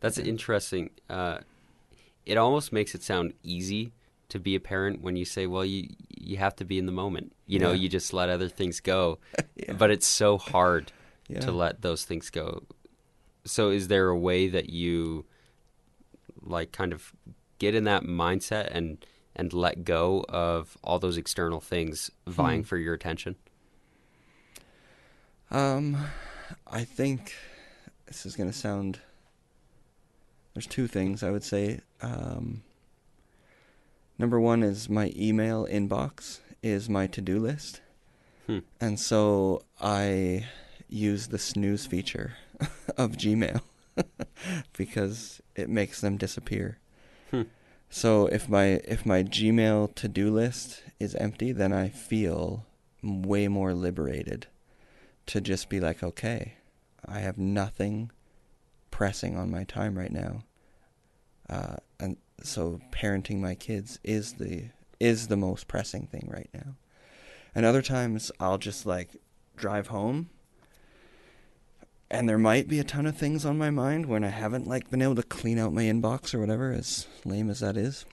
That's 0.00 0.18
interesting. 0.18 0.90
Uh, 1.08 1.38
it 2.26 2.36
almost 2.36 2.70
makes 2.70 2.94
it 2.94 3.02
sound 3.02 3.32
easy 3.42 3.92
to 4.28 4.38
be 4.38 4.54
a 4.54 4.60
parent 4.60 5.00
when 5.00 5.16
you 5.16 5.24
say, 5.24 5.46
well, 5.46 5.64
you 5.64 5.88
you 6.10 6.36
have 6.36 6.54
to 6.56 6.64
be 6.66 6.78
in 6.78 6.84
the 6.84 6.92
moment. 6.92 7.32
You 7.46 7.60
know, 7.60 7.70
Yeah. 7.70 7.78
you 7.78 7.88
just 7.88 8.12
let 8.12 8.28
other 8.28 8.48
things 8.48 8.80
go. 8.80 9.18
Yeah. 9.56 9.72
But 9.72 9.90
it's 9.90 10.06
so 10.06 10.36
hard 10.36 10.92
yeah. 11.31 11.41
to 11.41 11.53
let 11.53 11.83
those 11.83 12.05
things 12.05 12.31
go. 12.31 12.62
So 13.45 13.70
is 13.70 13.89
there 13.89 14.09
a 14.09 14.18
way 14.18 14.49
that 14.49 14.70
you 14.70 15.24
like 16.43 16.72
kind 16.72 16.93
of 16.93 17.12
get 17.59 17.74
in 17.74 17.85
that 17.85 18.05
mindset 18.05 18.68
and 18.70 19.05
and 19.37 19.53
let 19.53 19.85
go 19.85 20.24
of 20.28 20.76
all 20.83 20.99
those 20.99 21.16
external 21.16 21.61
things 21.61 22.11
vying 22.26 22.61
Hmm. 22.61 22.66
for 22.66 22.76
your 22.76 22.95
attention? 22.95 23.37
Um, 25.51 25.97
I 26.66 26.85
think 26.85 27.35
this 28.07 28.26
is 28.26 28.37
going 28.37 28.51
to 28.51 28.57
sound. 28.57 29.01
There's 30.55 30.66
two 30.66 30.87
things 30.87 31.22
I 31.22 31.31
would 31.31 31.45
say. 31.45 31.81
Um, 32.03 32.62
number 34.18 34.41
one 34.41 34.62
is 34.62 34.89
my 34.89 35.12
email 35.16 35.66
inbox 35.66 36.41
is 36.62 36.89
my 36.89 37.07
to 37.09 37.20
do 37.20 37.39
list. 37.39 37.81
Hmm. 38.47 38.59
And 38.81 38.99
so 38.99 39.62
I 39.81 40.47
use 40.91 41.28
the 41.28 41.38
snooze 41.38 41.86
feature 41.86 42.34
of 42.97 43.12
Gmail 43.12 43.62
because 44.76 45.41
it 45.57 45.68
makes 45.68 46.01
them 46.01 46.16
disappear. 46.16 46.78
Hmm. 47.30 47.43
So 47.88 48.26
if 48.26 48.49
my 48.49 48.80
if 48.84 49.07
my 49.07 49.22
Gmail 49.22 49.95
to 49.97 50.09
do 50.09 50.30
list 50.30 50.82
is 50.99 51.14
empty, 51.16 51.53
then 51.53 51.72
I 51.72 51.88
feel 51.88 52.66
way 53.03 53.49
more 53.49 53.72
liberated 53.72 54.47
to 55.26 55.41
just 55.41 55.68
be 55.68 55.80
like, 55.80 56.03
okay, 56.03 56.55
I 57.07 57.20
have 57.20 57.38
nothing 57.38 58.11
pressing 58.91 59.36
on 59.36 59.51
my 59.51 59.64
time 59.64 59.97
right 59.97 60.12
now, 60.12 60.45
uh, 61.49 61.76
and 61.99 62.16
so 62.43 62.80
parenting 62.93 63.41
my 63.41 63.55
kids 63.55 63.99
is 64.05 64.34
the 64.34 64.70
is 64.99 65.28
the 65.28 65.36
most 65.36 65.66
pressing 65.66 66.07
thing 66.07 66.28
right 66.32 66.51
now. 66.53 66.76
And 67.55 67.66
other 67.66 67.82
times 67.82 68.30
I'll 68.38 68.59
just 68.59 68.86
like 68.86 69.16
drive 69.57 69.88
home 69.88 70.30
and 72.11 72.28
there 72.28 72.38
might 72.38 72.66
be 72.68 72.78
a 72.80 72.84
ton 72.84 73.06
of 73.06 73.16
things 73.16 73.44
on 73.44 73.56
my 73.58 73.70
mind 73.70 74.06
when 74.06 74.24
I 74.24 74.28
haven't 74.28 74.66
like 74.66 74.90
been 74.90 75.02
able 75.02 75.14
to 75.16 75.22
clean 75.22 75.58
out 75.58 75.72
my 75.72 75.82
inbox 75.84 76.34
or 76.34 76.40
whatever, 76.40 76.72
as 76.72 77.06
lame 77.24 77.50
as 77.50 77.61
that 77.61 77.76
is. 77.76 78.04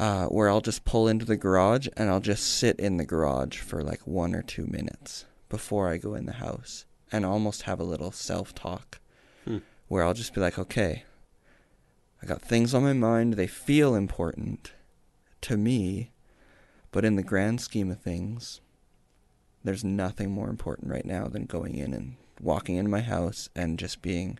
Uh, 0.00 0.26
where 0.26 0.48
I'll 0.48 0.60
just 0.60 0.84
pull 0.84 1.08
into 1.08 1.24
the 1.24 1.36
garage 1.36 1.88
and 1.96 2.08
I'll 2.08 2.20
just 2.20 2.46
sit 2.58 2.78
in 2.78 2.98
the 2.98 3.04
garage 3.04 3.58
for 3.58 3.82
like 3.82 4.06
one 4.06 4.32
or 4.34 4.42
two 4.42 4.64
minutes 4.66 5.24
before 5.48 5.88
I 5.88 5.96
go 5.96 6.14
in 6.14 6.26
the 6.26 6.34
house 6.34 6.84
and 7.10 7.26
almost 7.26 7.62
have 7.62 7.80
a 7.80 7.84
little 7.84 8.12
self 8.12 8.54
talk 8.54 9.00
Hmm. 9.44 9.58
where 9.88 10.04
I'll 10.04 10.14
just 10.14 10.34
be 10.34 10.40
like, 10.40 10.58
okay, 10.58 11.04
I 12.22 12.26
got 12.26 12.42
things 12.42 12.74
on 12.74 12.82
my 12.84 12.92
mind. 12.92 13.34
They 13.34 13.46
feel 13.48 13.94
important 13.94 14.72
to 15.42 15.56
me, 15.56 16.10
but 16.92 17.04
in 17.04 17.16
the 17.16 17.22
grand 17.22 17.60
scheme 17.60 17.90
of 17.90 18.00
things, 18.00 18.60
there's 19.64 19.84
nothing 19.84 20.30
more 20.30 20.48
important 20.48 20.90
right 20.90 21.04
now 21.06 21.26
than 21.28 21.46
going 21.46 21.74
in 21.76 21.92
and 21.92 22.16
walking 22.40 22.76
into 22.76 22.90
my 22.90 23.00
house 23.00 23.48
and 23.54 23.78
just 23.78 24.02
being 24.02 24.38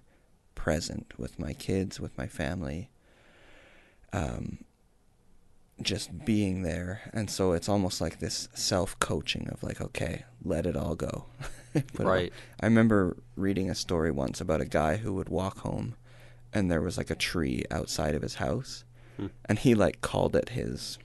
present 0.54 1.12
with 1.18 1.38
my 1.38 1.52
kids, 1.52 2.00
with 2.00 2.16
my 2.18 2.26
family. 2.26 2.90
Um, 4.12 4.58
just 5.80 6.24
being 6.24 6.62
there. 6.62 7.02
And 7.12 7.30
so 7.30 7.52
it's 7.52 7.68
almost 7.68 8.00
like 8.00 8.18
this 8.18 8.48
self 8.54 8.98
coaching 8.98 9.48
of 9.50 9.62
like, 9.62 9.80
okay, 9.80 10.24
let 10.44 10.66
it 10.66 10.76
all 10.76 10.94
go. 10.94 11.26
It. 12.24 12.32
I 12.60 12.66
remember 12.66 13.16
reading 13.36 13.70
a 13.70 13.74
story 13.74 14.10
once 14.10 14.40
about 14.40 14.60
a 14.60 14.66
guy 14.66 14.96
who 14.96 15.12
would 15.14 15.28
walk 15.28 15.58
home 15.58 15.94
and 16.52 16.70
there 16.70 16.80
was 16.80 16.96
like 16.96 17.10
a 17.10 17.14
tree 17.14 17.64
outside 17.70 18.14
of 18.14 18.22
his 18.22 18.36
house. 18.36 18.84
Hmm. 19.16 19.26
And 19.44 19.58
he 19.58 19.74
like 19.74 20.00
called 20.00 20.34
it 20.34 20.50
his 20.50 20.98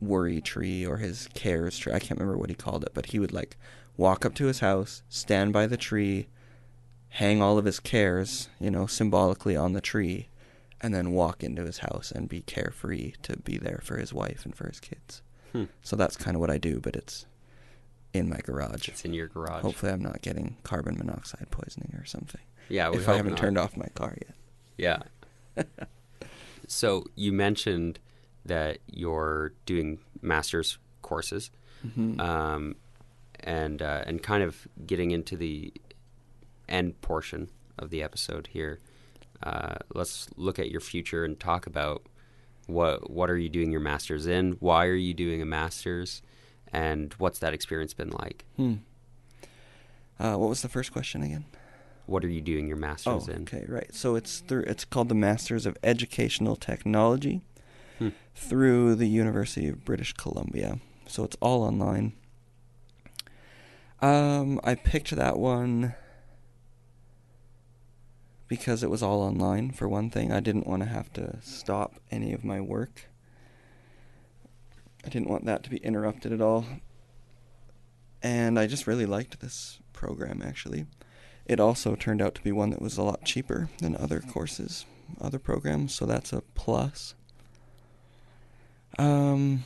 worry 0.00 0.40
tree 0.40 0.84
or 0.84 0.96
his 0.96 1.28
cares 1.34 1.78
tree. 1.78 1.92
I 1.92 1.98
can't 1.98 2.18
remember 2.18 2.38
what 2.38 2.50
he 2.50 2.56
called 2.56 2.84
it, 2.84 2.92
but 2.94 3.06
he 3.06 3.18
would 3.18 3.32
like 3.32 3.56
walk 3.96 4.24
up 4.24 4.34
to 4.34 4.46
his 4.46 4.60
house, 4.60 5.02
stand 5.08 5.52
by 5.52 5.66
the 5.66 5.76
tree, 5.76 6.28
hang 7.10 7.42
all 7.42 7.58
of 7.58 7.64
his 7.64 7.78
cares, 7.80 8.48
you 8.60 8.70
know, 8.70 8.86
symbolically 8.86 9.56
on 9.56 9.72
the 9.72 9.80
tree, 9.80 10.28
and 10.80 10.94
then 10.94 11.12
walk 11.12 11.42
into 11.44 11.62
his 11.64 11.78
house 11.78 12.10
and 12.10 12.28
be 12.28 12.40
carefree 12.40 13.12
to 13.22 13.36
be 13.38 13.56
there 13.58 13.80
for 13.84 13.96
his 13.98 14.12
wife 14.12 14.44
and 14.44 14.54
for 14.56 14.66
his 14.68 14.80
kids. 14.80 15.22
Hmm. 15.52 15.64
So 15.82 15.96
that's 15.96 16.16
kind 16.16 16.34
of 16.34 16.40
what 16.40 16.50
I 16.50 16.58
do, 16.58 16.80
but 16.80 16.96
it's 16.96 17.26
in 18.14 18.28
my 18.28 18.38
garage. 18.38 18.88
It's 18.88 19.04
in 19.04 19.12
your 19.14 19.28
garage. 19.28 19.62
Hopefully, 19.62 19.92
I'm 19.92 20.02
not 20.02 20.22
getting 20.22 20.56
carbon 20.62 20.96
monoxide 20.98 21.50
poisoning 21.50 21.94
or 21.98 22.04
something. 22.04 22.40
Yeah, 22.68 22.88
we 22.90 22.96
if 22.96 23.08
I 23.08 23.14
haven't 23.16 23.32
not. 23.32 23.38
turned 23.40 23.58
off 23.58 23.76
my 23.76 23.88
car 23.94 24.16
yet. 24.26 25.04
Yeah. 25.56 25.64
so 26.66 27.04
you 27.14 27.32
mentioned 27.32 27.98
that 28.44 28.78
you're 28.86 29.52
doing 29.66 29.98
master's 30.20 30.78
courses, 31.02 31.50
Mm-hmm. 31.86 32.20
um, 32.20 32.76
and 33.42 33.82
uh, 33.82 34.02
and 34.06 34.22
kind 34.22 34.42
of 34.42 34.66
getting 34.86 35.10
into 35.10 35.36
the 35.36 35.72
end 36.68 37.00
portion 37.00 37.50
of 37.78 37.90
the 37.90 38.02
episode 38.02 38.48
here. 38.48 38.80
Uh, 39.42 39.74
let's 39.94 40.28
look 40.36 40.58
at 40.58 40.70
your 40.70 40.80
future 40.80 41.24
and 41.24 41.38
talk 41.40 41.66
about 41.66 42.02
what 42.66 43.10
what 43.10 43.28
are 43.28 43.38
you 43.38 43.48
doing 43.48 43.70
your 43.72 43.80
master's 43.80 44.26
in? 44.26 44.52
Why 44.60 44.86
are 44.86 44.94
you 44.94 45.14
doing 45.14 45.42
a 45.42 45.46
master's? 45.46 46.22
And 46.72 47.12
what's 47.18 47.38
that 47.40 47.52
experience 47.52 47.92
been 47.92 48.10
like? 48.10 48.44
hmm. 48.56 48.74
uh, 50.18 50.36
what 50.36 50.48
was 50.48 50.62
the 50.62 50.68
first 50.68 50.92
question 50.92 51.22
again? 51.22 51.44
What 52.06 52.24
are 52.24 52.28
you 52.28 52.40
doing 52.40 52.66
your 52.66 52.78
master's 52.78 53.28
oh, 53.28 53.32
in? 53.32 53.42
okay, 53.42 53.64
right. 53.68 53.94
So 53.94 54.14
it's 54.16 54.40
through. 54.40 54.64
It's 54.66 54.84
called 54.84 55.08
the 55.08 55.14
Masters 55.14 55.66
of 55.66 55.76
Educational 55.82 56.56
Technology 56.56 57.42
Hmm. 57.98 58.08
through 58.34 58.94
the 58.96 59.06
University 59.06 59.68
of 59.68 59.84
British 59.84 60.12
Columbia. 60.14 60.78
So 61.06 61.24
it's 61.24 61.36
all 61.40 61.62
online. 61.62 62.14
Um, 64.02 64.60
I 64.64 64.74
picked 64.74 65.14
that 65.14 65.38
one 65.38 65.94
because 68.48 68.82
it 68.82 68.90
was 68.90 69.02
all 69.02 69.22
online. 69.22 69.70
For 69.70 69.88
one 69.88 70.10
thing, 70.10 70.32
I 70.32 70.40
didn't 70.40 70.66
want 70.66 70.82
to 70.82 70.88
have 70.88 71.12
to 71.14 71.38
stop 71.40 71.94
any 72.10 72.32
of 72.32 72.44
my 72.44 72.60
work. 72.60 73.08
I 75.06 75.08
didn't 75.08 75.30
want 75.30 75.44
that 75.46 75.62
to 75.62 75.70
be 75.70 75.76
interrupted 75.78 76.32
at 76.32 76.40
all. 76.40 76.66
And 78.22 78.58
I 78.58 78.66
just 78.66 78.88
really 78.88 79.06
liked 79.06 79.40
this 79.40 79.78
program 79.92 80.42
actually. 80.44 80.86
It 81.46 81.60
also 81.60 81.94
turned 81.94 82.20
out 82.20 82.34
to 82.36 82.42
be 82.42 82.52
one 82.52 82.70
that 82.70 82.82
was 82.82 82.98
a 82.98 83.02
lot 83.02 83.24
cheaper 83.24 83.68
than 83.78 83.96
other 83.96 84.20
courses, 84.20 84.84
other 85.20 85.38
programs, 85.38 85.94
so 85.94 86.06
that's 86.06 86.32
a 86.32 86.42
plus. 86.54 87.14
Um 88.98 89.64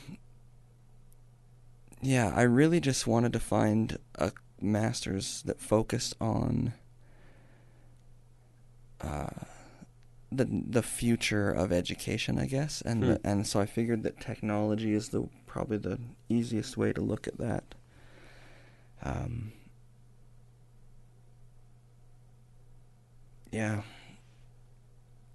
yeah, 2.01 2.31
I 2.35 2.43
really 2.43 2.79
just 2.79 3.07
wanted 3.07 3.33
to 3.33 3.39
find 3.39 3.97
a 4.15 4.31
master's 4.61 5.43
that 5.43 5.59
focused 5.61 6.15
on 6.19 6.73
uh 9.01 9.29
the 10.31 10.45
the 10.69 10.81
future 10.83 11.51
of 11.51 11.71
education, 11.71 12.37
I 12.37 12.47
guess, 12.47 12.81
and 12.81 13.03
Hmm. 13.03 13.09
the, 13.09 13.21
and 13.23 13.47
so 13.47 13.59
I 13.59 13.65
figured 13.65 14.03
that 14.03 14.19
technology 14.19 14.93
is 14.93 15.09
the 15.09 15.29
probably 15.45 15.77
the 15.77 15.99
easiest 16.29 16.75
way 16.77 16.91
to 16.93 17.01
look 17.01 17.27
at 17.27 17.37
that. 17.37 17.75
Um, 19.03 19.53
yeah. 23.51 23.83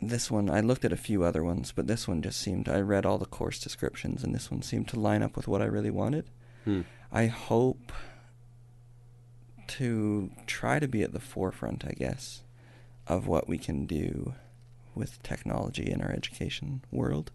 This 0.01 0.31
one, 0.31 0.51
I 0.51 0.61
looked 0.61 0.85
at 0.85 0.93
a 0.93 0.97
few 0.97 1.23
other 1.23 1.45
ones, 1.45 1.73
but 1.73 1.87
this 1.87 2.09
one 2.09 2.23
just 2.23 2.41
seemed. 2.41 2.69
I 2.69 2.81
read 2.81 3.07
all 3.07 3.19
the 3.19 3.25
course 3.25 3.61
descriptions, 3.61 4.25
and 4.25 4.35
this 4.35 4.51
one 4.51 4.63
seemed 4.63 4.89
to 4.89 4.99
line 5.01 5.23
up 5.23 5.37
with 5.37 5.47
what 5.47 5.63
I 5.63 5.67
really 5.67 5.91
wanted. 5.91 6.29
Hmm. 6.65 6.83
I 7.11 7.27
hope 7.27 7.93
to 9.69 10.31
try 10.47 10.79
to 10.79 10.89
be 10.89 11.03
at 11.03 11.13
the 11.13 11.21
forefront, 11.21 11.85
I 11.85 11.93
guess, 11.93 12.43
of 13.07 13.27
what 13.27 13.49
we 13.49 13.59
can 13.59 13.87
do 13.87 14.35
with 14.95 15.23
technology 15.23 15.91
in 15.91 16.03
our 16.03 16.11
education 16.11 16.83
world, 16.91 17.31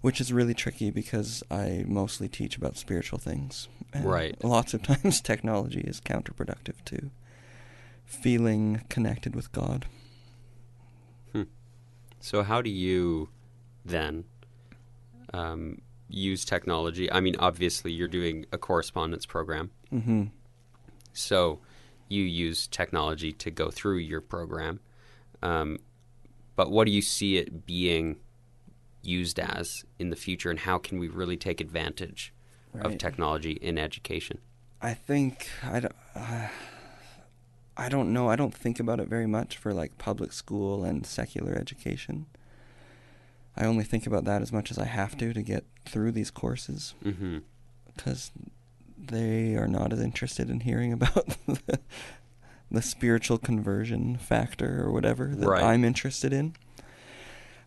which 0.00 0.20
is 0.20 0.32
really 0.32 0.54
tricky 0.54 0.90
because 0.90 1.42
I 1.50 1.84
mostly 1.86 2.28
teach 2.28 2.56
about 2.56 2.76
spiritual 2.76 3.18
things. 3.18 3.68
And 3.92 4.04
Right. 4.04 4.42
Lots 4.44 4.74
of 4.74 4.82
times 5.02 5.20
technology 5.20 5.80
is 5.80 6.00
counterproductive 6.00 6.84
to 6.86 7.10
feeling 8.04 8.82
connected 8.88 9.34
with 9.34 9.52
God. 9.52 9.86
Hmm. 11.32 11.42
So, 12.20 12.42
how 12.42 12.62
do 12.62 12.70
you 12.70 13.28
then 13.84 14.24
um, 15.32 15.80
use 16.08 16.44
technology? 16.44 17.10
I 17.10 17.20
mean, 17.20 17.36
obviously, 17.38 17.92
you're 17.92 18.08
doing 18.08 18.46
a 18.52 18.58
correspondence 18.58 19.26
program, 19.26 19.70
hmm 19.90 20.24
so 21.12 21.58
you 22.08 22.22
use 22.22 22.68
technology 22.68 23.32
to 23.32 23.50
go 23.50 23.70
through 23.70 23.96
your 23.96 24.20
program. 24.20 24.80
Um, 25.42 25.78
but 26.54 26.70
what 26.70 26.86
do 26.86 26.92
you 26.92 27.02
see 27.02 27.36
it 27.36 27.66
being 27.66 28.18
used 29.02 29.38
as 29.38 29.84
in 29.98 30.10
the 30.10 30.16
future, 30.16 30.50
and 30.50 30.60
how 30.60 30.78
can 30.78 30.98
we 30.98 31.08
really 31.08 31.36
take 31.36 31.60
advantage 31.60 32.32
of 32.80 32.98
technology 32.98 33.52
in 33.52 33.78
education? 33.78 34.38
I 34.80 34.94
think 34.94 35.48
I 35.64 35.80
don't. 35.80 35.94
Uh, 36.14 36.48
I 37.76 37.88
don't 37.88 38.12
know. 38.12 38.28
I 38.28 38.36
don't 38.36 38.54
think 38.54 38.80
about 38.80 38.98
it 38.98 39.08
very 39.08 39.26
much 39.26 39.56
for 39.56 39.72
like 39.72 39.98
public 39.98 40.32
school 40.32 40.84
and 40.84 41.06
secular 41.06 41.54
education. 41.54 42.26
I 43.56 43.64
only 43.64 43.84
think 43.84 44.06
about 44.06 44.24
that 44.24 44.42
as 44.42 44.52
much 44.52 44.70
as 44.70 44.78
I 44.78 44.84
have 44.84 45.16
to 45.18 45.32
to 45.32 45.42
get 45.42 45.64
through 45.84 46.12
these 46.12 46.30
courses 46.30 46.94
hmm 47.02 47.38
because 47.96 48.30
they 48.96 49.56
are 49.56 49.66
not 49.66 49.92
as 49.92 50.00
interested 50.00 50.48
in 50.50 50.60
hearing 50.60 50.92
about 50.98 51.36
the, 51.46 51.80
the 52.70 52.82
spiritual 52.82 53.38
conversion 53.38 54.16
factor 54.16 54.84
or 54.84 54.92
whatever 54.92 55.34
that 55.34 55.48
Right. 55.48 55.64
I'm 55.64 55.84
interested 55.84 56.32
in. 56.32 56.54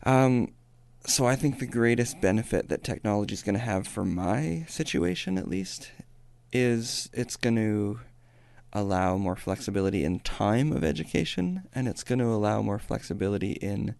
Um, 0.04 0.54
so 1.06 1.26
I 1.26 1.36
think 1.36 1.60
the 1.60 1.66
greatest 1.66 2.22
benefit 2.22 2.70
that 2.70 2.84
technology 2.84 3.34
is 3.34 3.44
going 3.44 3.56
to 3.56 3.60
have 3.60 3.88
for 3.88 4.06
my 4.06 4.66
situation, 4.70 5.38
at 5.38 5.48
least, 5.48 5.92
is 6.54 7.10
it's 7.12 7.36
going 7.36 7.56
to 7.56 8.00
allow 8.74 9.18
more 9.18 9.36
flexibility 9.36 10.04
in 10.04 10.20
time 10.20 10.72
of 10.72 10.84
education, 10.84 11.64
and 11.74 11.88
it's 11.88 12.04
going 12.04 12.20
to 12.20 12.26
allow 12.28 12.62
more 12.62 12.80
flexibility 12.80 13.54
in 13.54 13.96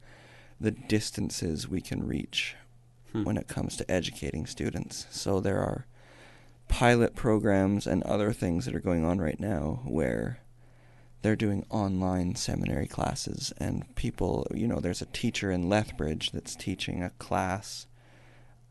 the 0.62 0.72
distances 0.72 1.68
we 1.68 1.82
can 1.82 2.06
reach 2.06 2.56
Hmm. 3.12 3.24
when 3.26 3.36
it 3.38 3.48
comes 3.50 3.76
to 3.76 3.92
educating 3.92 4.46
students. 4.46 5.06
So 5.12 5.42
there 5.42 5.60
are 5.60 5.86
pilot 6.70 7.14
programs 7.14 7.86
and 7.86 8.04
other 8.04 8.32
things 8.32 8.64
that 8.66 8.74
are 8.76 8.80
going 8.80 9.04
on 9.04 9.20
right 9.20 9.40
now 9.40 9.82
where 9.86 10.40
they're 11.22 11.36
doing 11.36 11.66
online 11.70 12.36
seminary 12.36 12.88
classes 12.88 13.52
and 13.58 13.94
people, 13.96 14.48
you 14.54 14.66
know, 14.68 14.80
there's 14.80 15.02
a 15.02 15.08
teacher 15.08 15.52
in 15.52 15.68
Lethbridge 15.68 16.32
that's 16.32 16.56
teaching 16.56 17.04
a 17.04 17.10
class 17.12 17.86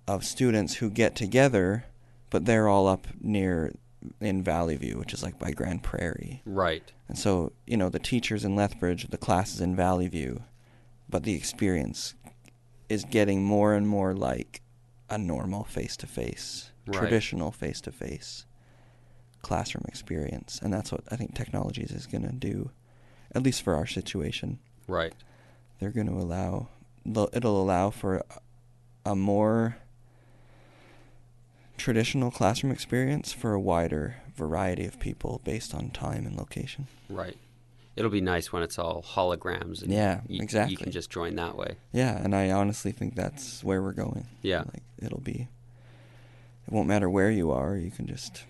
of 0.09 0.25
students 0.25 0.77
who 0.77 0.89
get 0.91 1.15
together, 1.15 1.85
but 2.31 2.47
they're 2.47 2.67
all 2.69 2.89
up 2.89 3.09
near 3.21 3.75
in 4.21 4.43
Valley 4.43 4.77
View, 4.77 4.99
which 4.99 5.13
is 5.13 5.23
like 5.23 5.39
by 5.39 5.51
Grande 5.51 5.83
Prairie. 5.83 6.41
Right. 6.47 6.91
And 7.09 7.19
so, 7.19 7.53
you 7.67 7.77
know, 7.77 7.91
the 7.91 7.99
teachers 7.99 8.45
in 8.45 8.57
Lethbridge, 8.57 9.09
the 9.09 9.19
classes 9.19 9.61
in 9.61 9.77
Valley 9.77 10.09
View, 10.09 10.43
but 11.11 11.25
the 11.25 11.35
experience 11.35 12.15
is 12.89 13.05
getting 13.05 13.45
more 13.45 13.75
and 13.75 13.87
more 13.87 14.15
like 14.15 14.63
a 15.09 15.19
normal 15.19 15.65
face 15.65 15.97
to 15.99 16.07
face, 16.07 16.71
traditional 16.91 17.51
face 17.51 17.81
to 17.83 17.93
face 17.93 18.47
classroom 19.43 19.85
experience. 19.89 20.61
And 20.63 20.73
that's 20.73 20.93
what 20.93 21.03
I 21.11 21.17
think 21.17 21.35
technologies 21.35 21.91
is 21.91 22.07
going 22.07 22.23
to 22.23 22.33
do, 22.33 22.71
at 23.35 23.43
least 23.43 23.63
for 23.63 23.75
our 23.75 23.87
situation. 23.87 24.59
Right. 24.87 25.15
They're 25.79 25.91
going 25.91 26.09
to 26.09 26.15
allow, 26.15 26.69
it'll 27.05 27.61
allow 27.61 27.91
for 27.91 28.17
a, 28.19 29.11
a 29.11 29.17
more 29.17 29.79
traditional 31.79 32.31
classroom 32.31 32.73
experience 32.73 33.33
for 33.33 33.55
a 33.55 33.61
wider 33.61 34.17
variety 34.37 34.85
of 34.85 35.01
people 35.01 35.41
based 35.45 35.75
on 35.75 35.91
time 35.91 36.27
and 36.27 36.37
location. 36.37 36.87
Right. 37.09 37.39
It'll 37.97 38.11
be 38.11 38.21
nice 38.21 38.53
when 38.53 38.63
it's 38.63 38.79
all 38.79 39.03
holograms. 39.03 39.83
And 39.83 39.93
Yeah, 39.93 40.21
you, 40.29 40.47
You 40.69 40.77
can 40.77 40.91
just 40.91 41.11
join 41.11 41.35
that 41.37 41.57
way. 41.57 41.77
Yeah, 41.93 42.17
and 42.17 42.35
I 42.35 42.51
honestly 42.51 42.93
think 42.93 43.15
that's 43.15 43.63
where 43.65 43.83
we're 43.83 43.93
going. 43.93 44.27
Yeah. 44.43 44.61
Like 44.61 44.83
it'll 45.03 45.21
be 45.21 45.49
it 46.67 46.73
won't 46.73 46.89
matter 46.89 47.11
where 47.11 47.31
you 47.31 47.51
are, 47.51 47.77
you 47.77 47.91
can 47.91 48.07
just 48.07 48.45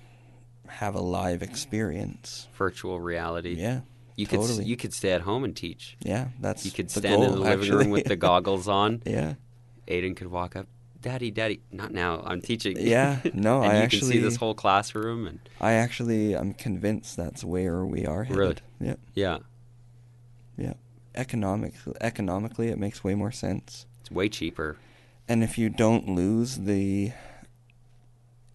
have 0.69 0.95
a 0.95 1.01
live 1.01 1.43
experience. 1.43 2.49
Virtual 2.57 3.01
reality. 3.01 3.55
Yeah. 3.55 3.81
You 4.17 4.27
could 4.27 4.67
you 4.67 4.77
could 4.77 4.93
stay 4.93 5.13
at 5.13 5.23
home 5.23 5.45
and 5.45 5.57
teach. 5.57 5.97
Yeah, 6.01 6.29
that's 6.41 6.65
You 6.67 6.71
could 6.71 6.91
stand 6.91 7.23
in 7.23 7.31
the 7.33 7.37
living 7.39 7.61
actually. 7.61 7.77
room 7.85 7.91
with 7.91 8.05
the 8.05 8.17
goggles 8.29 8.69
on. 8.69 9.03
yeah. 9.07 9.35
Aiden 9.89 10.15
could 10.15 10.29
walk 10.29 10.55
up, 10.55 10.67
Daddy, 11.03 11.31
Daddy. 11.31 11.61
Not 11.73 11.93
now. 11.93 12.23
I'm 12.25 12.41
teaching. 12.41 12.77
Yeah, 12.79 13.21
no, 13.33 13.63
and 13.63 13.73
I 13.73 13.83
you 13.83 13.89
can 13.89 14.01
see 14.01 14.19
this 14.19 14.37
whole 14.37 14.55
classroom 14.55 15.27
and 15.27 15.41
I 15.61 15.73
actually 15.73 16.35
I'm 16.35 16.53
convinced 16.55 17.17
that's 17.17 17.43
where 17.43 17.85
we 17.85 18.07
are 18.07 18.25
headed. 18.25 18.39
Really? 18.39 18.57
Yeah. 18.81 18.95
yeah, 19.15 19.39
Yeah. 20.57 20.75
Economic 21.15 21.75
economically 22.01 22.69
it 22.69 22.79
makes 22.79 23.03
way 23.03 23.15
more 23.15 23.33
sense. 23.33 23.87
it's 24.01 24.11
way 24.11 24.29
cheaper. 24.29 24.77
And 25.29 25.43
if 25.43 25.57
you 25.59 25.69
don't 25.71 26.09
lose 26.09 26.57
the 26.57 27.13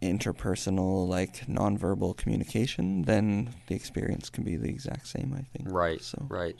interpersonal 0.01 1.07
like 1.07 1.47
nonverbal 1.47 2.15
communication, 2.17 3.03
then 3.03 3.55
the 3.67 3.75
experience 3.75 4.29
can 4.29 4.43
be 4.43 4.55
the 4.55 4.69
exact 4.69 5.07
same, 5.07 5.33
I 5.33 5.43
think. 5.57 5.71
Right. 5.71 6.01
So 6.01 6.25
Right. 6.29 6.55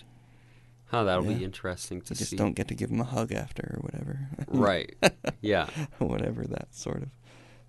Huh. 0.87 1.03
That'll 1.03 1.25
Yeah. 1.25 1.37
be 1.39 1.43
interesting 1.43 2.01
to 2.01 2.13
you 2.13 2.17
just 2.17 2.31
see. 2.31 2.35
don't 2.37 2.53
get 2.53 2.67
to 2.69 2.75
give 2.75 2.89
them 2.89 3.01
a 3.01 3.05
hug 3.05 3.31
after 3.31 3.77
or 3.77 3.81
whatever. 3.81 4.29
Right. 4.47 4.95
Yeah. 5.41 5.67
whatever 5.97 6.45
that 6.45 6.73
sort 6.73 7.03
of 7.03 7.09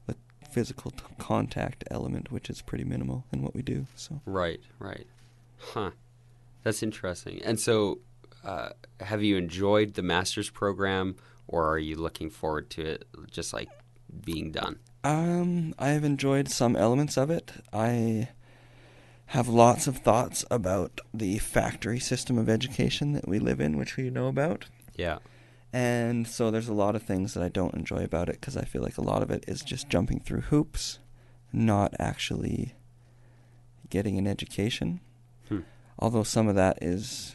the 0.07 0.15
physical 0.51 0.91
t- 0.91 1.03
contact 1.19 1.85
element, 1.91 2.31
which 2.31 2.49
is 2.51 2.63
pretty 2.63 2.85
minimal 2.85 3.25
in 3.33 3.43
what 3.43 3.55
we 3.55 3.63
do. 3.63 3.87
So 3.97 4.21
Right. 4.27 4.61
Right. 4.79 5.07
Huh. 5.59 5.91
That's 6.63 6.83
interesting. 6.83 7.41
And 7.45 7.59
so, 7.59 8.01
uh, 8.45 8.71
have 9.01 9.23
you 9.23 9.37
enjoyed 9.37 9.95
the 9.95 10.03
master's 10.03 10.51
program, 10.51 11.17
or 11.49 11.69
are 11.71 11.79
you 11.79 11.97
looking 11.97 12.29
forward 12.31 12.71
to 12.71 12.83
it 12.85 13.05
just 13.31 13.53
like 13.53 13.69
being 14.25 14.51
done? 14.53 14.79
Um, 15.05 15.75
I 15.79 15.89
have 15.91 16.05
enjoyed 16.05 16.49
some 16.49 16.75
elements 16.77 17.17
of 17.17 17.31
it. 17.31 17.53
I 17.73 18.29
have 19.27 19.49
lots 19.49 19.87
of 19.87 19.99
thoughts 19.99 20.45
about 20.51 21.01
the 21.13 21.39
factory 21.39 21.99
system 21.99 22.39
of 22.39 22.49
education 22.49 23.13
that 23.13 23.29
we 23.29 23.39
live 23.39 23.61
in, 23.61 23.77
which 23.77 23.97
we 23.97 24.09
know 24.11 24.29
about. 24.29 24.67
Yeah. 24.95 25.19
And 25.73 26.27
so 26.27 26.51
there's 26.51 26.69
a 26.69 26.75
lot 26.75 26.95
of 26.95 27.03
things 27.03 27.35
that 27.35 27.43
I 27.43 27.49
don't 27.49 27.75
enjoy 27.75 28.05
about 28.05 28.29
it 28.29 28.41
because 28.41 28.57
I 28.57 28.65
feel 28.65 28.83
like 28.83 28.99
a 28.99 29.03
lot 29.03 29.23
of 29.23 29.31
it 29.31 29.45
is 29.49 29.63
just 29.63 29.89
jumping 29.89 30.21
through 30.21 30.43
hoops, 30.43 31.01
not 31.53 31.95
actually 31.99 32.75
getting 33.91 34.17
an 34.17 34.27
education. 34.27 35.01
Hmm. 35.49 35.61
Although 35.99 36.23
some 36.23 36.49
of 36.49 36.55
that 36.55 36.79
is 36.81 37.35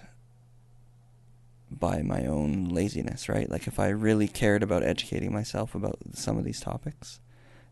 by 1.69 2.01
my 2.01 2.25
own 2.25 2.65
laziness, 2.65 3.29
right? 3.29 3.49
Like 3.49 3.67
if 3.67 3.79
I 3.79 3.89
really 3.89 4.27
cared 4.27 4.63
about 4.63 4.83
educating 4.83 5.31
myself 5.31 5.75
about 5.75 5.97
some 6.13 6.37
of 6.37 6.43
these 6.43 6.59
topics, 6.59 7.19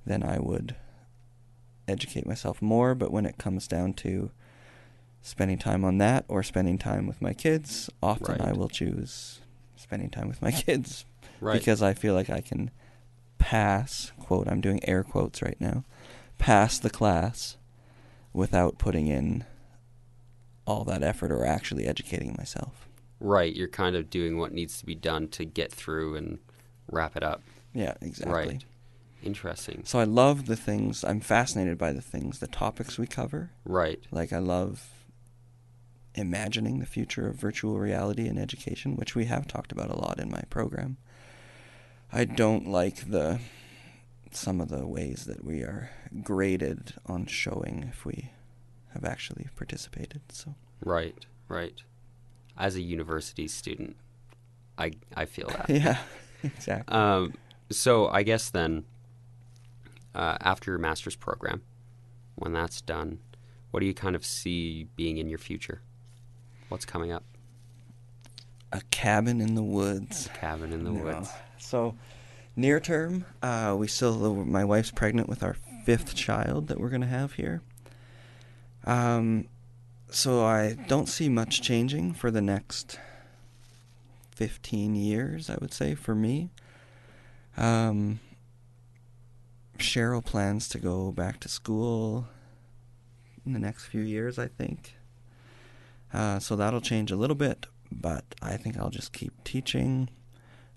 then 0.06 0.24
I 0.24 0.40
would 0.40 0.76
educate 1.90 2.26
myself 2.26 2.62
more. 2.62 2.96
But 2.96 3.12
when 3.12 3.26
it 3.26 3.38
comes 3.38 3.68
down 3.68 3.94
to 3.96 4.32
spending 5.22 5.58
time 5.58 5.84
on 5.84 5.98
that 5.98 6.26
or 6.28 6.44
spending 6.44 6.78
time 6.78 7.08
with 7.08 7.22
my 7.22 7.34
kids, 7.34 7.90
often 8.02 8.40
I 8.42 8.54
will 8.54 8.70
choose 8.70 9.42
spending 9.76 10.10
time 10.10 10.28
with 10.28 10.42
my 10.42 10.52
kids 10.66 11.06
Right. 11.42 11.58
because 11.58 11.82
I 11.82 11.94
feel 11.94 12.14
like 12.14 12.30
I 12.30 12.42
can 12.42 12.70
pass, 13.38 14.12
quote, 14.20 14.48
I'm 14.48 14.62
doing 14.62 14.80
air 14.88 15.04
quotes 15.04 15.42
right 15.42 15.56
now, 15.60 15.84
pass 16.38 16.78
the 16.80 16.90
class 16.90 17.56
without 18.34 18.78
putting 18.78 19.08
in 19.08 19.46
all 20.66 20.84
that 20.84 21.02
effort 21.02 21.32
or 21.32 21.46
actually 21.46 21.86
educating 21.88 22.36
myself. 22.38 22.88
right. 23.20 23.56
You're 23.56 23.68
kind 23.68 23.96
of 23.96 24.10
doing 24.10 24.38
what 24.38 24.54
needs 24.54 24.78
to 24.80 24.86
be 24.86 24.96
done 24.96 25.28
to 25.30 25.44
get 25.46 25.72
through 25.72 26.16
and 26.16 26.40
wrap 26.92 27.16
it 27.18 27.24
up. 27.24 27.42
Yeah, 27.74 27.94
exactly. 28.02 28.34
Right. 28.34 28.64
Interesting. 29.22 29.82
So 29.86 30.00
I 30.00 30.06
love 30.06 30.46
the 30.46 30.56
things, 30.56 31.04
I'm 31.04 31.20
fascinated 31.20 31.78
by 31.78 31.94
the 31.94 32.02
things, 32.02 32.40
the 32.40 32.48
topics 32.48 32.98
we 32.98 33.08
cover. 33.08 33.52
Right. 33.66 34.02
Like 34.12 34.32
I 34.32 34.40
love 34.40 34.90
imagining 36.16 36.80
the 36.80 36.86
future 36.86 37.28
of 37.28 37.36
virtual 37.36 37.80
reality 37.80 38.28
in 38.28 38.38
education, 38.38 38.96
which 38.96 39.16
we 39.16 39.26
have 39.26 39.48
talked 39.48 39.72
about 39.72 39.90
a 39.90 39.98
lot 39.98 40.20
in 40.20 40.32
my 40.32 40.44
program. 40.50 40.98
I 42.12 42.26
don't 42.26 42.68
like 42.68 43.10
the 43.10 43.40
some 44.32 44.62
of 44.62 44.70
the 44.70 44.86
ways 44.86 45.26
that 45.26 45.44
we 45.44 45.62
are 45.62 45.90
graded 46.24 46.94
on 47.08 47.26
showing 47.26 47.88
if 47.90 48.06
we 48.06 48.32
have 48.94 49.04
actually 49.04 49.48
participated. 49.56 50.22
So 50.30 50.56
Right, 50.84 51.26
right. 51.48 51.82
As 52.58 52.76
a 52.76 52.82
university 52.82 53.48
student, 53.48 53.96
I 54.78 54.92
I 55.16 55.26
feel 55.26 55.48
that. 55.48 55.70
yeah, 55.70 55.98
exactly. 56.44 56.96
Um, 56.96 57.34
so 57.72 58.08
I 58.08 58.24
guess 58.24 58.50
then, 58.50 58.86
uh, 60.16 60.38
after 60.42 60.72
your 60.72 60.80
master's 60.80 61.16
program, 61.16 61.62
when 62.36 62.54
that's 62.54 62.82
done, 62.82 63.20
what 63.72 63.80
do 63.82 63.86
you 63.86 63.94
kind 63.94 64.16
of 64.16 64.26
see 64.26 64.88
being 64.96 65.18
in 65.18 65.30
your 65.30 65.38
future? 65.40 65.82
What's 66.70 66.86
coming 66.86 67.12
up? 67.12 67.24
A 68.72 68.82
cabin 68.92 69.42
in 69.42 69.56
the 69.56 69.64
woods. 69.64 70.30
Cabin 70.36 70.72
in 70.72 70.84
the 70.84 70.92
No. 70.92 71.04
woods. 71.04 71.30
So, 71.58 71.96
near 72.56 72.80
term, 72.80 73.26
uh, 73.42 73.76
we 73.78 73.88
still. 73.88 74.36
My 74.46 74.64
wife's 74.64 74.92
pregnant 74.92 75.28
with 75.28 75.42
our 75.44 75.56
fifth 75.86 76.14
child 76.16 76.68
that 76.68 76.80
we're 76.80 76.90
gonna 76.90 77.08
have 77.08 77.34
here. 77.34 77.62
Um, 78.86 79.48
so 80.12 80.46
I 80.46 80.74
don't 80.88 81.08
see 81.10 81.30
much 81.30 81.62
changing 81.62 82.14
for 82.14 82.30
the 82.32 82.42
next 82.42 83.00
fifteen 84.32 84.96
years. 84.96 85.50
I 85.50 85.58
would 85.60 85.74
say 85.74 85.96
for 85.96 86.14
me. 86.16 86.50
Um, 87.58 88.20
Cheryl 89.80 90.24
plans 90.24 90.68
to 90.70 90.80
go 90.80 91.12
back 91.12 91.40
to 91.42 91.50
school 91.50 92.28
in 93.46 93.54
the 93.54 93.60
next 93.60 93.86
few 93.86 94.02
years. 94.02 94.38
I 94.38 94.48
think. 94.48 94.96
Uh, 96.14 96.40
so 96.40 96.56
that'll 96.56 96.82
change 96.82 97.12
a 97.12 97.16
little 97.16 97.36
bit, 97.36 97.68
but 97.92 98.24
I 98.42 98.58
think 98.58 98.78
I'll 98.78 98.90
just 98.90 99.14
keep 99.14 99.44
teaching 99.44 100.10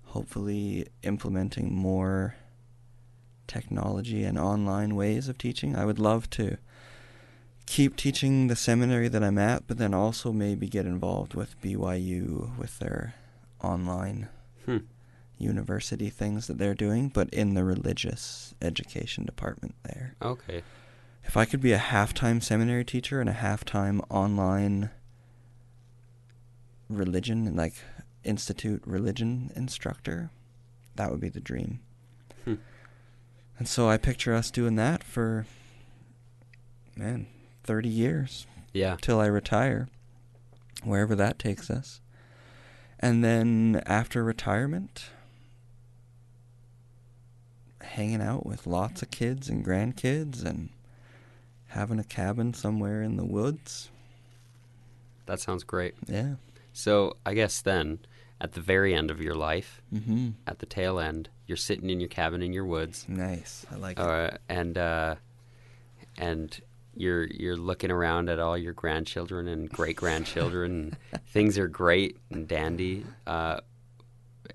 hopefully 0.05 0.85
implementing 1.01 1.73
more 1.73 2.35
technology 3.47 4.23
and 4.23 4.37
online 4.37 4.95
ways 4.95 5.27
of 5.27 5.39
teaching. 5.39 5.75
I 5.75 5.85
would 5.85 5.97
love 5.97 6.29
to 6.31 6.57
keep 7.65 7.95
teaching 7.95 8.47
the 8.47 8.55
seminary 8.55 9.07
that 9.07 9.23
I'm 9.23 9.39
at, 9.39 9.65
but 9.67 9.79
then 9.79 9.93
also 9.93 10.31
maybe 10.31 10.67
get 10.67 10.85
involved 10.85 11.33
with 11.33 11.59
BYU 11.61 12.55
with 12.57 12.77
their 12.79 13.15
online 13.61 14.27
Hmm. 14.65 14.77
University 15.37 16.09
things 16.09 16.47
that 16.47 16.57
they're 16.57 16.73
doing, 16.73 17.09
but 17.09 17.29
in 17.31 17.53
the 17.53 17.63
religious 17.63 18.53
education 18.61 19.25
department 19.25 19.75
there. 19.83 20.15
Okay. 20.21 20.63
If 21.25 21.37
I 21.37 21.45
could 21.45 21.61
be 21.61 21.71
a 21.71 21.77
half-time 21.77 22.41
seminary 22.41 22.83
teacher 22.85 23.19
and 23.21 23.29
a 23.29 23.33
half-time 23.33 24.01
online 24.09 24.89
religion 26.89 27.55
like 27.55 27.75
institute 28.23 28.83
religion 28.85 29.51
instructor, 29.55 30.31
that 30.95 31.11
would 31.11 31.19
be 31.19 31.29
the 31.29 31.39
dream. 31.39 31.79
Hmm. 32.45 32.55
And 33.57 33.67
so 33.67 33.89
I 33.89 33.97
picture 33.97 34.33
us 34.33 34.51
doing 34.51 34.75
that 34.75 35.03
for 35.03 35.45
man, 36.95 37.27
30 37.63 37.89
years 37.89 38.45
Yeah. 38.73 38.97
till 39.01 39.19
I 39.19 39.25
retire, 39.25 39.87
wherever 40.83 41.15
that 41.15 41.39
takes 41.39 41.69
us. 41.69 42.01
And 42.99 43.23
then 43.23 43.81
after 43.85 44.23
retirement, 44.23 45.05
hanging 47.93 48.21
out 48.21 48.45
with 48.45 48.65
lots 48.67 49.01
of 49.01 49.09
kids 49.11 49.49
and 49.49 49.65
grandkids 49.65 50.43
and 50.43 50.69
having 51.67 51.99
a 51.99 52.03
cabin 52.03 52.53
somewhere 52.53 53.01
in 53.01 53.17
the 53.17 53.25
woods. 53.25 53.89
That 55.25 55.39
sounds 55.39 55.63
great. 55.63 55.95
Yeah. 56.07 56.35
So 56.73 57.17
I 57.25 57.33
guess 57.33 57.61
then, 57.61 57.99
at 58.41 58.53
the 58.53 58.61
very 58.61 58.93
end 58.93 59.09
of 59.11 59.21
your 59.21 59.35
life, 59.35 59.81
Mm-hmm. 59.93 60.29
at 60.47 60.59
the 60.59 60.65
tail 60.65 60.99
end, 60.99 61.29
you're 61.47 61.55
sitting 61.57 61.89
in 61.89 61.99
your 61.99 62.09
cabin 62.09 62.41
in 62.41 62.51
your 62.53 62.65
woods, 62.65 63.05
Nice. 63.07 63.65
I 63.71 63.75
like 63.75 63.97
it. 63.99 64.03
uh, 64.03 64.31
and 64.49 64.77
uh, 64.77 65.15
and 66.17 66.59
you're 66.95 67.25
you're 67.27 67.57
looking 67.57 67.91
around 67.91 68.29
at 68.29 68.39
all 68.39 68.57
your 68.57 68.73
grandchildren 68.73 69.47
and 69.47 69.69
great 69.69 69.95
grandchildren. 69.95 70.97
things 71.29 71.57
are 71.57 71.67
great 71.67 72.17
and 72.31 72.47
dandy. 72.47 73.05
Uh, 73.25 73.59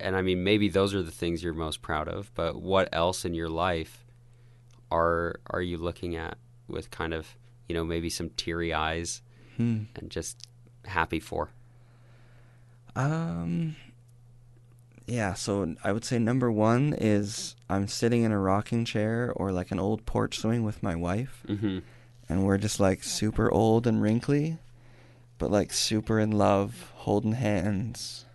and 0.00 0.14
I 0.16 0.22
mean, 0.22 0.44
maybe 0.44 0.68
those 0.68 0.94
are 0.94 1.02
the 1.02 1.10
things 1.10 1.42
you're 1.42 1.54
most 1.54 1.82
proud 1.82 2.08
of. 2.08 2.30
But 2.34 2.60
what 2.60 2.88
else 2.92 3.24
in 3.24 3.34
your 3.34 3.48
life 3.48 4.04
are 4.90 5.40
are 5.50 5.62
you 5.62 5.76
looking 5.76 6.16
at 6.16 6.38
with 6.66 6.90
kind 6.90 7.12
of 7.14 7.36
you 7.68 7.74
know 7.74 7.84
maybe 7.84 8.08
some 8.10 8.30
teary 8.30 8.72
eyes 8.72 9.22
Hmm. 9.56 9.84
and 9.96 10.10
just 10.10 10.46
happy 10.86 11.20
for? 11.20 11.50
Um. 12.96 13.76
Yeah, 15.06 15.32
so 15.34 15.74
I 15.82 15.92
would 15.92 16.04
say 16.04 16.18
number 16.18 16.52
one 16.52 16.94
is 16.98 17.56
I'm 17.70 17.88
sitting 17.88 18.24
in 18.24 18.32
a 18.32 18.38
rocking 18.38 18.84
chair 18.84 19.32
or 19.34 19.52
like 19.52 19.70
an 19.70 19.78
old 19.80 20.04
porch 20.04 20.38
swing 20.38 20.64
with 20.64 20.82
my 20.82 20.94
wife, 20.94 21.42
Mm-hmm. 21.48 21.78
and 22.28 22.44
we're 22.44 22.58
just 22.58 22.78
like 22.78 23.02
super 23.02 23.50
old 23.50 23.86
and 23.86 24.02
wrinkly, 24.02 24.58
but 25.38 25.50
like 25.50 25.72
super 25.72 26.18
in 26.20 26.30
love, 26.32 26.92
holding 26.96 27.32
hands. 27.32 28.26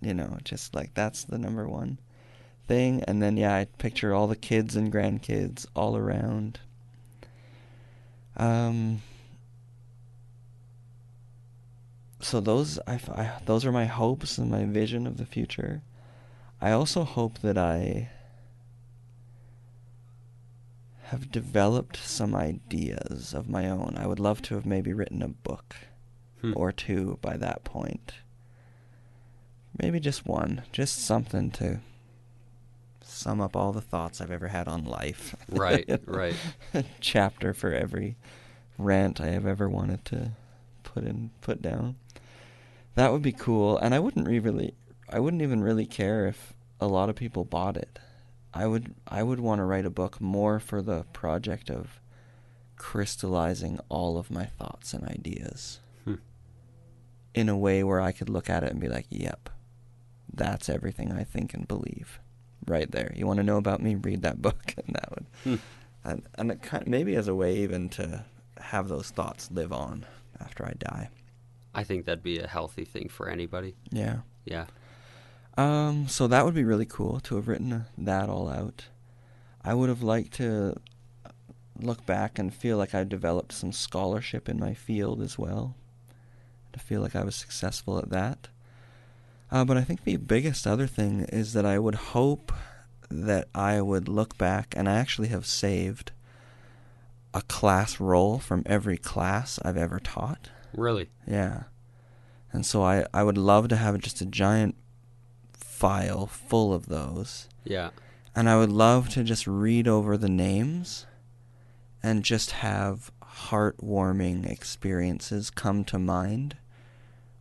You 0.00 0.14
know, 0.14 0.38
just 0.44 0.74
like 0.74 0.94
that's 0.94 1.24
the 1.24 1.38
number 1.38 1.68
one 1.68 1.98
thing. 2.66 3.02
And 3.06 3.22
then, 3.22 3.36
yeah, 3.36 3.54
I 3.54 3.64
picture 3.78 4.14
all 4.14 4.26
the 4.26 4.36
kids 4.36 4.76
and 4.76 4.92
grandkids 4.92 5.66
all 5.76 5.96
around. 5.96 6.60
Um, 8.36 9.02
so 12.20 12.40
those 12.40 12.78
I, 12.86 12.94
I- 13.14 13.40
those 13.44 13.64
are 13.66 13.72
my 13.72 13.86
hopes 13.86 14.38
and 14.38 14.50
my 14.50 14.64
vision 14.64 15.06
of 15.06 15.16
the 15.18 15.26
future. 15.26 15.82
I 16.60 16.70
also 16.72 17.04
hope 17.04 17.38
that 17.40 17.56
I 17.58 18.10
have 21.04 21.32
developed 21.32 21.96
some 21.96 22.34
ideas 22.34 23.34
of 23.34 23.48
my 23.48 23.68
own. 23.68 23.96
I 23.98 24.06
would 24.06 24.20
love 24.20 24.42
to 24.42 24.54
have 24.54 24.64
maybe 24.66 24.92
written 24.92 25.22
a 25.22 25.28
book 25.28 25.74
Hmm. 26.40 26.52
or 26.56 26.72
two 26.72 27.18
by 27.20 27.36
that 27.36 27.64
point. 27.64 28.14
Maybe 29.80 29.98
just 30.00 30.26
one, 30.26 30.62
just 30.72 30.98
something 31.04 31.50
to 31.52 31.80
sum 33.02 33.40
up 33.40 33.56
all 33.56 33.72
the 33.72 33.80
thoughts 33.80 34.20
I've 34.20 34.30
ever 34.30 34.48
had 34.48 34.68
on 34.68 34.84
life. 34.84 35.34
Right, 35.48 35.88
right. 36.06 36.34
Chapter 37.00 37.54
for 37.54 37.72
every 37.72 38.16
rant 38.78 39.20
I 39.20 39.28
have 39.28 39.46
ever 39.46 39.68
wanted 39.68 40.04
to 40.06 40.32
put 40.82 41.04
in 41.04 41.30
put 41.40 41.62
down. 41.62 41.96
That 42.94 43.12
would 43.12 43.22
be 43.22 43.32
cool, 43.32 43.78
and 43.78 43.94
I 43.94 43.98
wouldn't 44.00 44.26
really 44.28 44.74
I 45.08 45.18
wouldn't 45.20 45.42
even 45.42 45.62
really 45.62 45.86
care 45.86 46.26
if 46.26 46.52
a 46.80 46.86
lot 46.86 47.08
of 47.08 47.16
people 47.16 47.44
bought 47.44 47.76
it. 47.76 47.98
I 48.52 48.66
would 48.66 48.94
I 49.08 49.22
would 49.22 49.40
want 49.40 49.60
to 49.60 49.64
write 49.64 49.86
a 49.86 49.90
book 49.90 50.20
more 50.20 50.58
for 50.60 50.82
the 50.82 51.04
project 51.12 51.70
of 51.70 52.00
crystallizing 52.76 53.78
all 53.88 54.18
of 54.18 54.30
my 54.30 54.44
thoughts 54.46 54.92
and 54.94 55.04
ideas 55.08 55.80
Hmm. 56.04 56.14
in 57.34 57.48
a 57.48 57.56
way 57.56 57.84
where 57.84 58.00
I 58.00 58.12
could 58.12 58.28
look 58.30 58.48
at 58.50 58.64
it 58.64 58.70
and 58.70 58.80
be 58.80 58.88
like, 58.88 59.06
"Yep, 59.10 59.50
that's 60.32 60.68
everything 60.68 61.12
I 61.12 61.24
think 61.24 61.54
and 61.54 61.66
believe." 61.68 62.20
Right 62.66 62.90
there. 62.90 63.12
You 63.16 63.26
want 63.26 63.38
to 63.38 63.42
know 63.42 63.56
about 63.56 63.82
me? 63.82 63.94
Read 63.94 64.22
that 64.22 64.42
book, 64.46 64.74
and 64.76 64.94
that 64.94 65.10
would, 65.10 65.26
Hmm. 65.44 65.56
and 66.04 66.22
and 66.36 66.50
it 66.50 66.62
kind 66.62 66.86
maybe 66.86 67.14
as 67.16 67.26
a 67.28 67.34
way 67.34 67.56
even 67.58 67.88
to 67.90 68.24
have 68.60 68.88
those 68.88 69.10
thoughts 69.10 69.50
live 69.50 69.72
on 69.72 70.04
after 70.38 70.64
I 70.66 70.74
die. 70.78 71.08
I 71.74 71.84
think 71.84 72.04
that'd 72.04 72.22
be 72.22 72.38
a 72.38 72.46
healthy 72.46 72.84
thing 72.84 73.08
for 73.08 73.28
anybody. 73.28 73.74
Yeah. 73.90 74.18
Yeah. 74.44 74.66
Um. 75.56 76.06
So 76.08 76.26
that 76.28 76.44
would 76.44 76.54
be 76.54 76.64
really 76.64 76.86
cool 76.86 77.20
to 77.20 77.36
have 77.36 77.48
written 77.48 77.86
that 77.98 78.28
all 78.28 78.48
out. 78.48 78.86
I 79.64 79.74
would 79.74 79.88
have 79.88 80.02
liked 80.02 80.32
to 80.34 80.76
look 81.78 82.04
back 82.06 82.38
and 82.38 82.52
feel 82.52 82.76
like 82.76 82.94
I 82.94 83.04
developed 83.04 83.52
some 83.52 83.72
scholarship 83.72 84.48
in 84.48 84.58
my 84.60 84.74
field 84.74 85.22
as 85.22 85.38
well. 85.38 85.74
To 86.72 86.78
feel 86.78 87.00
like 87.00 87.16
I 87.16 87.24
was 87.24 87.34
successful 87.36 87.98
at 87.98 88.10
that. 88.10 88.48
Uh, 89.50 89.64
but 89.64 89.76
I 89.76 89.82
think 89.82 90.04
the 90.04 90.16
biggest 90.16 90.66
other 90.66 90.86
thing 90.86 91.22
is 91.24 91.52
that 91.54 91.66
I 91.66 91.78
would 91.78 91.96
hope 91.96 92.52
that 93.10 93.48
I 93.54 93.80
would 93.80 94.08
look 94.08 94.38
back, 94.38 94.74
and 94.76 94.88
I 94.88 94.96
actually 94.96 95.28
have 95.28 95.44
saved 95.44 96.12
a 97.34 97.42
class 97.42 98.00
roll 98.00 98.38
from 98.38 98.62
every 98.66 98.96
class 98.96 99.58
I've 99.64 99.76
ever 99.76 99.98
taught. 99.98 100.50
Really. 100.72 101.08
Yeah. 101.26 101.64
And 102.52 102.64
so 102.64 102.82
I, 102.82 103.06
I 103.12 103.22
would 103.22 103.38
love 103.38 103.68
to 103.68 103.76
have 103.76 103.98
just 103.98 104.20
a 104.20 104.26
giant 104.26 104.76
file 105.52 106.26
full 106.26 106.72
of 106.72 106.86
those. 106.86 107.48
Yeah. 107.64 107.90
And 108.34 108.48
I 108.48 108.56
would 108.56 108.70
love 108.70 109.08
to 109.10 109.24
just 109.24 109.46
read 109.46 109.88
over 109.88 110.16
the 110.16 110.28
names 110.28 111.06
and 112.02 112.24
just 112.24 112.52
have 112.52 113.10
heartwarming 113.22 114.48
experiences 114.48 115.50
come 115.50 115.84
to 115.84 115.98
mind 115.98 116.56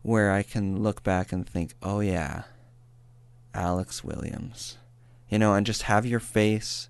where 0.01 0.31
I 0.31 0.43
can 0.43 0.81
look 0.81 1.03
back 1.03 1.31
and 1.31 1.47
think, 1.47 1.73
oh 1.81 1.99
yeah, 1.99 2.43
Alex 3.53 4.03
Williams. 4.03 4.77
You 5.29 5.37
know, 5.37 5.53
and 5.53 5.65
just 5.65 5.83
have 5.83 6.05
your 6.05 6.19
face 6.19 6.89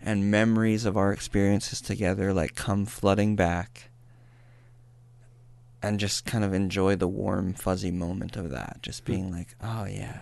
and 0.00 0.30
memories 0.30 0.84
of 0.84 0.96
our 0.96 1.12
experiences 1.12 1.80
together 1.80 2.32
like 2.32 2.54
come 2.54 2.86
flooding 2.86 3.34
back 3.34 3.90
and 5.82 5.98
just 5.98 6.24
kind 6.24 6.44
of 6.44 6.52
enjoy 6.52 6.94
the 6.94 7.08
warm 7.08 7.54
fuzzy 7.54 7.90
moment 7.90 8.36
of 8.36 8.50
that. 8.50 8.78
Just 8.82 9.04
being 9.04 9.30
like 9.32 9.56
oh 9.62 9.84
yeah. 9.84 10.20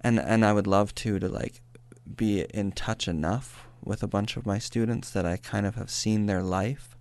And 0.00 0.20
and 0.20 0.44
I 0.44 0.52
would 0.52 0.66
love 0.66 0.94
to 0.96 1.18
to 1.18 1.28
like 1.28 1.60
be 2.16 2.42
in 2.54 2.72
touch 2.72 3.08
enough 3.08 3.66
with 3.82 4.02
a 4.02 4.08
bunch 4.08 4.36
of 4.36 4.46
my 4.46 4.58
students 4.58 5.10
that 5.10 5.26
I 5.26 5.36
kind 5.36 5.66
of 5.66 5.74
have 5.74 5.90
seen 5.90 6.26
their 6.26 6.42
life 6.42 6.96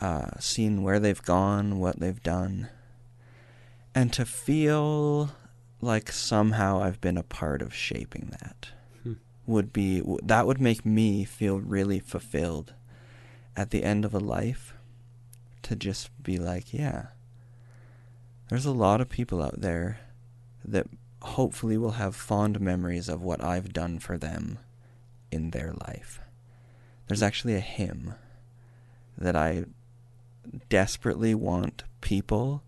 uh, 0.00 0.38
seen 0.38 0.82
where 0.82 1.00
they've 1.00 1.22
gone 1.22 1.78
what 1.78 1.98
they've 1.98 2.22
done 2.22 2.68
and 3.98 4.12
to 4.12 4.24
feel 4.24 5.30
like 5.80 6.12
somehow 6.12 6.80
I've 6.80 7.00
been 7.00 7.18
a 7.18 7.24
part 7.24 7.62
of 7.62 7.74
shaping 7.74 8.28
that 8.30 8.68
Hmm. 9.02 9.14
would 9.44 9.72
be 9.72 10.02
that 10.22 10.46
would 10.46 10.60
make 10.60 10.86
me 10.86 11.24
feel 11.24 11.58
really 11.58 11.98
fulfilled 11.98 12.74
at 13.56 13.70
the 13.70 13.82
end 13.82 14.04
of 14.04 14.14
a 14.14 14.20
life 14.20 14.72
to 15.62 15.74
just 15.74 16.10
be 16.22 16.38
like, 16.38 16.72
yeah, 16.72 17.06
there's 18.48 18.66
a 18.66 18.70
lot 18.86 19.00
of 19.00 19.08
people 19.08 19.42
out 19.42 19.60
there 19.60 19.98
that 20.64 20.86
hopefully 21.22 21.76
will 21.76 21.98
have 22.02 22.14
fond 22.14 22.60
memories 22.60 23.08
of 23.08 23.20
what 23.20 23.42
I've 23.42 23.72
done 23.72 23.98
for 23.98 24.16
them 24.16 24.60
in 25.32 25.50
their 25.50 25.72
life. 25.88 26.20
There's 27.08 27.22
actually 27.22 27.56
a 27.56 27.60
hymn 27.60 28.14
that 29.16 29.34
I 29.34 29.64
desperately 30.68 31.34
want 31.34 31.82
people 32.00 32.62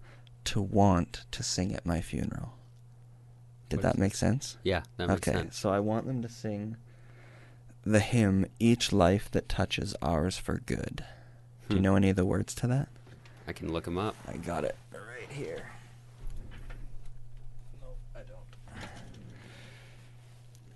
to 0.44 0.60
want 0.60 1.24
to 1.32 1.42
sing 1.42 1.74
at 1.74 1.84
my 1.86 2.00
funeral. 2.00 2.54
Did 3.68 3.82
that 3.82 3.98
make 3.98 4.14
sense? 4.14 4.56
Yeah, 4.64 4.82
that 4.96 5.08
makes 5.08 5.28
okay, 5.28 5.36
sense. 5.38 5.56
so 5.58 5.70
I 5.70 5.78
want 5.80 6.06
them 6.06 6.22
to 6.22 6.28
sing 6.28 6.76
the 7.84 8.00
hymn 8.00 8.46
"Each 8.58 8.92
Life 8.92 9.30
That 9.30 9.48
Touches 9.48 9.94
Ours 10.02 10.36
for 10.38 10.58
Good." 10.66 11.04
Do 11.68 11.76
you 11.76 11.78
Hmm. 11.80 11.82
know 11.84 11.96
any 11.96 12.10
of 12.10 12.16
the 12.16 12.24
words 12.26 12.54
to 12.56 12.66
that? 12.66 12.88
I 13.46 13.52
can 13.52 13.72
look 13.72 13.84
them 13.84 13.96
up. 13.98 14.16
I 14.26 14.36
got 14.38 14.64
it 14.64 14.76
right 14.92 15.30
here. 15.30 15.70
No, 17.80 17.88
I 18.14 18.20
don't. 18.22 18.88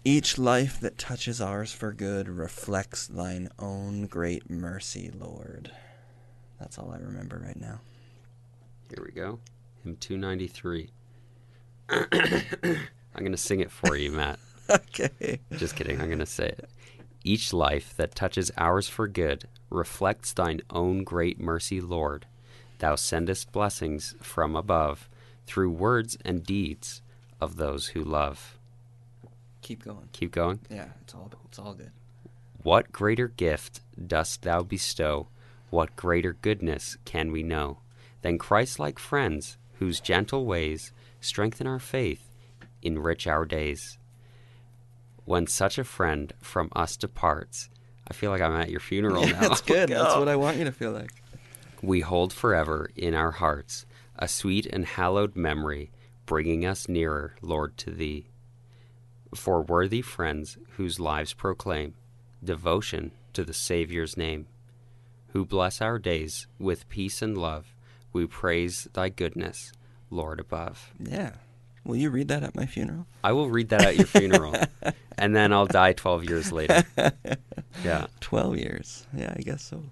Each 0.05 0.39
life 0.39 0.79
that 0.81 0.99
touches 0.99 1.41
ours 1.41 1.73
for 1.73 1.93
good 1.93 2.29
reflects 2.29 3.07
thine 3.07 3.49
own 3.59 4.07
great 4.07 4.49
mercy, 4.51 5.11
Lord. 5.11 5.73
That's 6.61 6.79
all 6.79 6.93
I 6.93 6.99
remember 6.99 7.39
right 7.45 7.59
now. 7.61 7.81
Here 8.89 9.03
we 9.05 9.13
go. 9.13 9.41
Hymn 9.85 9.97
293. 9.97 10.91
I'm 11.91 13.21
going 13.21 13.33
to 13.33 13.37
sing 13.37 13.61
it 13.61 13.71
for 13.71 13.97
you, 13.97 14.11
Matt. 14.11 14.39
okay. 14.71 15.41
Just 15.53 15.77
kidding. 15.77 16.01
I'm 16.01 16.07
going 16.07 16.19
to 16.21 16.27
say 16.27 16.47
it. 16.47 16.71
Each 17.23 17.53
life 17.53 17.95
that 17.97 18.15
touches 18.15 18.51
ours 18.57 18.89
for 18.89 19.07
good 19.07 19.47
reflects 19.71 20.33
thine 20.33 20.63
own 20.71 21.05
great 21.05 21.39
mercy, 21.39 21.81
Lord. 21.81 22.27
Thou 22.79 22.97
sendest 22.97 23.53
blessings 23.53 24.15
from 24.23 24.57
above 24.57 25.09
through 25.47 25.71
words 25.71 26.17
and 26.25 26.45
deeds 26.45 27.03
of 27.41 27.57
those 27.57 27.89
who 27.89 28.03
love. 28.03 28.59
Keep 29.61 29.85
going. 29.85 30.09
Keep 30.13 30.33
going. 30.33 30.61
Yeah, 30.71 30.89
it's 31.03 31.15
all 31.15 31.31
it's 31.47 31.59
all 31.59 31.75
good. 31.75 31.93
What 32.63 32.93
greater 32.93 33.29
gift 33.29 33.81
dost 34.07 34.43
thou 34.43 34.63
bestow? 34.63 35.29
What 35.71 35.97
greater 35.97 36.35
goodness 36.41 36.97
can 37.05 37.33
we 37.33 37.43
know 37.43 37.79
than 38.23 38.39
Christ 38.39 38.79
like 38.79 38.99
friends 38.99 39.57
whose 39.79 40.01
gentle 40.01 40.45
ways 40.47 40.93
strengthen 41.21 41.67
our 41.67 41.79
faith, 41.79 42.23
enrich 42.83 43.27
our 43.27 43.45
days? 43.45 43.99
When 45.25 45.47
such 45.47 45.79
a 45.79 45.85
friend 45.85 46.33
from 46.43 46.71
us 46.77 46.97
departs, 46.97 47.71
I 48.07 48.13
feel 48.13 48.31
like 48.31 48.43
I'm 48.43 48.55
at 48.57 48.71
your 48.71 48.81
funeral 48.81 49.25
Yeah, 49.27 49.33
now. 49.41 49.49
that's 49.49 49.61
good. 49.75 49.89
That's 49.89 50.17
what 50.17 50.29
I 50.29 50.37
want 50.37 50.59
you 50.59 50.65
to 50.65 50.73
feel 50.73 50.93
like. 50.93 51.11
we 51.83 52.01
hold 52.01 52.33
forever 52.33 52.91
in 52.97 53.15
our 53.15 53.31
hearts 53.33 53.87
a 54.17 54.29
sweet 54.29 54.65
and 54.67 54.85
hallowed 54.87 55.35
memory, 55.35 55.91
bringing 56.27 56.65
us 56.65 56.89
nearer, 56.89 57.35
Lord, 57.43 57.77
to 57.79 57.91
Thee. 57.91 58.27
For 59.35 59.61
worthy 59.63 60.03
friends 60.03 60.57
whose 60.77 61.01
lives 61.01 61.33
proclaim 61.33 61.95
devotion 62.43 63.11
to 63.33 63.43
the 63.45 63.53
Saviour's 63.55 64.17
name, 64.17 64.47
who 65.29 65.45
bless 65.45 65.81
our 65.81 65.99
days 65.99 66.47
with 66.61 66.89
peace 66.89 67.21
and 67.23 67.37
love, 67.37 67.74
we 68.15 68.27
praise 68.27 68.89
Thy 68.95 69.11
goodness, 69.11 69.73
Lord 70.09 70.41
above. 70.41 70.93
Yeah. 70.99 71.33
Will 71.85 71.97
you 71.97 72.09
read 72.09 72.29
that 72.29 72.43
at 72.43 72.55
my 72.57 72.65
funeral? 72.65 73.07
I 73.23 73.33
will 73.33 73.51
read 73.51 73.69
that 73.69 73.83
at 73.85 73.97
your 73.97 74.07
funeral, 74.07 74.55
and 75.19 75.37
then 75.37 75.53
I'll 75.53 75.67
die 75.67 75.93
12 75.93 76.25
years 76.25 76.51
later. 76.53 76.83
Yeah. 77.85 78.07
12 78.21 78.57
years. 78.57 79.05
Yeah, 79.13 79.35
I 79.37 79.41
guess 79.43 79.63
so. 79.65 79.83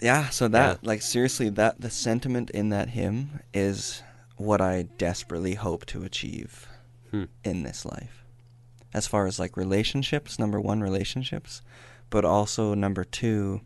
Yeah, 0.00 0.28
so 0.28 0.46
that, 0.48 0.84
like, 0.84 1.00
seriously, 1.02 1.48
that, 1.48 1.80
the 1.80 1.90
sentiment 1.90 2.50
in 2.50 2.68
that 2.68 2.90
hymn 2.90 3.40
is 3.52 4.02
what 4.36 4.60
I 4.60 4.82
desperately 4.98 5.54
hope 5.54 5.86
to 5.86 6.04
achieve 6.04 6.68
Hmm. 7.10 7.24
in 7.42 7.62
this 7.62 7.84
life. 7.86 8.22
As 8.92 9.06
far 9.06 9.26
as, 9.26 9.38
like, 9.38 9.56
relationships, 9.56 10.38
number 10.38 10.60
one, 10.60 10.80
relationships, 10.82 11.62
but 12.10 12.24
also, 12.26 12.74
number 12.74 13.04
two, 13.04 13.62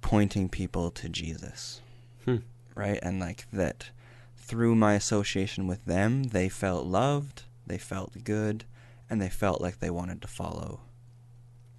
pointing 0.00 0.48
people 0.48 0.90
to 0.92 1.08
Jesus, 1.08 1.80
Hmm. 2.24 2.36
right? 2.74 2.98
And, 3.02 3.20
like, 3.20 3.46
that 3.52 3.90
through 4.36 4.74
my 4.74 4.94
association 4.94 5.66
with 5.66 5.84
them, 5.84 6.24
they 6.24 6.48
felt 6.48 6.86
loved, 6.86 7.44
they 7.66 7.78
felt 7.78 8.24
good, 8.24 8.64
and 9.08 9.20
they 9.22 9.28
felt 9.28 9.60
like 9.60 9.78
they 9.78 9.90
wanted 9.90 10.20
to 10.22 10.28
follow 10.28 10.80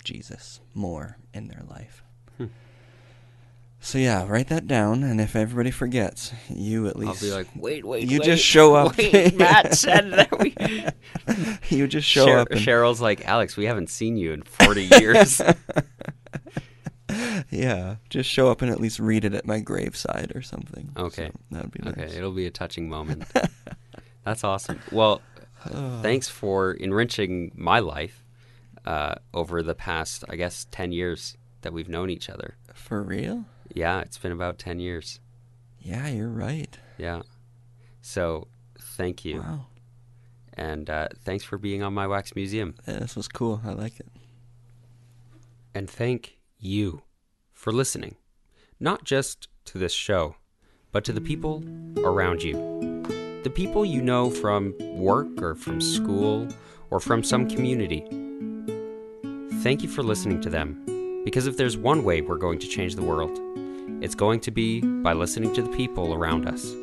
Jesus 0.04 0.62
more 0.74 1.18
in 1.34 1.48
their 1.48 1.64
life. 1.70 2.04
Hmm. 2.38 2.46
So 3.80 3.98
yeah, 3.98 4.26
write 4.28 4.48
that 4.50 4.68
down, 4.68 5.04
and 5.04 5.20
if 5.20 5.36
everybody 5.36 5.72
forgets, 5.72 6.32
you 6.50 6.88
at 6.88 6.96
I'll 6.96 7.02
least 7.02 7.22
be 7.22 7.32
like, 7.32 7.48
wait, 7.56 7.84
wait, 7.84 8.10
you 8.10 8.20
wait, 8.20 8.26
just 8.26 8.44
show 8.44 8.76
up. 8.76 8.96
Wait, 8.98 9.36
Matt 9.36 9.74
said 9.74 10.12
that 10.12 10.40
we. 10.40 10.56
you 11.76 11.88
just 11.88 12.08
show 12.08 12.26
Cher- 12.26 12.40
up. 12.40 12.52
And, 12.52 12.60
Cheryl's 12.60 13.02
like, 13.02 13.28
Alex, 13.28 13.58
we 13.58 13.66
haven't 13.66 13.90
seen 13.90 14.18
you 14.18 14.34
in 14.34 14.44
40 14.44 14.90
years. 15.00 15.42
yeah, 17.50 17.96
just 18.10 18.30
show 18.30 18.50
up 18.50 18.62
and 18.62 18.72
at 18.72 18.80
least 18.80 19.00
read 19.00 19.26
it 19.26 19.34
at 19.34 19.46
my 19.46 19.60
graveside 19.60 20.32
or 20.36 20.42
something. 20.42 20.92
Okay. 20.98 21.28
So 21.34 21.40
that 21.52 21.62
would 21.64 21.72
be 21.72 21.80
nice. 21.84 21.94
okay, 22.10 22.18
it'll 22.18 22.32
be 22.32 22.46
a 22.46 22.52
touching 22.52 22.90
moment. 22.90 23.24
That's 24.24 24.44
awesome. 24.44 24.80
Well, 24.92 25.22
Oh. 25.72 26.00
thanks 26.02 26.28
for 26.28 26.72
enriching 26.74 27.52
my 27.56 27.78
life 27.80 28.24
uh, 28.84 29.14
over 29.32 29.62
the 29.62 29.76
past, 29.76 30.24
I 30.28 30.36
guess, 30.36 30.66
10 30.72 30.92
years 30.92 31.38
that 31.62 31.72
we've 31.72 31.88
known 31.88 32.10
each 32.10 32.32
other. 32.32 32.56
For 32.74 33.04
real? 33.04 33.46
Yeah, 33.72 34.00
it's 34.02 34.18
been 34.18 34.32
about 34.32 34.58
10 34.58 34.80
years. 34.80 35.20
Yeah, 35.80 36.08
you're 36.08 36.30
right. 36.30 36.76
Yeah. 36.98 37.22
So, 38.02 38.48
thank 38.80 39.24
you. 39.24 39.42
Wow. 39.42 39.66
And 40.56 40.90
uh, 40.90 41.10
thanks 41.24 41.44
for 41.44 41.60
being 41.60 41.84
on 41.84 41.94
my 41.94 42.08
Wax 42.08 42.36
Museum. 42.36 42.74
Yeah, 42.88 42.98
this 43.00 43.16
was 43.16 43.28
cool. 43.28 43.62
I 43.64 43.74
like 43.74 44.00
it. 44.00 44.08
And 45.76 45.88
thank 45.90 46.38
you 46.62 47.02
for 47.52 47.74
listening, 47.74 48.16
not 48.80 49.04
just 49.04 49.48
to 49.66 49.78
this 49.78 49.94
show, 49.94 50.36
but 50.92 51.04
to 51.04 51.14
the 51.14 51.22
people 51.22 51.64
around 51.98 52.44
you. 52.44 52.54
The 53.44 53.50
people 53.50 53.84
you 53.86 54.02
know 54.02 54.30
from 54.30 54.76
work 54.96 55.42
or 55.42 55.56
from 55.56 55.82
school 55.82 56.48
or 56.90 57.00
from 57.00 57.24
some 57.24 57.50
community. 57.50 58.06
Thank 59.64 59.82
you 59.84 59.90
for 59.90 60.04
listening 60.04 60.42
to 60.42 60.50
them, 60.50 61.22
because 61.26 61.48
if 61.48 61.58
there's 61.58 61.78
one 61.78 62.04
way 62.04 62.22
we're 62.22 62.38
going 62.38 62.60
to 62.60 62.68
change 62.68 62.96
the 62.96 63.04
world, 63.04 63.40
it's 64.04 64.16
going 64.16 64.40
to 64.42 64.52
be 64.52 64.82
by 64.82 65.14
listening 65.14 65.54
to 65.54 65.62
the 65.62 65.70
people 65.70 66.14
around 66.14 66.48
us. 66.48 66.74